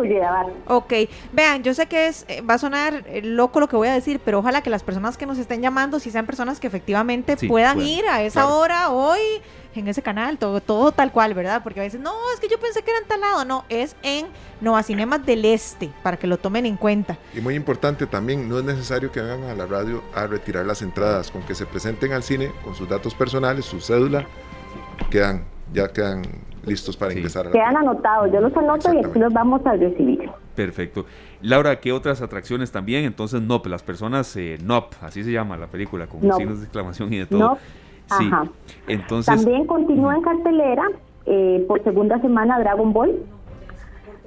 [0.66, 0.92] Ok,
[1.32, 3.94] vean, yo sé que es eh, va a sonar eh, loco lo que voy a
[3.94, 7.36] decir, pero ojalá que las personas que nos estén llamando, si sean personas que efectivamente
[7.48, 9.20] puedan ir a esa hora hoy
[9.74, 11.62] en ese canal, todo, todo tal cual, ¿verdad?
[11.62, 13.96] Porque a veces, no, es que yo pensé que era en tal lado, no, es
[14.02, 14.26] en
[14.60, 17.18] Nova Cinemas del Este, para que lo tomen en cuenta.
[17.34, 20.82] Y muy importante también, no es necesario que vengan a la radio a retirar las
[20.82, 24.26] entradas, con que se presenten al cine con sus datos personales, su cédula,
[25.10, 26.22] quedan, ya quedan
[26.66, 27.50] listos para ingresar.
[27.50, 30.30] Quedan anotados, yo los anoto y aquí los vamos a recibir.
[30.54, 31.06] Perfecto.
[31.42, 33.04] Laura, ¿qué otras atracciones también?
[33.04, 37.12] Entonces, NOP, las personas eh, NOP, así se llama la película, con signos de exclamación
[37.12, 37.40] y de todo.
[37.40, 37.58] NOP.
[38.18, 38.28] Sí.
[38.30, 38.44] Ajá.
[38.86, 40.84] Entonces, También continúa en cartelera
[41.26, 43.16] eh, por segunda semana Dragon Ball,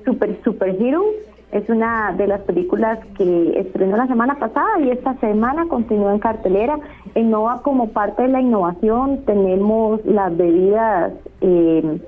[0.05, 1.03] Super Super Hero,
[1.51, 6.19] es una de las películas que estrenó la semana pasada y esta semana continúa en
[6.19, 6.79] cartelera.
[7.15, 11.99] En Nova, como parte de la innovación, tenemos las bebidas eh,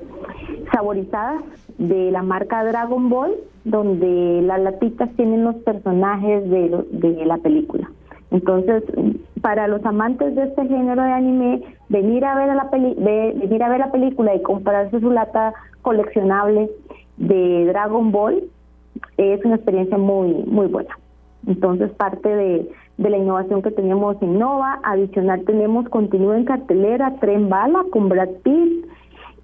[0.71, 1.41] saborizadas
[1.77, 3.33] de la marca Dragon Ball,
[3.63, 7.89] donde las latitas tienen los personajes de, de la película.
[8.31, 8.83] Entonces,
[9.41, 13.69] para los amantes de este género de anime, venir a ver la peli venir a
[13.69, 16.69] ver la película y comprarse su lata coleccionable
[17.17, 18.43] de Dragon Ball
[19.17, 20.97] es una experiencia muy muy buena.
[21.45, 27.15] Entonces, parte de, de la innovación que tenemos en Nova, adicional tenemos continúa en cartelera
[27.19, 28.85] Tren Bala con Brad Pitt,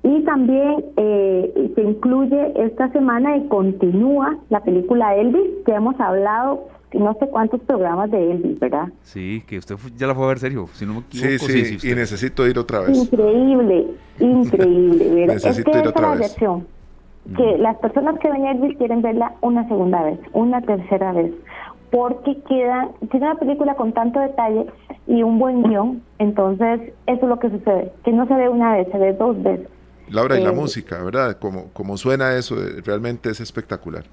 [0.07, 6.69] y también eh, se incluye esta semana y continúa la película Elvis, que hemos hablado
[6.93, 8.87] no sé cuántos programas de Elvis, ¿verdad?
[9.01, 11.45] Sí, que usted ya la fue a ver serio, si no me equivoco.
[11.47, 12.97] Sí, sí, y necesito ir otra vez.
[12.97, 13.87] Increíble,
[14.19, 15.33] increíble, ¿verdad?
[15.33, 16.35] necesito es que ir otra vez.
[16.35, 17.61] que mm.
[17.61, 21.33] las personas que ven Elvis quieren verla una segunda vez, una tercera vez,
[21.91, 24.67] porque queda, tiene una película con tanto detalle
[25.05, 28.73] y un buen guion, entonces eso es lo que sucede, que no se ve una
[28.73, 29.67] vez, se ve dos veces.
[30.09, 31.37] Laura, y la eh, música, ¿verdad?
[31.37, 34.05] Como, como suena eso, eh, realmente es espectacular.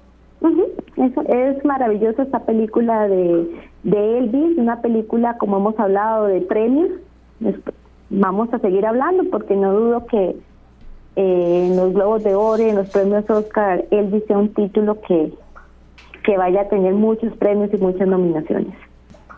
[1.27, 3.47] es maravilloso esta película de,
[3.83, 6.89] de Elvis, una película, como hemos hablado, de premios.
[8.09, 10.35] Vamos a seguir hablando porque no dudo que
[11.15, 15.33] eh, en los Globos de Oro, en los premios Oscar, Elvis sea un título que,
[16.23, 18.75] que vaya a tener muchos premios y muchas nominaciones.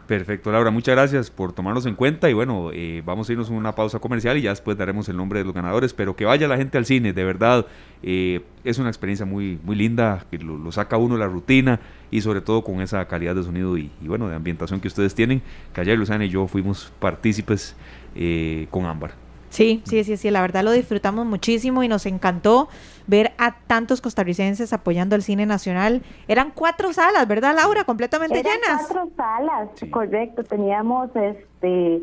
[0.07, 3.53] Perfecto, Laura, muchas gracias por tomarnos en cuenta y bueno, eh, vamos a irnos a
[3.53, 6.47] una pausa comercial y ya después daremos el nombre de los ganadores, pero que vaya
[6.47, 7.65] la gente al cine, de verdad,
[8.03, 12.21] eh, es una experiencia muy, muy linda, que lo, saca uno de la rutina y
[12.21, 15.41] sobre todo con esa calidad de sonido y, bueno, de ambientación que ustedes tienen,
[15.73, 17.75] que ayer Luciana y yo fuimos partícipes
[18.15, 19.26] eh, con Ámbar.
[19.49, 22.67] Sí, sí, sí, sí, la verdad lo disfrutamos muchísimo y nos encantó
[23.07, 26.01] ver a tantos costarricenses apoyando el cine nacional.
[26.27, 27.85] Eran cuatro salas, ¿verdad, Laura?
[27.85, 28.87] Completamente Eran llenas.
[28.87, 30.43] Cuatro salas, correcto.
[30.43, 32.01] Teníamos este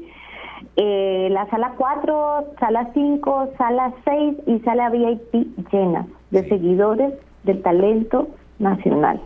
[0.76, 7.12] eh, la sala 4, sala 5, sala 6 y sala VIP llenas de seguidores
[7.44, 9.20] del talento nacional.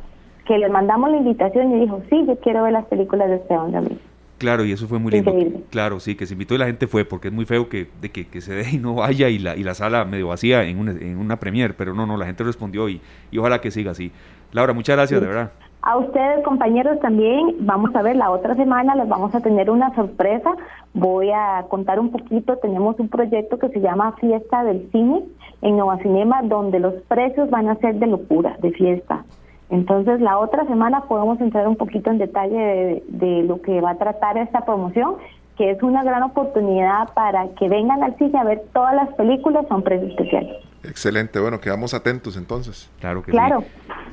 [0.46, 3.72] Que le mandamos la invitación y dijo, sí, yo quiero ver las películas de Esteban
[3.72, 3.98] Ramírez.
[4.38, 5.34] Claro, y eso fue muy lindo.
[5.70, 8.10] Claro, sí, que se invitó y la gente fue, porque es muy feo que, de
[8.10, 10.78] que, que se dé y no vaya y la, y la sala medio vacía en
[10.78, 13.00] una, en una premier, pero no, no, la gente respondió y,
[13.30, 14.12] y ojalá que siga así.
[14.52, 15.26] Laura, muchas gracias, Sí.
[15.26, 15.52] de verdad.
[15.82, 19.94] A ustedes, compañeros, también vamos a ver la otra semana, les vamos a tener una
[19.94, 20.50] sorpresa.
[20.92, 22.56] Voy a contar un poquito.
[22.56, 25.22] Tenemos un proyecto que se llama Fiesta del Cine
[25.62, 29.24] en Nova Cinema, donde los precios van a ser de locura, de fiesta.
[29.70, 33.90] Entonces, la otra semana podemos entrar un poquito en detalle de, de lo que va
[33.90, 35.16] a tratar esta promoción,
[35.56, 39.66] que es una gran oportunidad para que vengan al cine a ver todas las películas
[39.68, 40.48] a un precio especial.
[40.84, 42.90] Excelente, bueno, quedamos atentos entonces.
[43.00, 43.60] Claro que Claro.
[43.62, 43.66] sí.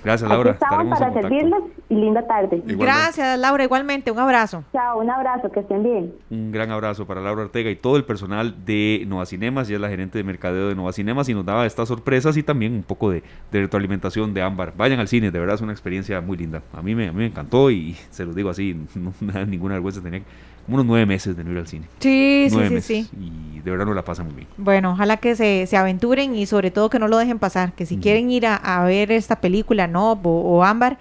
[0.06, 0.52] Gracias, Aquí Laura.
[0.52, 2.62] estamos Estaremos para servirles y linda tarde.
[2.66, 4.12] Gracias, Laura, igualmente.
[4.12, 4.64] Un abrazo.
[4.72, 6.14] Chao, un abrazo, que estén bien.
[6.30, 9.68] Un gran abrazo para Laura Ortega y todo el personal de Nova Cinemas.
[9.68, 12.44] Ella es la gerente de mercadeo de Nova Cinemas y nos daba estas sorpresas y
[12.44, 14.74] también un poco de, de retroalimentación de Ámbar.
[14.78, 16.62] Vayan al cine, de verdad es una experiencia muy linda.
[16.74, 19.46] A mí me, a mí me encantó y se los digo así, no me da
[19.46, 20.02] ninguna vergüenza.
[20.02, 20.22] Tenía
[20.66, 21.88] como unos nueve meses de no ir al cine.
[22.00, 23.08] Sí, sí, nueve sí, meses.
[23.08, 23.18] sí.
[23.56, 24.48] Y de verdad no la pasa muy bien.
[24.58, 27.86] Bueno, ojalá que se, se aventuren y sobre todo que no lo dejen pasar, que
[27.86, 30.98] si quieren ir a, a ver esta película, no, o, o Ámbar,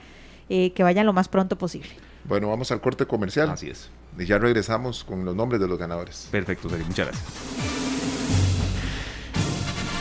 [0.48, 1.88] eh, que vayan lo más pronto posible.
[2.26, 3.50] Bueno, vamos al corte comercial.
[3.50, 3.90] Así es.
[4.18, 6.28] Y ya regresamos con los nombres de los ganadores.
[6.30, 6.86] Perfecto, Sergio.
[6.86, 7.83] Muchas gracias.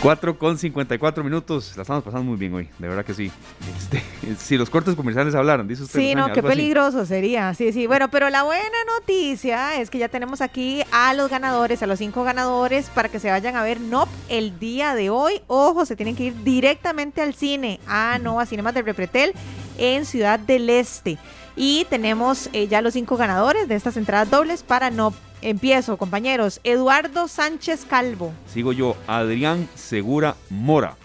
[0.04, 1.78] 4 con 54 minutos.
[1.78, 3.32] La estamos pasando muy bien hoy, de verdad que sí.
[3.78, 4.04] Este,
[4.38, 5.98] si los cortes comerciales hablaran, dice usted.
[5.98, 6.50] Sí, no, qué así.
[6.50, 7.54] peligroso sería.
[7.54, 7.88] Sí, sí.
[7.88, 8.68] Bueno, pero la buena
[9.00, 13.20] noticia es que ya tenemos aquí a los ganadores, a los cinco ganadores, para que
[13.20, 15.42] se vayan a ver NOP el día de hoy.
[15.48, 19.32] Ojo, se tienen que ir directamente al cine, a Nova Cinemas del Repretel,
[19.78, 21.18] en Ciudad del Este.
[21.56, 25.14] Y tenemos eh, ya los cinco ganadores de estas entradas dobles para NOP.
[25.42, 26.60] Empiezo, compañeros.
[26.64, 28.34] Eduardo Sánchez Calvo.
[28.48, 30.96] Sigo yo, Adrián Segura Mora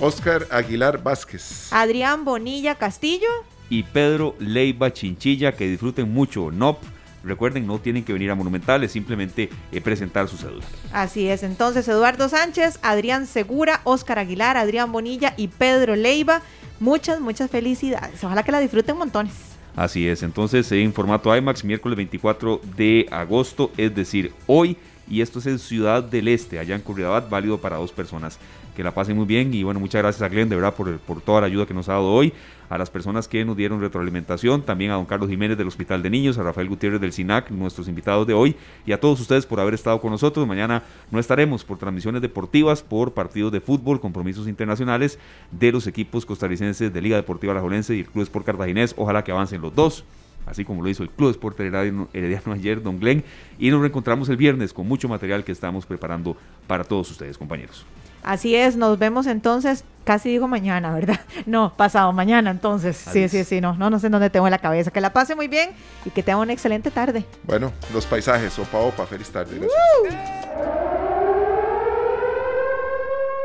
[0.00, 1.72] Oscar Aguilar Vázquez.
[1.72, 3.28] Adrián Bonilla Castillo.
[3.68, 5.52] y Pedro Leiva Chinchilla.
[5.52, 6.82] Que disfruten mucho NOP.
[7.22, 10.64] Recuerden, no tienen que venir a Monumental, es simplemente eh, presentar su cédula.
[10.90, 16.40] Así es, entonces Eduardo Sánchez, Adrián Segura, Óscar Aguilar, Adrián Bonilla y Pedro Leiva.
[16.80, 18.24] Muchas, muchas felicidades.
[18.24, 19.34] Ojalá que la disfruten montones.
[19.76, 24.76] Así es, entonces en formato IMAX, miércoles 24 de agosto, es decir, hoy,
[25.08, 28.38] y esto es en Ciudad del Este, allá en Curridabat, válido para dos personas.
[28.80, 31.20] Que la pasen muy bien y bueno, muchas gracias a Glenn de verdad por, por
[31.20, 32.32] toda la ayuda que nos ha dado hoy,
[32.70, 36.08] a las personas que nos dieron retroalimentación, también a don Carlos Jiménez del Hospital de
[36.08, 39.60] Niños, a Rafael Gutiérrez del SINAC, nuestros invitados de hoy, y a todos ustedes por
[39.60, 40.46] haber estado con nosotros.
[40.46, 45.18] Mañana no estaremos por transmisiones deportivas, por partidos de fútbol, compromisos internacionales
[45.50, 48.94] de los equipos costarricenses de Liga Deportiva Alajuelense y el Club Sport Cartaginés.
[48.96, 50.04] Ojalá que avancen los dos
[50.46, 53.22] así como lo hizo el Club Sport Herediano, Herediano ayer, Don Glenn,
[53.58, 56.34] y nos reencontramos el viernes con mucho material que estamos preparando
[56.66, 57.84] para todos ustedes, compañeros.
[58.22, 61.20] Así es, nos vemos entonces, casi digo mañana, ¿verdad?
[61.46, 62.96] No, pasado mañana entonces.
[62.96, 63.30] sí, Adiós.
[63.30, 64.90] sí, sí, no, no, no sé dónde tengo en la cabeza.
[64.90, 65.70] Que la pase muy bien
[66.04, 67.24] y que tenga una excelente tarde.
[67.44, 69.58] Bueno, los paisajes, opa, opa, feliz tarde.
[69.58, 70.40] gracias.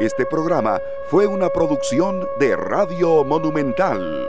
[0.01, 0.79] Este programa
[1.09, 4.27] fue una producción de Radio Monumental.